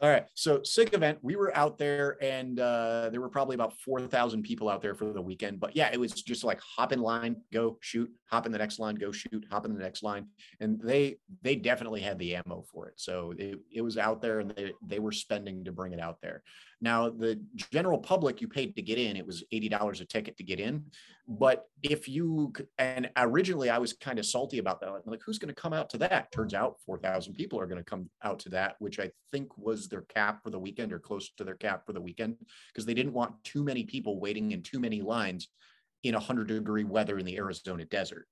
All 0.01 0.09
right. 0.09 0.27
So 0.35 0.63
SIG 0.63 0.95
event, 0.95 1.19
we 1.23 1.35
were 1.35 1.57
out 1.57 1.77
there 1.77 2.17
and 2.23 2.61
uh, 2.61 3.09
there 3.11 3.21
were 3.21 3.29
probably 3.29 3.55
about 3.55 3.77
4,000 3.79 4.43
people 4.45 4.69
out 4.69 4.81
there 4.81 4.95
for 4.95 5.13
the 5.13 5.21
weekend. 5.21 5.59
But 5.59 5.75
yeah, 5.75 5.91
it 5.93 5.99
was 5.99 6.13
just 6.13 6.45
like 6.45 6.61
hop 6.61 6.93
in 6.93 7.01
line, 7.01 7.35
go 7.53 7.79
shoot, 7.81 8.09
hop 8.31 8.47
in 8.47 8.53
the 8.53 8.59
next 8.59 8.79
line, 8.79 8.95
go 8.95 9.11
shoot, 9.11 9.45
hop 9.51 9.65
in 9.65 9.75
the 9.75 9.81
next 9.81 10.05
line. 10.05 10.29
And 10.61 10.81
they 10.81 11.17
they 11.43 11.57
definitely 11.57 12.01
had 12.01 12.17
the 12.21 12.37
ammo 12.37 12.65
for 12.73 12.87
it. 12.87 12.95
So 12.97 13.35
it, 13.37 13.59
it 13.73 13.83
was 13.83 13.99
out 13.99 14.23
there 14.23 14.39
and 14.39 14.53
they, 14.53 14.73
they 14.87 15.01
were 15.01 15.11
spending 15.11 15.65
to 15.65 15.73
bring 15.73 15.93
it 15.93 16.01
out 16.01 16.21
there. 16.21 16.45
Now, 16.81 17.11
the 17.11 17.41
general 17.73 17.99
public, 17.99 18.41
you 18.41 18.47
paid 18.47 18.77
to 18.77 18.83
get 18.83 18.99
in, 18.99 19.17
it 19.17 19.27
was 19.27 19.43
$80 19.53 20.01
a 20.01 20.05
ticket 20.05 20.37
to 20.37 20.45
get 20.45 20.61
in. 20.61 20.85
But 21.27 21.67
if 21.83 22.09
you, 22.09 22.53
and 22.79 23.11
originally 23.17 23.69
I 23.69 23.79
was 23.79 23.93
kind 23.93 24.19
of 24.19 24.25
salty 24.25 24.59
about 24.59 24.81
that. 24.81 24.89
I'm 24.89 25.03
like, 25.05 25.23
who's 25.27 25.39
going 25.39 25.53
to 25.53 25.61
come 25.61 25.73
out 25.73 25.91
to 25.91 25.99
that? 25.99 26.31
Turns 26.31 26.55
out 26.55 26.77
4,000 26.87 27.35
people 27.35 27.61
are 27.61 27.67
going 27.67 27.83
to 27.83 27.91
come 27.91 28.09
out 28.23 28.39
to 28.41 28.49
that, 28.51 28.77
which 28.79 29.01
I 29.01 29.11
think 29.33 29.59
was 29.59 29.89
their 29.89 30.03
cap 30.03 30.43
for 30.43 30.51
the 30.51 30.59
weekend 30.59 30.93
or 30.93 31.01
close 31.01 31.31
to 31.37 31.45
their 31.45 31.57
cap 31.57 31.85
for 31.85 31.93
the 31.93 32.01
weekend 32.01 32.37
because 32.73 32.87
they 32.87 32.95
didn't 32.95 33.13
want 33.13 33.43
too 33.43 33.65
many 33.65 33.85
people 33.85 34.21
waiting 34.21 34.53
in 34.53 34.63
too 34.63 34.79
many 34.79 35.03
lines 35.03 35.49
in 36.05 36.15
100 36.15 36.47
degree 36.47 36.85
weather 36.85 37.19
in 37.19 37.27
the 37.27 37.37
Arizona 37.37 37.85
desert. 37.85 38.27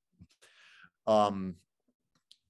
Um, 1.08 1.56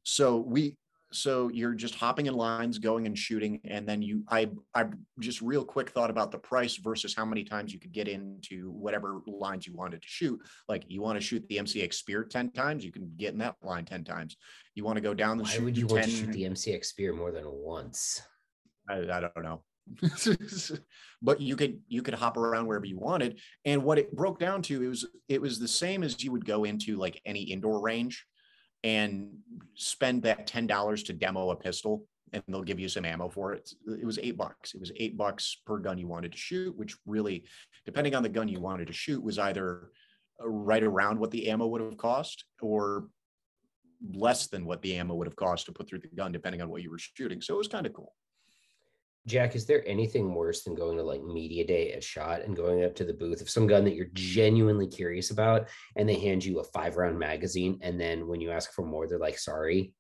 so 0.03 0.37
we, 0.37 0.77
so 1.13 1.49
you're 1.49 1.75
just 1.75 1.95
hopping 1.95 2.27
in 2.27 2.35
lines, 2.35 2.79
going 2.79 3.07
and 3.07 3.17
shooting, 3.17 3.61
and 3.65 3.89
then 3.89 4.03
you 4.03 4.25
I 4.29 4.51
I 4.75 4.87
just 5.21 5.41
real 5.41 5.65
quick 5.65 5.91
thought 5.91 6.11
about 6.11 6.33
the 6.33 6.39
price 6.39 6.77
versus 6.77 7.15
how 7.15 7.25
many 7.25 7.45
times 7.45 7.73
you 7.73 7.79
could 7.79 7.93
get 7.93 8.09
into 8.09 8.71
whatever 8.73 9.21
lines 9.27 9.67
you 9.67 9.75
wanted 9.75 10.03
to 10.03 10.09
shoot. 10.09 10.41
Like 10.69 10.85
you 10.89 11.03
want 11.03 11.17
to 11.19 11.25
shoot 11.25 11.47
the 11.49 11.59
MCX 11.59 11.95
Spear 11.95 12.25
10 12.25 12.53
times, 12.53 12.85
you 12.85 12.93
can 12.93 13.11
get 13.17 13.33
in 13.33 13.39
that 13.39 13.57
line 13.63 13.85
10 13.85 14.05
times. 14.05 14.37
You 14.75 14.85
want 14.85 14.97
to 14.97 15.03
go 15.03 15.15
down 15.15 15.39
the 15.39 15.45
Why 15.45 15.51
shoot 15.51 15.65
would 15.65 15.79
you 15.79 15.87
10, 15.87 15.95
want 15.95 16.05
to 16.05 16.11
shoot 16.11 16.33
the 16.33 16.43
MCX 16.43 16.85
Spear 16.87 17.15
more 17.15 17.31
than 17.31 17.45
once? 17.47 18.21
I, 18.89 18.99
I 18.99 19.21
don't 19.21 19.43
know. 19.43 19.63
but 21.23 21.41
you 21.41 21.55
could 21.55 21.81
you 21.87 22.03
could 22.03 22.15
hop 22.15 22.37
around 22.37 22.67
wherever 22.67 22.87
you 22.87 22.99
wanted. 22.99 23.39
And 23.65 23.85
what 23.85 23.99
it 23.99 24.15
broke 24.15 24.41
down 24.41 24.63
to 24.63 24.83
it 24.83 24.89
was 24.89 25.07
it 25.29 25.41
was 25.41 25.61
the 25.61 25.69
same 25.69 26.03
as 26.03 26.23
you 26.25 26.33
would 26.33 26.45
go 26.45 26.65
into 26.65 26.97
like 26.97 27.21
any 27.25 27.43
indoor 27.43 27.81
range 27.81 28.27
and 28.87 29.29
spend 29.75 30.23
that 30.23 30.47
ten 30.47 30.67
dollars 30.67 31.03
to 31.03 31.13
demo 31.13 31.51
a 31.51 31.57
pistol, 31.57 32.07
and 32.33 32.43
they'll 32.47 32.63
give 32.63 32.79
you 32.79 32.89
some 32.89 33.05
ammo 33.05 33.29
for 33.29 33.53
it. 33.53 33.69
It 33.87 34.07
was 34.07 34.19
eight 34.23 34.37
bucks. 34.37 34.75
It 34.75 34.81
was 34.81 34.93
eight 34.97 35.17
bucks 35.17 35.61
per 35.67 35.79
gun 35.79 35.99
you 35.99 36.07
wanted 36.07 36.33
to 36.33 36.39
shoot, 36.39 36.77
which 36.77 36.97
really, 37.05 37.45
depending 37.85 38.15
on 38.15 38.23
the 38.23 38.29
gun 38.29 38.49
you 38.49 38.61
wanted 38.61 38.87
to 38.87 38.93
shoot, 38.93 39.23
was 39.23 39.39
either 39.39 39.91
right 40.41 40.85
around 40.85 41.19
what 41.19 41.33
the 41.33 41.49
ammo 41.49 41.67
would 41.67 41.81
have 41.81 41.97
cost 41.97 42.45
or 42.61 43.09
less 44.13 44.47
than 44.47 44.67
what 44.67 44.83
the 44.83 44.95
ammo 44.97 45.15
would 45.15 45.27
have 45.27 45.37
cost 45.37 45.67
to 45.67 45.73
put 45.73 45.89
through 45.89 45.99
the 45.99 46.09
gun, 46.09 46.31
depending 46.31 46.63
on 46.63 46.69
what 46.69 46.83
you 46.83 46.91
were 46.91 46.99
shooting. 46.99 47.41
So 47.41 47.55
it 47.55 47.59
was 47.59 47.69
kind 47.69 47.87
of 47.87 47.93
cool. 47.93 48.13
Jack, 49.27 49.57
is 49.57 49.67
there 49.67 49.87
anything 49.87 50.35
worse 50.35 50.63
than 50.63 50.75
going 50.75 50.97
to 50.97 51.03
like 51.03 51.23
media 51.23 51.67
day 51.67 51.93
at 51.93 52.05
shot 52.05 52.43
and 52.43 52.57
going 52.57 52.85
up 52.85 52.95
to 52.95 53.05
the 53.05 53.13
booth 53.13 53.41
of 53.41 53.51
some 53.51 53.67
gun 53.67 53.85
that 53.85 53.95
you're 53.95 54.07
genuinely 54.13 54.87
curious 54.87 55.31
about 55.31 55.69
and 55.97 56.09
they 56.09 56.15
hand 56.15 56.45
you 56.45 56.61
a 56.61 56.65
five 56.65 56.97
round 56.97 57.19
magazine 57.19 57.79
and 57.83 58.01
then 58.01 58.29
when 58.29 58.41
you 58.41 58.51
ask 58.51 58.73
for 58.73 58.85
more, 58.85 59.09
they're 59.09 59.19
like, 59.19 59.39
sorry. 59.39 59.93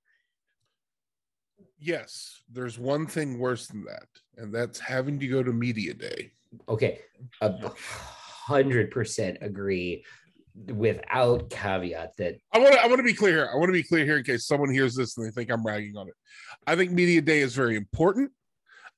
Yes, 1.78 2.42
there's 2.50 2.78
one 2.78 3.06
thing 3.06 3.38
worse 3.38 3.66
than 3.66 3.84
that, 3.84 4.06
and 4.38 4.54
that's 4.54 4.78
having 4.78 5.18
to 5.20 5.26
go 5.26 5.42
to 5.42 5.52
media 5.52 5.92
day. 5.92 6.30
Okay. 6.68 7.00
A 7.42 7.70
hundred 7.76 8.90
percent 8.90 9.38
agree 9.42 10.04
without 10.72 11.50
caveat 11.50 12.16
that 12.16 12.36
I 12.52 12.58
want 12.58 12.72
to 12.72 12.80
I 12.80 12.86
want 12.86 12.98
to 12.98 13.02
be 13.02 13.12
clear 13.12 13.32
here. 13.32 13.50
I 13.52 13.56
want 13.56 13.68
to 13.68 13.72
be 13.72 13.82
clear 13.82 14.04
here 14.06 14.16
in 14.16 14.24
case 14.24 14.46
someone 14.46 14.72
hears 14.72 14.94
this 14.94 15.18
and 15.18 15.26
they 15.26 15.30
think 15.30 15.50
I'm 15.50 15.66
ragging 15.66 15.96
on 15.96 16.08
it. 16.08 16.14
I 16.66 16.76
think 16.76 16.92
media 16.92 17.20
day 17.20 17.40
is 17.40 17.54
very 17.54 17.76
important. 17.76 18.30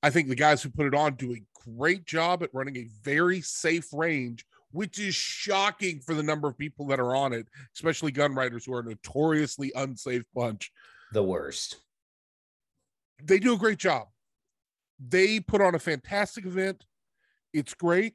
I 0.02 0.10
think 0.10 0.28
the 0.28 0.34
guys 0.34 0.62
who 0.62 0.70
put 0.70 0.86
it 0.86 0.94
on 0.94 1.14
do 1.14 1.32
a 1.32 1.42
great 1.76 2.04
job 2.04 2.42
at 2.42 2.50
running 2.52 2.76
a 2.76 2.88
very 3.02 3.40
safe 3.40 3.86
range, 3.92 4.44
which 4.70 4.98
is 4.98 5.14
shocking 5.14 6.00
for 6.00 6.14
the 6.14 6.22
number 6.22 6.46
of 6.48 6.56
people 6.56 6.86
that 6.86 7.00
are 7.00 7.16
on 7.16 7.32
it, 7.32 7.48
especially 7.74 8.12
gun 8.12 8.34
writers 8.34 8.64
who 8.64 8.74
are 8.74 8.80
a 8.80 8.84
notoriously 8.84 9.72
unsafe 9.74 10.22
bunch. 10.34 10.70
the 11.12 11.22
worst. 11.22 11.76
They 13.24 13.38
do 13.38 13.54
a 13.54 13.58
great 13.58 13.78
job. 13.78 14.08
They 15.00 15.40
put 15.40 15.60
on 15.60 15.74
a 15.74 15.78
fantastic 15.78 16.44
event. 16.46 16.84
It's 17.52 17.74
great. 17.74 18.14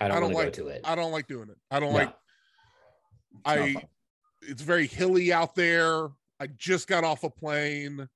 I 0.00 0.08
don't, 0.08 0.16
I 0.16 0.20
don't 0.20 0.32
like 0.32 0.52
to 0.54 0.66
it. 0.68 0.80
I 0.84 0.94
don't 0.94 1.12
like 1.12 1.28
doing 1.28 1.48
it. 1.48 1.56
I 1.70 1.78
don't 1.80 1.92
No. 1.92 1.98
like 1.98 2.08
It's 3.32 3.40
I 3.46 3.76
it's 4.42 4.62
very 4.62 4.86
hilly 4.86 5.32
out 5.32 5.54
there. 5.54 6.08
I 6.40 6.48
just 6.48 6.88
got 6.88 7.04
off 7.04 7.22
a 7.24 7.30
plane. 7.30 8.08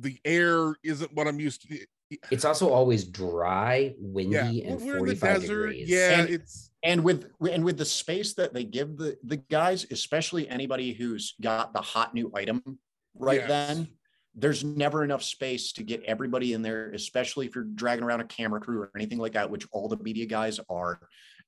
The 0.00 0.18
air 0.24 0.74
isn't 0.82 1.12
what 1.14 1.28
I'm 1.28 1.38
used 1.38 1.68
to. 1.68 1.78
It's 2.30 2.44
also 2.44 2.68
always 2.68 3.04
dry, 3.04 3.94
windy, 3.98 4.34
Yeah, 4.34 4.72
and 4.72 4.80
we're 4.80 4.98
in 4.98 5.04
the 5.06 5.16
45 5.16 5.40
desert. 5.40 5.66
degrees. 5.68 5.88
Yeah, 5.88 6.20
And- 6.20 6.30
it's 6.30 6.70
and 6.82 7.02
with 7.02 7.30
and 7.50 7.64
with 7.64 7.78
the 7.78 7.84
space 7.84 8.34
that 8.34 8.52
they 8.52 8.64
give 8.64 8.96
the 8.98 9.16
the 9.24 9.36
guys 9.38 9.86
especially 9.90 10.46
anybody 10.48 10.92
who's 10.92 11.34
got 11.40 11.72
the 11.72 11.80
hot 11.80 12.12
new 12.12 12.30
item 12.34 12.62
right 13.14 13.38
Yes. 13.40 13.48
then 13.48 13.88
there's 14.34 14.62
never 14.64 15.02
enough 15.02 15.22
space 15.22 15.72
to 15.72 15.82
get 15.82 16.02
everybody 16.04 16.52
in 16.52 16.60
there 16.60 16.90
especially 16.90 17.46
if 17.46 17.54
you're 17.54 17.64
dragging 17.64 18.04
around 18.04 18.20
a 18.20 18.24
camera 18.24 18.60
crew 18.60 18.82
or 18.82 18.90
anything 18.96 19.16
like 19.18 19.32
that 19.32 19.50
which 19.50 19.66
all 19.72 19.88
the 19.88 19.96
media 19.96 20.26
guys 20.26 20.60
are 20.68 21.00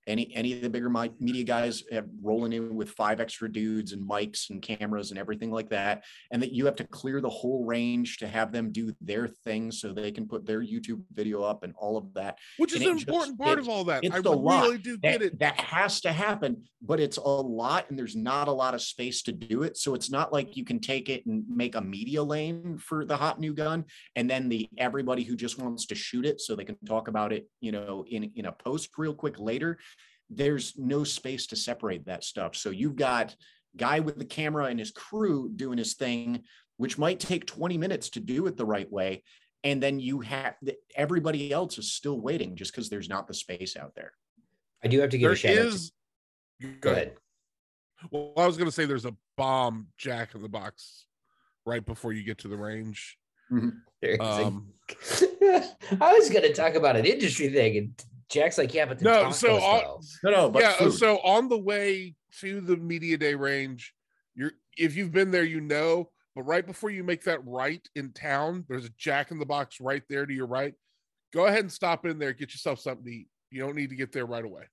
any 0.06 0.34
any 0.34 0.52
of 0.52 0.60
the 0.62 0.70
bigger 0.70 0.88
media 1.20 1.44
guys 1.44 1.82
have 1.90 2.06
rolling 2.22 2.52
in 2.52 2.74
with 2.74 2.90
five 2.90 3.20
extra 3.20 3.50
dudes 3.50 3.92
and 3.92 4.08
mics 4.08 4.50
and 4.50 4.62
cameras 4.62 5.10
and 5.10 5.18
everything 5.18 5.50
like 5.50 5.68
that 5.68 6.04
and 6.30 6.42
that 6.42 6.52
you 6.52 6.64
have 6.66 6.76
to 6.76 6.84
clear 6.84 7.20
the 7.20 7.28
whole 7.28 7.64
range 7.64 8.18
to 8.18 8.28
have 8.28 8.52
them 8.52 8.70
do 8.72 8.92
their 9.00 9.26
thing 9.26 9.70
so 9.72 9.92
they 9.92 10.12
can 10.12 10.26
put 10.26 10.46
their 10.46 10.60
youtube 10.60 11.02
video 11.12 11.42
up 11.42 11.64
and 11.64 11.74
all 11.76 11.96
of 11.96 12.12
that 12.14 12.38
which 12.58 12.72
is 12.74 12.82
an 12.82 12.88
it 12.88 12.94
just- 12.94 13.08
important 13.08 13.38
part 13.38 13.58
it- 13.58 13.62
of 13.62 13.68
all 13.68 13.84
that. 13.84 14.04
it's 14.04 14.14
I 14.14 14.18
a 14.18 14.30
lot. 14.30 14.62
really 14.64 14.78
do 14.78 14.96
get 14.98 15.18
that, 15.20 15.22
it. 15.26 15.38
that 15.40 15.60
has 15.60 16.00
to 16.02 16.12
happen, 16.12 16.64
but 16.82 17.00
it's 17.00 17.16
a 17.16 17.20
lot 17.22 17.88
and 17.90 17.98
there's 17.98 18.16
not 18.16 18.48
a 18.48 18.52
lot 18.52 18.74
of 18.74 18.82
space 18.82 19.22
to 19.22 19.32
do 19.32 19.62
it. 19.62 19.76
So 19.76 19.94
it's 19.94 20.10
not 20.10 20.32
like 20.32 20.56
you 20.56 20.64
can 20.64 20.78
take 20.80 21.08
it 21.08 21.24
and 21.26 21.44
make 21.48 21.74
a 21.74 21.80
media 21.80 22.22
lane 22.22 22.78
for 22.78 23.04
the 23.04 23.16
hot 23.16 23.38
new 23.40 23.54
gun 23.54 23.84
and 24.14 24.28
then 24.30 24.48
the 24.48 24.68
everybody 24.78 25.22
who 25.24 25.36
just 25.36 25.58
wants 25.58 25.86
to 25.86 25.94
shoot 25.94 26.24
it 26.26 26.40
so 26.40 26.54
they 26.54 26.64
can 26.64 26.76
talk 26.86 27.08
about 27.08 27.32
it, 27.32 27.48
you 27.60 27.72
know, 27.72 28.04
in 28.08 28.30
in 28.36 28.46
a 28.46 28.52
post 28.52 28.90
real 28.98 29.14
quick 29.14 29.38
later. 29.38 29.78
There's 30.30 30.74
no 30.76 31.04
space 31.04 31.46
to 31.48 31.56
separate 31.56 32.06
that 32.06 32.24
stuff. 32.24 32.56
So 32.56 32.70
you've 32.70 32.96
got 32.96 33.34
guy 33.76 34.00
with 34.00 34.18
the 34.18 34.24
camera 34.24 34.66
and 34.66 34.78
his 34.78 34.90
crew 34.90 35.50
doing 35.54 35.78
his 35.78 35.94
thing, 35.94 36.42
which 36.78 36.98
might 36.98 37.20
take 37.20 37.46
20 37.46 37.78
minutes 37.78 38.10
to 38.10 38.20
do 38.20 38.46
it 38.46 38.56
the 38.56 38.64
right 38.66 38.90
way. 38.90 39.22
And 39.64 39.82
then 39.82 39.98
you 40.00 40.20
have 40.20 40.54
everybody 40.94 41.52
else 41.52 41.78
is 41.78 41.92
still 41.92 42.20
waiting 42.20 42.56
just 42.56 42.72
because 42.72 42.88
there's 42.88 43.08
not 43.08 43.26
the 43.26 43.34
space 43.34 43.76
out 43.76 43.94
there. 43.94 44.12
I 44.84 44.88
do 44.88 45.00
have 45.00 45.10
to 45.10 45.18
give 45.18 45.26
There 45.26 45.32
a 45.32 45.36
shout 45.36 45.52
out. 45.58 45.66
is. 45.66 45.92
To, 46.60 46.66
Go 46.68 46.74
go 46.80 46.90
ahead. 46.92 47.02
ahead. 47.08 47.16
Well, 48.10 48.32
I 48.36 48.46
was 48.46 48.56
going 48.56 48.68
to 48.68 48.72
say 48.72 48.84
there's 48.84 49.04
a 49.06 49.16
bomb 49.36 49.88
jack 49.96 50.34
in 50.34 50.42
the 50.42 50.48
box 50.48 51.06
right 51.64 51.84
before 51.84 52.12
you 52.12 52.22
get 52.22 52.38
to 52.38 52.48
the 52.48 52.56
range. 52.56 53.16
There 53.50 53.72
is 54.02 54.18
a- 54.20 54.22
Um, 54.22 54.72
I 56.00 56.12
was 56.12 56.28
going 56.30 56.42
to 56.42 56.52
talk 56.52 56.74
about 56.74 56.96
an 56.96 57.06
industry 57.06 57.48
thing, 57.48 57.76
and 57.78 58.04
Jack's 58.28 58.58
like, 58.58 58.74
"Yeah, 58.74 58.86
but 58.86 58.98
the 58.98 59.04
No, 59.04 59.24
tacos, 59.26 59.34
so 59.34 59.56
all- 59.56 60.00
though." 60.22 60.30
No, 60.30 60.36
no, 60.36 60.50
but 60.50 60.62
yeah. 60.62 60.72
food. 60.72 60.92
So 60.94 61.18
on 61.18 61.48
the 61.48 61.58
way 61.58 62.14
to 62.40 62.60
the 62.60 62.76
media 62.76 63.16
day 63.16 63.34
range, 63.34 63.94
you're 64.34 64.52
if 64.76 64.96
you've 64.96 65.12
been 65.12 65.30
there, 65.30 65.44
you 65.44 65.60
know. 65.60 66.10
But 66.34 66.42
right 66.42 66.66
before 66.66 66.90
you 66.90 67.02
make 67.02 67.24
that 67.24 67.40
right 67.46 67.86
in 67.94 68.12
town, 68.12 68.64
there's 68.68 68.84
a 68.84 68.90
Jack 68.98 69.30
in 69.30 69.38
the 69.38 69.46
Box 69.46 69.80
right 69.80 70.02
there 70.08 70.26
to 70.26 70.34
your 70.34 70.46
right. 70.46 70.74
Go 71.32 71.46
ahead 71.46 71.60
and 71.60 71.72
stop 71.72 72.04
in 72.04 72.18
there, 72.18 72.32
get 72.32 72.52
yourself 72.52 72.78
something 72.80 73.04
to 73.06 73.10
eat. 73.10 73.28
You 73.50 73.60
don't 73.62 73.74
need 73.76 73.88
to 73.90 73.96
get 73.96 74.12
there 74.12 74.26
right 74.26 74.44
away. 74.44 74.64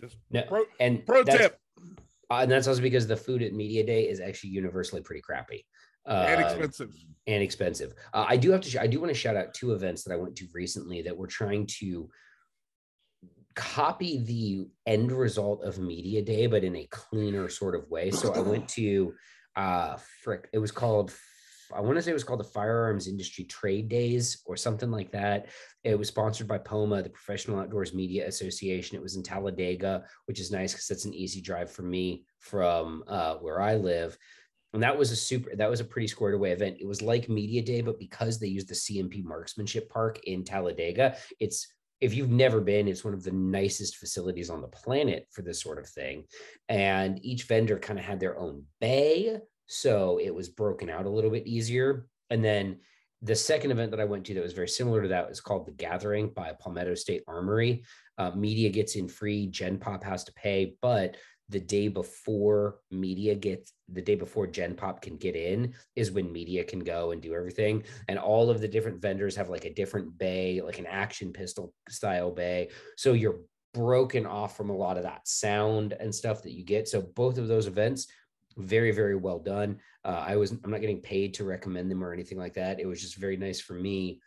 Just 0.00 0.16
No, 0.30 0.42
pro, 0.42 0.64
and 0.78 1.04
pro 1.04 1.24
that's, 1.24 1.38
tip 1.38 1.58
uh, 2.30 2.38
and 2.42 2.50
that's 2.50 2.68
also 2.68 2.80
because 2.80 3.06
the 3.06 3.16
food 3.16 3.42
at 3.42 3.52
media 3.52 3.84
day 3.84 4.08
is 4.08 4.20
actually 4.20 4.50
universally 4.50 5.00
pretty 5.02 5.20
crappy. 5.20 5.66
Uh, 6.06 6.26
and 6.28 6.40
expensive. 6.42 6.92
and 7.26 7.42
expensive. 7.42 7.94
Uh, 8.12 8.26
I 8.28 8.36
do 8.36 8.50
have 8.50 8.60
to. 8.60 8.68
Sh- 8.70 8.76
I 8.76 8.86
do 8.86 9.00
want 9.00 9.10
to 9.10 9.18
shout 9.18 9.36
out 9.36 9.54
two 9.54 9.72
events 9.72 10.04
that 10.04 10.12
I 10.12 10.16
went 10.16 10.36
to 10.36 10.46
recently 10.52 11.00
that 11.02 11.16
were 11.16 11.26
trying 11.26 11.66
to 11.78 12.08
copy 13.54 14.18
the 14.18 14.66
end 14.86 15.12
result 15.12 15.62
of 15.64 15.78
media 15.78 16.22
day, 16.22 16.46
but 16.46 16.64
in 16.64 16.76
a 16.76 16.88
cleaner 16.90 17.48
sort 17.48 17.74
of 17.74 17.88
way. 17.90 18.10
So 18.10 18.32
I 18.32 18.40
went 18.40 18.68
to 18.70 19.14
uh, 19.56 19.96
frick. 20.22 20.48
It 20.52 20.58
was 20.58 20.72
called. 20.72 21.12
I 21.74 21.80
want 21.80 21.96
to 21.96 22.02
say 22.02 22.10
it 22.10 22.14
was 22.14 22.24
called 22.24 22.40
the 22.40 22.44
Firearms 22.44 23.08
Industry 23.08 23.44
Trade 23.44 23.88
Days 23.88 24.42
or 24.44 24.56
something 24.56 24.90
like 24.90 25.10
that. 25.12 25.48
It 25.82 25.98
was 25.98 26.08
sponsored 26.08 26.46
by 26.46 26.58
POMA, 26.58 27.02
the 27.02 27.08
Professional 27.08 27.58
Outdoors 27.58 27.94
Media 27.94 28.28
Association. 28.28 28.96
It 28.96 29.02
was 29.02 29.16
in 29.16 29.22
Talladega, 29.22 30.04
which 30.26 30.40
is 30.40 30.52
nice 30.52 30.72
because 30.72 30.86
that's 30.86 31.06
an 31.06 31.14
easy 31.14 31.40
drive 31.40 31.70
for 31.72 31.82
me 31.82 32.26
from 32.38 33.02
uh, 33.08 33.36
where 33.36 33.60
I 33.60 33.76
live 33.76 34.16
and 34.74 34.82
that 34.82 34.98
was 34.98 35.12
a 35.12 35.16
super 35.16 35.54
that 35.56 35.70
was 35.70 35.80
a 35.80 35.84
pretty 35.84 36.08
squared 36.08 36.34
away 36.34 36.50
event 36.50 36.76
it 36.80 36.86
was 36.86 37.00
like 37.00 37.28
media 37.28 37.62
day 37.62 37.80
but 37.80 37.98
because 37.98 38.38
they 38.38 38.48
used 38.48 38.68
the 38.68 38.74
cmp 38.74 39.24
marksmanship 39.24 39.88
park 39.88 40.20
in 40.24 40.44
talladega 40.44 41.16
it's 41.40 41.73
if 42.00 42.14
you've 42.14 42.30
never 42.30 42.60
been 42.60 42.88
it's 42.88 43.04
one 43.04 43.14
of 43.14 43.22
the 43.22 43.30
nicest 43.30 43.96
facilities 43.96 44.50
on 44.50 44.60
the 44.60 44.68
planet 44.68 45.26
for 45.30 45.42
this 45.42 45.60
sort 45.60 45.78
of 45.78 45.88
thing. 45.88 46.24
And 46.68 47.24
each 47.24 47.44
vendor 47.44 47.78
kind 47.78 47.98
of 47.98 48.04
had 48.04 48.20
their 48.20 48.38
own 48.38 48.64
bay 48.80 49.38
so 49.66 50.18
it 50.22 50.34
was 50.34 50.48
broken 50.48 50.90
out 50.90 51.06
a 51.06 51.10
little 51.10 51.30
bit 51.30 51.46
easier. 51.46 52.06
And 52.30 52.44
then 52.44 52.78
the 53.22 53.34
second 53.34 53.70
event 53.70 53.90
that 53.90 54.00
i 54.00 54.04
went 54.04 54.26
to 54.26 54.34
that 54.34 54.42
was 54.42 54.52
very 54.52 54.68
similar 54.68 55.00
to 55.02 55.08
that 55.08 55.28
was 55.28 55.40
called 55.40 55.66
the 55.66 55.72
gathering 55.72 56.28
by 56.28 56.52
palmetto 56.60 56.94
state 56.94 57.22
armory. 57.26 57.84
Uh, 58.18 58.30
media 58.32 58.68
gets 58.68 58.96
in 58.96 59.08
free 59.08 59.46
gen 59.46 59.78
pop 59.78 60.04
has 60.04 60.22
to 60.24 60.32
pay 60.34 60.74
but 60.80 61.16
the 61.50 61.60
day 61.60 61.88
before 61.88 62.76
media 62.90 63.34
gets 63.34 63.72
the 63.88 64.00
day 64.00 64.14
before 64.14 64.46
gen 64.46 64.74
pop 64.74 65.02
can 65.02 65.16
get 65.16 65.36
in 65.36 65.74
is 65.94 66.10
when 66.10 66.32
media 66.32 66.64
can 66.64 66.80
go 66.80 67.10
and 67.10 67.20
do 67.20 67.34
everything. 67.34 67.84
And 68.08 68.18
all 68.18 68.50
of 68.50 68.60
the 68.60 68.68
different 68.68 69.02
vendors 69.02 69.36
have 69.36 69.50
like 69.50 69.64
a 69.64 69.74
different 69.74 70.16
bay 70.16 70.60
like 70.62 70.78
an 70.78 70.86
action 70.86 71.32
pistol 71.32 71.74
style 71.88 72.30
bay. 72.30 72.70
So 72.96 73.12
you're 73.12 73.40
broken 73.74 74.24
off 74.24 74.56
from 74.56 74.70
a 74.70 74.76
lot 74.76 74.96
of 74.96 75.02
that 75.02 75.26
sound 75.28 75.92
and 75.92 76.14
stuff 76.14 76.42
that 76.42 76.52
you 76.52 76.64
get. 76.64 76.88
So 76.88 77.02
both 77.02 77.38
of 77.38 77.48
those 77.48 77.66
events 77.66 78.06
very 78.56 78.92
very 78.92 79.16
well 79.16 79.38
done. 79.38 79.80
Uh, 80.04 80.24
i 80.26 80.36
was 80.36 80.52
i'm 80.52 80.70
not 80.70 80.80
getting 80.80 81.00
paid 81.00 81.34
to 81.34 81.44
recommend 81.44 81.90
them 81.90 82.02
or 82.02 82.12
anything 82.12 82.38
like 82.38 82.54
that. 82.54 82.80
It 82.80 82.86
was 82.86 83.02
just 83.02 83.16
very 83.16 83.36
nice 83.36 83.60
for 83.60 83.74
me 83.74 84.20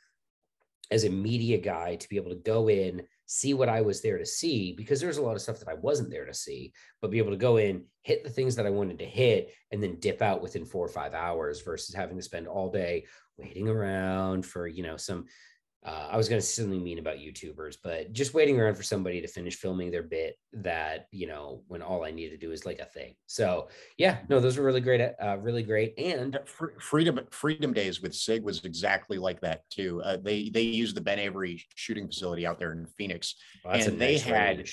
as 0.91 1.03
a 1.03 1.09
media 1.09 1.57
guy 1.57 1.95
to 1.95 2.09
be 2.09 2.15
able 2.15 2.29
to 2.29 2.35
go 2.35 2.69
in 2.69 3.03
see 3.27 3.53
what 3.53 3.69
I 3.69 3.81
was 3.81 4.01
there 4.01 4.17
to 4.17 4.25
see 4.25 4.73
because 4.73 4.99
there's 4.99 5.17
a 5.17 5.21
lot 5.21 5.35
of 5.35 5.41
stuff 5.41 5.59
that 5.59 5.67
I 5.67 5.75
wasn't 5.75 6.09
there 6.09 6.25
to 6.25 6.33
see, 6.33 6.73
but 7.01 7.11
be 7.11 7.19
able 7.19 7.31
to 7.31 7.37
go 7.37 7.57
in, 7.57 7.83
hit 8.01 8.23
the 8.23 8.29
things 8.29 8.55
that 8.55 8.65
I 8.65 8.71
wanted 8.71 8.97
to 8.99 9.05
hit, 9.05 9.53
and 9.71 9.83
then 9.83 9.99
dip 9.99 10.21
out 10.21 10.41
within 10.41 10.65
four 10.65 10.85
or 10.85 10.89
five 10.89 11.13
hours 11.13 11.61
versus 11.61 11.93
having 11.93 12.17
to 12.17 12.23
spend 12.23 12.47
all 12.47 12.71
day 12.71 13.05
waiting 13.37 13.67
around 13.67 14.45
for, 14.45 14.65
you 14.65 14.81
know, 14.81 14.97
some 14.97 15.25
uh, 15.87 16.09
I 16.11 16.17
was 16.17 16.27
going 16.27 16.41
to 16.41 16.45
say 16.45 16.61
something 16.61 16.83
mean 16.83 16.99
about 16.99 17.17
YouTubers, 17.17 17.77
but 17.81 18.11
just 18.11 18.33
waiting 18.33 18.59
around 18.59 18.75
for 18.75 18.83
somebody 18.83 19.21
to 19.21 19.27
finish 19.27 19.55
filming 19.55 19.89
their 19.89 20.03
bit 20.03 20.37
that, 20.51 21.07
you 21.11 21.27
know, 21.27 21.63
when 21.69 21.81
all 21.81 22.03
I 22.03 22.11
need 22.11 22.29
to 22.29 22.37
do 22.37 22.51
is 22.51 22.65
like 22.65 22.79
a 22.79 22.85
thing. 22.85 23.15
So 23.25 23.69
yeah, 23.97 24.17
no, 24.27 24.41
those 24.41 24.57
were 24.57 24.65
really 24.65 24.81
great. 24.81 24.99
Uh, 24.99 25.37
really 25.37 25.63
great. 25.63 25.97
And 25.97 26.37
freedom, 26.77 27.21
freedom 27.31 27.71
days 27.71 28.01
with 28.01 28.13
SIG 28.13 28.43
was 28.43 28.65
exactly 28.65 29.17
like 29.17 29.39
that 29.41 29.61
too. 29.69 30.01
Uh, 30.03 30.17
they, 30.17 30.49
they 30.49 30.63
used 30.63 30.97
the 30.97 31.01
Ben 31.01 31.19
Avery 31.19 31.63
shooting 31.75 32.07
facility 32.07 32.45
out 32.45 32.59
there 32.59 32.73
in 32.73 32.85
Phoenix 32.97 33.35
well, 33.63 33.75
and 33.75 33.97
they 33.97 34.17
had, 34.17 34.67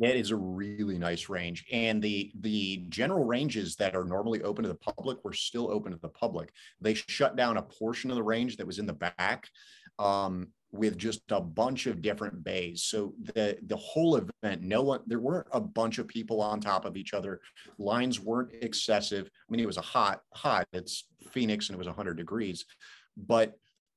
that 0.00 0.16
is 0.16 0.32
a 0.32 0.36
really 0.36 0.98
nice 0.98 1.30
range. 1.30 1.64
And 1.72 2.02
the, 2.02 2.30
the 2.40 2.84
general 2.90 3.24
ranges 3.24 3.74
that 3.76 3.96
are 3.96 4.04
normally 4.04 4.42
open 4.42 4.64
to 4.64 4.68
the 4.68 4.74
public 4.74 5.24
were 5.24 5.32
still 5.32 5.70
open 5.70 5.92
to 5.92 5.98
the 5.98 6.10
public. 6.10 6.50
They 6.78 6.92
shut 6.92 7.36
down 7.36 7.56
a 7.56 7.62
portion 7.62 8.10
of 8.10 8.16
the 8.16 8.22
range 8.22 8.58
that 8.58 8.66
was 8.66 8.78
in 8.78 8.86
the 8.86 8.92
back 8.92 9.48
um, 9.98 10.48
with 10.72 10.98
just 10.98 11.22
a 11.30 11.40
bunch 11.40 11.86
of 11.86 12.02
different 12.02 12.44
bays. 12.44 12.84
So 12.84 13.14
the 13.34 13.58
the 13.66 13.76
whole 13.76 14.16
event, 14.16 14.62
no 14.62 14.82
one, 14.82 15.00
there 15.06 15.18
weren't 15.18 15.46
a 15.52 15.60
bunch 15.60 15.98
of 15.98 16.08
people 16.08 16.40
on 16.40 16.60
top 16.60 16.84
of 16.84 16.96
each 16.96 17.14
other. 17.14 17.40
Lines 17.78 18.20
weren't 18.20 18.52
excessive. 18.60 19.26
I 19.26 19.50
mean, 19.50 19.60
it 19.60 19.66
was 19.66 19.78
a 19.78 19.82
hot, 19.82 20.20
hot. 20.34 20.66
It's 20.72 21.08
Phoenix 21.32 21.68
and 21.68 21.74
it 21.74 21.78
was 21.78 21.86
100 21.86 22.16
degrees, 22.16 22.64
but 23.16 23.54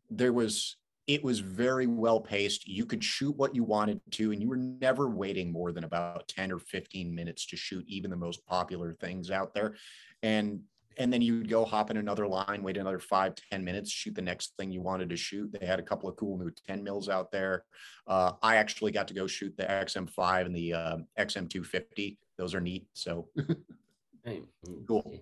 there 0.10 0.34
was 0.34 0.78
it 1.08 1.24
was 1.24 1.40
very 1.40 1.88
well 1.88 2.22
paced. 2.22 2.68
You 2.68 2.86
could 2.86 3.04
shoot 3.04 3.36
what 3.36 3.56
you 3.56 3.64
wanted 3.64 4.00
to, 4.12 4.32
and 4.32 4.42
you 4.42 4.48
were 4.48 4.56
never 4.56 5.10
waiting 5.10 5.52
more 5.52 5.72
than 5.72 5.84
about 5.84 6.28
10 6.30 6.52
or 6.52 6.60
15 6.60 7.14
minutes 7.14 7.46
to 7.48 7.58
shoot 7.58 7.84
even 7.88 8.12
the 8.12 8.16
most 8.16 8.46
popular 8.46 8.94
things 8.94 9.30
out 9.30 9.54
there. 9.54 9.76
And 10.24 10.62
and 10.98 11.12
then 11.12 11.22
you'd 11.22 11.50
go 11.50 11.66
hop 11.66 11.90
in 11.90 11.98
another 11.98 12.28
line, 12.28 12.64
wait 12.64 12.78
another 12.78 13.00
five 13.00 13.34
ten 13.50 13.64
minutes, 13.64 13.90
shoot 13.90 14.16
the 14.16 14.22
next 14.22 14.54
thing 14.58 14.72
you 14.72 14.82
wanted 14.82 15.10
to 15.10 15.18
shoot. 15.18 15.52
They 15.52 15.66
had 15.66 15.80
a 15.80 15.84
couple 15.84 16.10
of 16.10 16.16
cool 16.16 16.38
new 16.38 16.52
10 16.68 16.84
mils 16.84 17.10
out 17.10 17.32
there. 17.32 17.64
Uh, 18.08 18.34
I 18.42 18.58
actually 18.58 18.92
got 18.92 19.08
to 19.08 19.14
go 19.14 19.28
shoot 19.28 19.56
the 19.58 19.64
XM5 19.64 20.46
and 20.46 20.56
the 20.56 20.74
uh, 20.74 20.98
XM250. 21.18 22.18
Those 22.38 22.54
are 22.54 22.62
neat. 22.62 22.88
So 22.94 23.30
cool. 24.88 25.22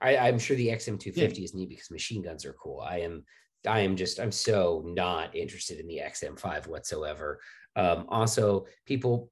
I, 0.00 0.16
I'm 0.16 0.38
sure 0.38 0.56
the 0.56 0.68
XM250 0.68 1.16
yeah. 1.16 1.44
is 1.44 1.54
neat 1.54 1.68
because 1.68 1.90
machine 1.90 2.22
guns 2.22 2.44
are 2.44 2.54
cool. 2.54 2.80
I 2.80 2.98
am, 2.98 3.24
I 3.66 3.80
am 3.80 3.96
just, 3.96 4.20
I'm 4.20 4.32
so 4.32 4.82
not 4.84 5.34
interested 5.34 5.80
in 5.80 5.86
the 5.86 6.00
XM5 6.04 6.66
whatsoever. 6.66 7.40
Um, 7.76 8.04
also, 8.08 8.66
people, 8.84 9.30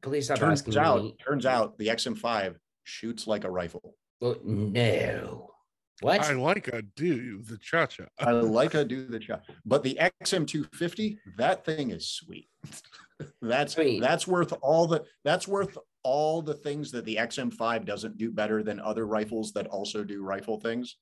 please 0.00 0.26
stop 0.26 0.38
turns 0.38 0.60
asking 0.60 0.78
out, 0.78 1.02
me. 1.02 1.16
Turns 1.24 1.46
out 1.46 1.76
the 1.78 1.88
XM5 1.88 2.54
shoots 2.84 3.26
like 3.26 3.44
a 3.44 3.50
rifle. 3.50 3.96
Well, 4.22 4.36
no. 4.44 5.50
What? 6.00 6.20
I 6.20 6.34
like 6.34 6.68
a 6.68 6.82
do 6.82 7.42
the 7.42 7.58
cha 7.58 7.86
cha. 7.86 8.04
I 8.20 8.30
like 8.30 8.74
a 8.74 8.84
do 8.84 9.04
the 9.04 9.18
cha. 9.18 9.40
But 9.66 9.82
the 9.82 9.98
XM250, 10.22 11.18
that 11.38 11.64
thing 11.64 11.90
is 11.90 12.08
sweet. 12.08 12.48
that's 13.42 13.74
sweet. 13.74 14.00
that's 14.00 14.28
worth 14.28 14.52
all 14.62 14.86
the 14.86 15.04
that's 15.24 15.48
worth 15.48 15.76
all 16.04 16.40
the 16.40 16.54
things 16.54 16.92
that 16.92 17.04
the 17.04 17.16
XM5 17.16 17.84
doesn't 17.84 18.16
do 18.16 18.30
better 18.30 18.62
than 18.62 18.78
other 18.78 19.08
rifles 19.08 19.52
that 19.54 19.66
also 19.66 20.04
do 20.04 20.22
rifle 20.22 20.60
things. 20.60 20.96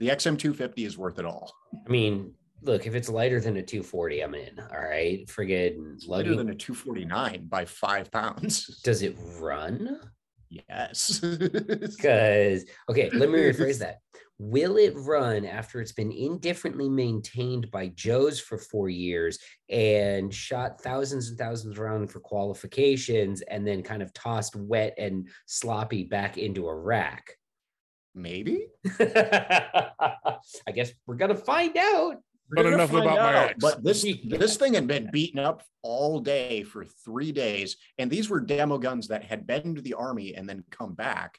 The 0.00 0.08
XM250 0.08 0.86
is 0.86 0.98
worth 0.98 1.20
it 1.20 1.24
all. 1.24 1.52
I 1.86 1.88
mean, 1.88 2.34
look, 2.62 2.88
if 2.88 2.96
it's 2.96 3.08
lighter 3.08 3.40
than 3.40 3.58
a 3.58 3.62
240, 3.62 4.20
I'm 4.22 4.34
in. 4.34 4.58
All 4.58 4.80
right. 4.80 5.28
Forget 5.30 5.74
lighter 6.08 6.34
than 6.34 6.50
a 6.50 6.54
249 6.54 7.46
by 7.46 7.64
five 7.64 8.10
pounds. 8.10 8.80
Does 8.82 9.02
it 9.02 9.16
run? 9.38 10.00
Yes. 10.68 11.20
Because, 11.24 12.64
okay, 12.88 13.10
let 13.10 13.30
me 13.30 13.38
rephrase 13.38 13.78
that. 13.80 13.98
Will 14.38 14.76
it 14.76 14.94
run 14.96 15.44
after 15.44 15.80
it's 15.80 15.92
been 15.92 16.10
indifferently 16.10 16.88
maintained 16.88 17.70
by 17.70 17.88
Joe's 17.94 18.40
for 18.40 18.58
four 18.58 18.88
years 18.88 19.38
and 19.68 20.34
shot 20.34 20.80
thousands 20.80 21.28
and 21.28 21.38
thousands 21.38 21.78
around 21.78 22.10
for 22.10 22.18
qualifications 22.18 23.42
and 23.42 23.66
then 23.66 23.82
kind 23.82 24.02
of 24.02 24.12
tossed 24.12 24.56
wet 24.56 24.94
and 24.98 25.28
sloppy 25.46 26.04
back 26.04 26.36
into 26.36 26.66
a 26.66 26.74
rack? 26.74 27.36
Maybe. 28.14 28.66
I 29.00 30.72
guess 30.74 30.92
we're 31.06 31.14
going 31.14 31.34
to 31.34 31.36
find 31.36 31.76
out 31.76 32.16
but 32.54 32.66
enough 32.66 32.90
about 32.90 33.18
out. 33.18 33.34
my 33.34 33.44
ex. 33.46 33.58
But 33.60 33.82
this 33.82 34.06
this 34.24 34.56
thing 34.56 34.74
had 34.74 34.86
been 34.86 35.10
beaten 35.10 35.38
up 35.38 35.62
all 35.82 36.20
day 36.20 36.62
for 36.62 36.84
three 36.84 37.32
days, 37.32 37.76
and 37.98 38.10
these 38.10 38.30
were 38.30 38.40
demo 38.40 38.78
guns 38.78 39.08
that 39.08 39.24
had 39.24 39.46
been 39.46 39.74
to 39.74 39.82
the 39.82 39.94
army 39.94 40.34
and 40.34 40.48
then 40.48 40.64
come 40.70 40.94
back. 40.94 41.38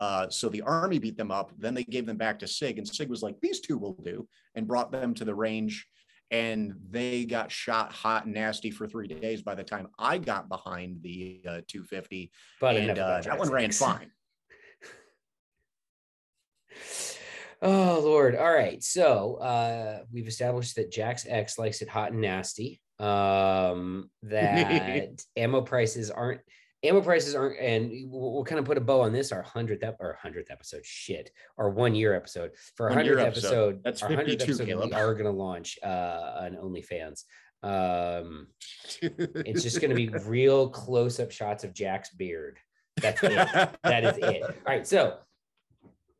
Uh, 0.00 0.28
so 0.28 0.48
the 0.48 0.62
army 0.62 0.98
beat 0.98 1.16
them 1.16 1.30
up. 1.30 1.52
Then 1.58 1.74
they 1.74 1.84
gave 1.84 2.06
them 2.06 2.16
back 2.16 2.38
to 2.40 2.46
Sig, 2.46 2.78
and 2.78 2.86
Sig 2.86 3.08
was 3.08 3.22
like, 3.22 3.40
"These 3.40 3.60
two 3.60 3.78
will 3.78 3.94
do," 3.94 4.28
and 4.54 4.66
brought 4.66 4.92
them 4.92 5.14
to 5.14 5.24
the 5.24 5.34
range. 5.34 5.86
And 6.30 6.74
they 6.90 7.24
got 7.24 7.50
shot 7.50 7.90
hot 7.92 8.26
and 8.26 8.34
nasty 8.34 8.70
for 8.70 8.86
three 8.86 9.08
days. 9.08 9.42
By 9.42 9.54
the 9.54 9.64
time 9.64 9.88
I 9.98 10.18
got 10.18 10.48
behind 10.48 11.02
the 11.02 11.40
uh, 11.46 11.60
250, 11.66 12.30
but 12.60 12.76
and 12.76 12.98
uh, 12.98 13.22
that 13.22 13.38
one 13.38 13.50
ran 13.50 13.72
fine. 13.72 14.10
Oh 17.60 18.00
Lord. 18.02 18.36
All 18.36 18.52
right. 18.52 18.82
So 18.82 19.36
uh 19.36 20.02
we've 20.12 20.28
established 20.28 20.76
that 20.76 20.92
Jack's 20.92 21.26
X 21.28 21.58
likes 21.58 21.82
it 21.82 21.88
hot 21.88 22.12
and 22.12 22.20
nasty. 22.20 22.80
Um 22.98 24.10
that 24.24 25.22
ammo 25.36 25.62
prices 25.62 26.10
aren't 26.10 26.40
ammo 26.84 27.00
prices 27.00 27.34
aren't 27.34 27.58
and 27.58 27.90
we'll, 28.10 28.34
we'll, 28.34 28.44
kind 28.44 28.60
of 28.60 28.64
put 28.64 28.78
a 28.78 28.80
bow 28.80 29.00
on 29.00 29.12
this 29.12 29.32
our 29.32 29.42
100th 29.42 29.82
ep- 29.82 29.96
or 29.98 30.16
100th 30.24 30.50
episode. 30.50 30.84
Shit. 30.84 31.32
Our 31.56 31.70
one 31.70 31.94
year 31.94 32.14
episode. 32.14 32.52
For 32.76 32.90
our 32.90 32.96
100th 32.96 33.20
episode, 33.20 33.26
episode 33.26 33.80
that's 33.82 34.00
52 34.00 34.44
episode, 34.44 34.66
Caleb. 34.66 34.90
we 34.90 34.96
are 34.96 35.14
going 35.14 35.24
to 35.24 35.30
launch 35.32 35.78
uh 35.82 36.36
an 36.38 36.56
onlyfans. 36.56 37.24
Um 37.64 38.46
it's 39.02 39.64
just 39.64 39.80
going 39.80 39.90
to 39.90 39.96
be 39.96 40.08
real 40.26 40.68
close-up 40.68 41.32
shots 41.32 41.64
of 41.64 41.74
jack's 41.74 42.10
beard. 42.10 42.58
That's 43.00 43.22
it. 43.22 43.32
That 43.82 44.04
is 44.04 44.18
it. 44.18 44.42
All 44.42 44.52
right. 44.66 44.86
So 44.86 45.18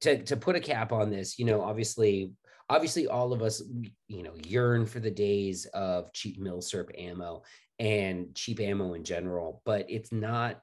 to 0.02 0.22
to 0.24 0.36
put 0.36 0.56
a 0.56 0.60
cap 0.60 0.92
on 0.92 1.10
this, 1.10 1.38
you 1.38 1.44
know, 1.44 1.62
obviously, 1.62 2.32
obviously, 2.68 3.06
all 3.06 3.32
of 3.32 3.42
us, 3.42 3.62
you 4.08 4.22
know, 4.22 4.34
yearn 4.44 4.86
for 4.86 5.00
the 5.00 5.10
days 5.10 5.66
of 5.66 6.12
cheap 6.12 6.40
milsurp 6.40 6.90
ammo 6.98 7.42
and 7.78 8.34
cheap 8.34 8.60
ammo 8.60 8.94
in 8.94 9.04
general, 9.04 9.62
but 9.64 9.86
it's 9.88 10.12
not. 10.12 10.60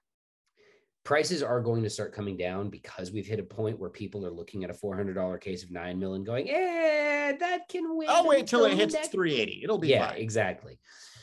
Prices 1.04 1.44
are 1.44 1.62
going 1.62 1.84
to 1.84 1.90
start 1.90 2.16
coming 2.16 2.36
down 2.36 2.72
because 2.72 3.12
we've 3.12 3.28
hit 3.28 3.40
a 3.40 3.44
point 3.44 3.78
where 3.80 3.92
people 3.92 4.26
are 4.26 4.32
looking 4.32 4.64
at 4.64 4.72
a 4.72 4.74
four 4.74 4.96
hundred 4.96 5.14
dollar 5.14 5.38
case 5.38 5.64
of 5.64 5.70
nine 5.70 6.00
mil 6.00 6.16
and 6.16 6.26
going, 6.26 6.50
"Eh, 6.50 7.34
that 7.40 7.70
can 7.70 7.96
wait." 7.96 8.10
I'll 8.10 8.28
wait 8.28 8.48
till 8.48 8.66
it 8.66 8.76
hits 8.76 9.08
three 9.10 9.36
eighty. 9.36 9.62
It'll 9.64 9.78
be 9.78 9.90
yeah, 9.90 10.10
fine. 10.10 10.18
exactly. 10.18 10.80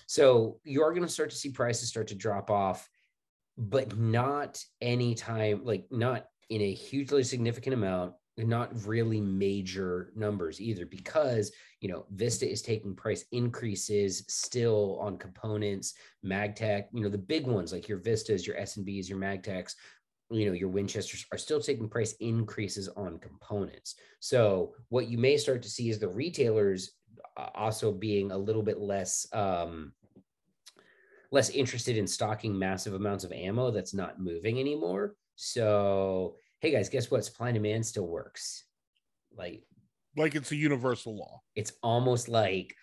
So 0.06 0.60
you 0.62 0.82
are 0.82 0.90
going 0.90 1.06
to 1.06 1.12
start 1.12 1.30
to 1.30 1.36
see 1.36 1.50
prices 1.50 1.88
start 1.88 2.08
to 2.08 2.14
drop 2.14 2.50
off, 2.50 2.88
but 3.56 3.98
not 3.98 4.62
anytime, 4.80 5.64
like 5.64 5.86
not 5.90 6.26
in 6.53 6.61
a 6.62 6.72
hugely 6.72 7.22
significant 7.22 7.74
amount 7.74 8.14
and 8.38 8.48
not 8.48 8.86
really 8.86 9.20
major 9.20 10.12
numbers 10.16 10.61
either 10.61 10.86
because 10.86 11.53
you 11.80 11.88
know 11.88 12.07
vista 12.12 12.50
is 12.50 12.62
taking 12.62 12.94
price 12.94 13.26
increases 13.32 14.24
still 14.28 14.98
on 15.00 15.18
components 15.18 15.94
magtech 16.24 16.84
you 16.94 17.03
know 17.03 17.11
the 17.11 17.18
big 17.18 17.46
ones 17.46 17.72
like 17.72 17.88
your 17.88 17.98
vistas 17.98 18.46
your 18.46 18.57
s&bs 18.57 19.09
your 19.09 19.18
magtechs 19.18 19.74
you 20.32 20.46
know 20.46 20.53
your 20.53 20.68
winchesters 20.68 21.26
are 21.30 21.38
still 21.38 21.61
taking 21.61 21.88
price 21.88 22.14
increases 22.20 22.88
on 22.96 23.18
components. 23.18 23.96
So 24.20 24.74
what 24.88 25.09
you 25.09 25.18
may 25.18 25.36
start 25.36 25.62
to 25.62 25.68
see 25.68 25.90
is 25.90 25.98
the 25.98 26.09
retailers 26.09 26.92
uh, 27.36 27.48
also 27.55 27.92
being 27.92 28.32
a 28.32 28.38
little 28.38 28.62
bit 28.62 28.78
less 28.78 29.26
um 29.32 29.92
less 31.30 31.50
interested 31.50 31.96
in 31.96 32.07
stocking 32.07 32.59
massive 32.59 32.94
amounts 32.94 33.24
of 33.24 33.32
ammo 33.32 33.70
that's 33.70 33.94
not 33.94 34.20
moving 34.20 34.59
anymore. 34.59 35.14
So 35.36 36.36
hey 36.62 36.70
guys, 36.70 36.88
guess 36.88 37.10
what? 37.10 37.24
Supply 37.24 37.48
and 37.48 37.56
demand 37.56 37.84
still 37.84 38.06
works. 38.06 38.64
Like, 39.36 39.64
like 40.16 40.36
it's 40.36 40.52
a 40.52 40.56
universal 40.56 41.18
law. 41.18 41.42
It's 41.56 41.72
almost 41.82 42.28
like 42.28 42.74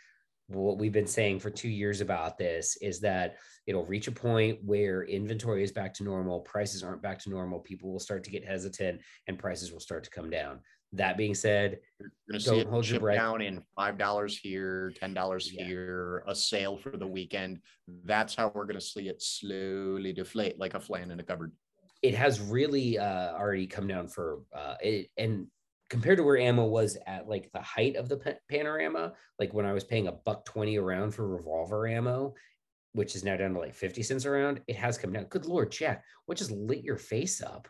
what 0.47 0.77
we've 0.77 0.91
been 0.91 1.07
saying 1.07 1.39
for 1.39 1.49
two 1.49 1.69
years 1.69 2.01
about 2.01 2.37
this 2.37 2.75
is 2.81 2.99
that 2.99 3.37
it'll 3.67 3.85
reach 3.85 4.07
a 4.07 4.11
point 4.11 4.59
where 4.65 5.03
inventory 5.03 5.63
is 5.63 5.71
back 5.71 5.93
to 5.93 6.03
normal, 6.03 6.41
prices 6.41 6.83
aren't 6.83 7.01
back 7.01 7.19
to 7.19 7.29
normal, 7.29 7.59
people 7.59 7.91
will 7.91 7.99
start 7.99 8.23
to 8.25 8.31
get 8.31 8.45
hesitant, 8.45 8.99
and 9.27 9.39
prices 9.39 9.71
will 9.71 9.79
start 9.79 10.03
to 10.03 10.09
come 10.09 10.29
down. 10.29 10.59
That 10.91 11.17
being 11.17 11.35
said, 11.35 11.79
you're 11.99 12.09
going 12.31 12.39
to 12.39 12.63
see 12.63 12.69
hold 12.69 12.89
your 12.89 12.99
breath. 12.99 13.15
down 13.15 13.41
in 13.41 13.61
five 13.75 13.97
dollars 13.97 14.37
here, 14.37 14.91
ten 14.99 15.13
dollars 15.13 15.53
yeah. 15.53 15.63
here, 15.63 16.23
a 16.27 16.33
sale 16.33 16.77
for 16.77 16.97
the 16.97 17.07
weekend. 17.07 17.59
That's 18.03 18.33
how 18.33 18.51
we're 18.53 18.65
going 18.65 18.79
to 18.79 18.81
see 18.81 19.07
it 19.07 19.21
slowly 19.21 20.11
deflate 20.11 20.59
like 20.59 20.73
a 20.73 20.79
flan 20.79 21.11
in 21.11 21.19
a 21.19 21.23
cupboard 21.23 21.51
it 22.01 22.15
has 22.15 22.39
really 22.39 22.97
uh, 22.97 23.33
already 23.33 23.67
come 23.67 23.87
down 23.87 24.07
for 24.07 24.41
uh, 24.53 24.75
it, 24.81 25.09
and 25.17 25.47
compared 25.89 26.17
to 26.17 26.23
where 26.23 26.37
ammo 26.37 26.65
was 26.65 26.97
at 27.07 27.27
like 27.27 27.51
the 27.51 27.61
height 27.61 27.95
of 27.95 28.07
the 28.07 28.37
panorama, 28.47 29.13
like 29.39 29.53
when 29.53 29.65
I 29.65 29.73
was 29.73 29.83
paying 29.83 30.07
a 30.07 30.11
buck 30.11 30.45
20 30.45 30.77
around 30.77 31.11
for 31.11 31.27
revolver 31.27 31.87
ammo, 31.87 32.35
which 32.93 33.15
is 33.15 33.23
now 33.23 33.35
down 33.35 33.53
to 33.53 33.59
like 33.59 33.73
50 33.73 34.03
cents 34.03 34.25
around, 34.25 34.61
it 34.67 34.75
has 34.75 34.97
come 34.97 35.11
down. 35.11 35.25
Good 35.25 35.45
Lord, 35.45 35.71
Jack, 35.71 36.03
what 36.25 36.37
just 36.37 36.51
lit 36.51 36.83
your 36.83 36.97
face 36.97 37.41
up? 37.41 37.67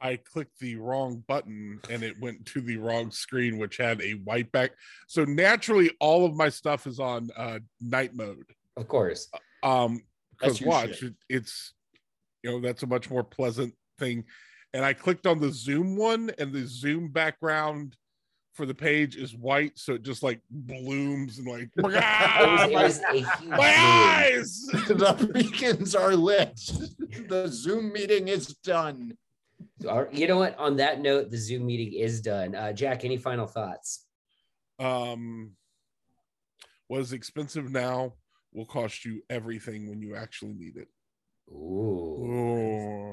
I 0.00 0.16
clicked 0.16 0.58
the 0.58 0.76
wrong 0.76 1.22
button 1.28 1.78
and 1.88 2.02
it 2.02 2.20
went 2.20 2.44
to 2.46 2.60
the 2.60 2.76
wrong 2.76 3.12
screen, 3.12 3.56
which 3.56 3.76
had 3.76 4.02
a 4.02 4.12
white 4.24 4.50
back. 4.50 4.72
So 5.06 5.24
naturally, 5.24 5.92
all 6.00 6.26
of 6.26 6.34
my 6.34 6.48
stuff 6.48 6.88
is 6.88 6.98
on 6.98 7.30
uh, 7.36 7.60
night 7.80 8.14
mode. 8.14 8.46
Of 8.76 8.88
course. 8.88 9.28
Um, 9.62 10.02
because 10.30 10.60
watch, 10.60 11.04
it, 11.04 11.14
it's 11.28 11.74
you 12.42 12.50
know 12.50 12.60
that's 12.60 12.82
a 12.82 12.86
much 12.86 13.10
more 13.10 13.24
pleasant 13.24 13.74
thing. 13.98 14.24
And 14.74 14.84
I 14.84 14.92
clicked 14.94 15.26
on 15.26 15.40
the 15.40 15.50
Zoom 15.50 15.96
one, 15.96 16.30
and 16.38 16.52
the 16.52 16.66
Zoom 16.66 17.08
background 17.08 17.96
for 18.54 18.66
the 18.66 18.74
page 18.74 19.16
is 19.16 19.34
white, 19.34 19.78
so 19.78 19.94
it 19.94 20.02
just 20.02 20.22
like 20.22 20.40
blooms 20.50 21.38
and 21.38 21.46
like 21.46 21.70
It 21.76 21.82
was, 21.82 21.94
"Ah, 21.96 22.64
it 22.66 22.72
my, 22.72 22.82
was 22.82 23.00
my 23.46 23.74
eyes. 23.76 24.66
the 24.88 25.30
beacons 25.32 25.94
are 25.94 26.14
lit. 26.16 26.60
The 27.28 27.46
Zoom 27.48 27.92
meeting 27.92 28.28
is 28.28 28.54
done. 28.64 29.16
You 30.12 30.26
know 30.26 30.38
what? 30.38 30.58
On 30.58 30.76
that 30.76 31.02
note, 31.02 31.30
the 31.30 31.36
Zoom 31.36 31.66
meeting 31.66 31.92
is 31.92 32.22
done. 32.22 32.54
Uh, 32.54 32.72
Jack, 32.72 33.04
any 33.04 33.18
final 33.18 33.46
thoughts? 33.46 34.06
Um, 34.78 35.52
what 36.88 37.00
is 37.00 37.12
expensive 37.12 37.70
now 37.70 38.14
will 38.52 38.64
cost 38.64 39.04
you 39.04 39.22
everything 39.28 39.90
when 39.90 40.00
you 40.00 40.16
actually 40.16 40.54
need 40.54 40.78
it. 40.78 40.88
Ooh, 41.52 42.18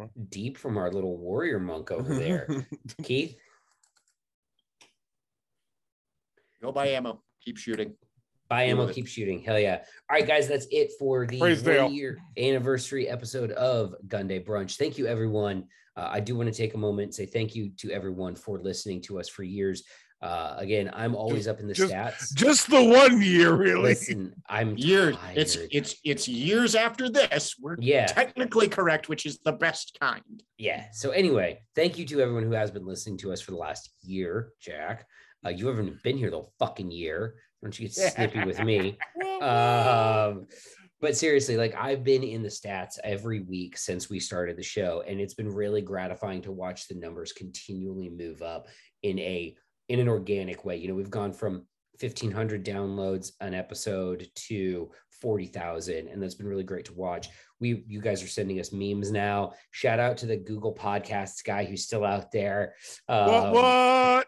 Oh. 0.03 0.09
deep 0.29 0.57
from 0.57 0.77
our 0.77 0.91
little 0.91 1.17
warrior 1.17 1.59
monk 1.59 1.91
over 1.91 2.15
there. 2.15 2.47
Keith, 3.03 3.35
Go 6.61 6.71
buy 6.71 6.87
ammo. 6.89 7.21
Keep 7.43 7.57
shooting. 7.57 7.95
buy 8.49 8.63
ammo, 8.63 8.87
keep 8.91 9.07
shooting. 9.07 9.39
Hell 9.41 9.59
yeah. 9.59 9.77
All 10.09 10.17
right, 10.17 10.27
guys, 10.27 10.47
that's 10.47 10.67
it 10.71 10.91
for 10.99 11.25
the 11.25 11.39
Praise 11.39 11.61
Dale. 11.61 11.85
one 11.85 11.93
year 11.93 12.17
anniversary 12.37 13.07
episode 13.07 13.51
of 13.51 13.95
Gun 14.07 14.27
Day 14.27 14.41
Brunch. 14.41 14.75
Thank 14.75 14.97
you, 14.97 15.05
everyone. 15.07 15.65
Uh, 15.95 16.09
I 16.11 16.19
do 16.19 16.35
want 16.35 16.51
to 16.51 16.57
take 16.57 16.73
a 16.73 16.77
moment 16.77 17.05
and 17.07 17.15
say 17.15 17.25
thank 17.25 17.55
you 17.55 17.69
to 17.77 17.91
everyone 17.91 18.35
for 18.35 18.59
listening 18.59 19.01
to 19.03 19.19
us 19.19 19.29
for 19.29 19.43
years. 19.43 19.83
Uh, 20.21 20.55
again, 20.57 20.89
I'm 20.93 21.15
always 21.15 21.47
up 21.47 21.59
in 21.59 21.67
the 21.67 21.73
just- 21.73 21.93
stats. 21.93 22.33
Just 22.33 22.69
the 22.69 22.83
one 22.83 23.21
year, 23.21 23.53
really. 23.53 23.81
Listen, 23.81 24.33
I'm 24.49 24.77
Years. 24.77 25.15
It's 25.35 25.55
it's 25.71 25.95
it's 26.03 26.27
years 26.27 26.75
after 26.75 27.09
this. 27.09 27.55
We're 27.59 27.77
yeah. 27.79 28.05
technically 28.05 28.67
correct, 28.67 29.07
which 29.07 29.25
is 29.25 29.39
the 29.45 29.53
best 29.53 29.97
kind. 29.99 30.43
Yeah. 30.57 30.85
So 30.91 31.11
anyway, 31.11 31.61
thank 31.75 31.97
you 31.97 32.05
to 32.07 32.21
everyone 32.21 32.43
who 32.43 32.51
has 32.51 32.69
been 32.69 32.85
listening 32.85 33.17
to 33.19 33.31
us 33.31 33.39
for 33.41 33.51
the 33.51 33.57
last 33.57 33.91
year, 34.01 34.51
Jack. 34.61 35.05
Uh, 35.45 35.49
you 35.49 35.67
haven't 35.67 36.03
been 36.03 36.17
here 36.17 36.31
the 36.31 36.43
fucking 36.59 36.91
year. 36.91 37.35
Don't 37.61 37.77
you 37.79 37.87
get 37.87 37.95
snippy 38.13 38.43
with 38.43 38.61
me? 38.61 38.97
Um, 39.41 40.47
but 41.01 41.15
seriously, 41.15 41.55
like 41.55 41.75
I've 41.75 42.03
been 42.03 42.23
in 42.23 42.43
the 42.43 42.49
stats 42.49 42.99
every 43.05 43.39
week 43.41 43.77
since 43.77 44.09
we 44.09 44.19
started 44.19 44.57
the 44.57 44.63
show, 44.63 45.01
and 45.07 45.21
it's 45.21 45.33
been 45.33 45.49
really 45.49 45.81
gratifying 45.81 46.41
to 46.41 46.51
watch 46.51 46.87
the 46.87 46.95
numbers 46.95 47.31
continually 47.31 48.09
move 48.09 48.41
up 48.41 48.67
in 49.03 49.17
a 49.19 49.55
in 49.89 49.99
an 49.99 50.07
organic 50.07 50.63
way. 50.65 50.77
You 50.77 50.87
know, 50.87 50.95
we've 50.95 51.09
gone 51.11 51.33
from 51.33 51.65
1500 51.99 52.63
downloads 52.63 53.31
an 53.41 53.53
episode 53.53 54.27
to 54.33 54.89
40,000 55.21 56.07
and 56.07 56.23
that's 56.23 56.35
been 56.35 56.47
really 56.47 56.63
great 56.63 56.85
to 56.85 56.93
watch. 56.93 57.27
We 57.59 57.83
you 57.87 57.99
guys 57.99 58.23
are 58.23 58.27
sending 58.27 58.57
us 58.61 58.71
memes 58.71 59.11
now. 59.11 59.51
Shout 59.71 59.99
out 59.99 60.15
to 60.19 60.25
the 60.25 60.37
Google 60.37 60.73
Podcasts 60.73 61.43
guy 61.43 61.65
who's 61.65 61.83
still 61.83 62.05
out 62.05 62.31
there. 62.31 62.73
what? 63.07 63.17
Um, 63.19 63.51
What? 63.53 64.27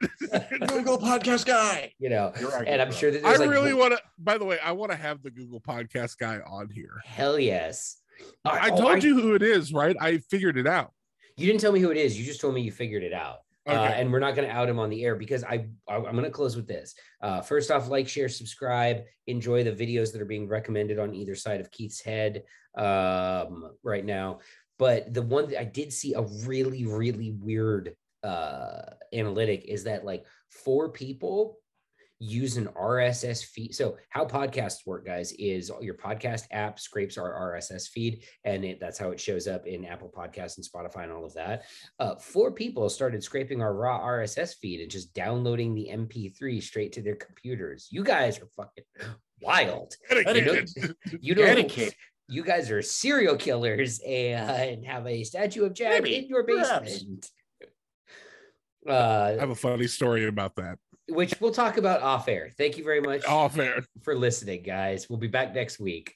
Google 0.68 0.98
podcast 0.98 1.46
guy. 1.46 1.94
You 1.98 2.10
know, 2.10 2.34
right, 2.54 2.68
and 2.68 2.82
I'm 2.82 2.90
bro. 2.90 2.98
sure 2.98 3.12
that 3.12 3.24
I 3.24 3.38
like 3.38 3.50
really 3.50 3.74
want 3.74 3.94
to. 3.94 4.02
By 4.20 4.38
the 4.38 4.44
way, 4.46 4.60
I 4.60 4.74
want 4.74 4.92
to 4.92 4.98
have 4.98 5.22
the 5.24 5.32
Google 5.32 5.62
Podcast 5.62 6.18
guy 6.18 6.40
on 6.46 6.70
here. 6.70 7.00
hell 7.06 7.40
yes. 7.40 7.98
I 8.44 8.70
Oh, 8.72 8.78
told 8.82 9.04
you 9.04 9.20
who 9.20 9.34
it 9.36 9.42
is, 9.44 9.72
right? 9.74 9.96
I 10.00 10.18
figured 10.18 10.58
it 10.58 10.68
out. 10.68 10.92
You 11.38 11.48
didn't 11.48 11.62
tell 11.62 11.72
me 11.72 11.80
who 11.80 11.90
it 11.92 11.98
is. 11.98 12.20
You 12.20 12.26
just 12.26 12.42
told 12.42 12.54
me 12.54 12.62
you 12.62 12.72
figured 12.72 13.04
it 13.04 13.14
out. 13.14 13.38
Okay. 13.72 13.80
Uh, 13.80 13.92
and 13.92 14.12
we're 14.12 14.20
not 14.20 14.36
going 14.36 14.48
to 14.48 14.54
out 14.54 14.70
him 14.70 14.80
on 14.80 14.90
the 14.90 15.04
air 15.04 15.16
because 15.16 15.44
I, 15.44 15.68
I 15.88 15.96
I'm 15.96 16.12
going 16.12 16.24
to 16.24 16.30
close 16.30 16.56
with 16.56 16.68
this. 16.68 16.94
Uh, 17.22 17.42
first 17.42 17.72
off, 17.72 17.88
like, 17.88 18.08
share, 18.08 18.30
subscribe, 18.30 19.04
enjoy 19.28 19.64
the 19.64 19.72
videos 19.72 20.12
that 20.12 20.22
are 20.22 20.26
being 20.26 20.48
recommended 20.48 21.00
on 21.00 21.14
either 21.14 21.36
side 21.36 21.62
of 21.62 21.72
Keith's 21.72 22.02
head 22.02 22.44
um, 22.76 23.72
right 23.84 24.06
now. 24.06 24.40
But 24.78 25.14
the 25.14 25.22
one 25.22 25.50
that 25.50 25.60
I 25.60 25.64
did 25.66 25.94
see 25.94 26.14
a 26.14 26.22
really 26.22 26.86
really 26.86 27.32
weird 27.32 27.96
uh, 28.24 28.82
analytic 29.14 29.66
is 29.66 29.84
that 29.86 30.06
like 30.06 30.26
four 30.50 30.90
people 30.90 31.61
use 32.24 32.56
an 32.56 32.68
RSS 32.80 33.44
feed. 33.44 33.74
So 33.74 33.98
how 34.10 34.26
podcasts 34.26 34.86
work, 34.86 35.08
guys, 35.08 35.32
is 35.40 35.72
your 35.82 35.96
podcast 35.96 36.44
app 36.52 36.80
scrapes 36.80 37.18
our 37.18 37.32
RSS 37.56 37.88
feed, 37.90 38.24
and 38.46 38.64
it, 38.64 38.80
that's 38.80 39.00
how 39.00 39.10
it 39.10 39.20
shows 39.20 39.48
up 39.48 39.66
in 39.66 39.84
Apple 39.86 40.12
Podcasts 40.16 40.58
and 40.58 40.66
Spotify 40.66 41.04
and 41.04 41.12
all 41.12 41.26
of 41.26 41.34
that. 41.34 41.64
Uh, 42.00 42.16
four 42.16 42.52
people 42.52 42.90
started 42.90 43.24
scraping 43.24 43.60
our 43.62 43.74
raw 43.74 44.00
RSS 44.00 44.54
feed 44.62 44.82
and 44.82 44.92
just 44.92 45.16
downloading 45.16 45.74
the 45.74 45.90
MP3 45.92 46.62
straight 46.62 46.92
to 46.94 47.02
their 47.02 47.16
computers. 47.16 47.88
You 47.90 48.04
guys 48.04 48.40
are 48.40 48.48
fucking 48.56 48.84
wild. 49.42 49.96
Dedicated. 50.08 50.70
You 51.22 51.34
know, 51.34 51.44
Dedicate. 51.46 51.96
you 52.30 52.44
guys 52.44 52.70
are 52.70 52.84
serial 52.84 53.36
killers 53.36 54.00
and 54.08 54.86
have 54.86 55.08
a 55.08 55.24
statue 55.24 55.66
of 55.66 55.74
Jack 55.74 56.04
Maybe, 56.04 56.18
in 56.18 56.28
your 56.28 56.44
perhaps. 56.44 56.92
basement. 57.00 57.28
I 58.88 58.92
Uh, 58.92 59.40
have 59.40 59.50
a 59.50 59.56
funny 59.56 59.88
story 59.88 60.28
about 60.28 60.56
that. 60.58 60.78
Which 61.08 61.34
we'll 61.40 61.52
talk 61.52 61.78
about 61.78 62.02
off 62.02 62.28
air. 62.28 62.50
Thank 62.58 62.78
you 62.78 62.84
very 62.84 63.02
much 63.02 63.26
All 63.26 63.50
fair. 63.50 63.84
for 64.02 64.16
listening, 64.16 64.64
guys. 64.64 65.10
We'll 65.10 65.20
be 65.20 65.28
back 65.28 65.54
next 65.54 65.80
week. 65.80 66.16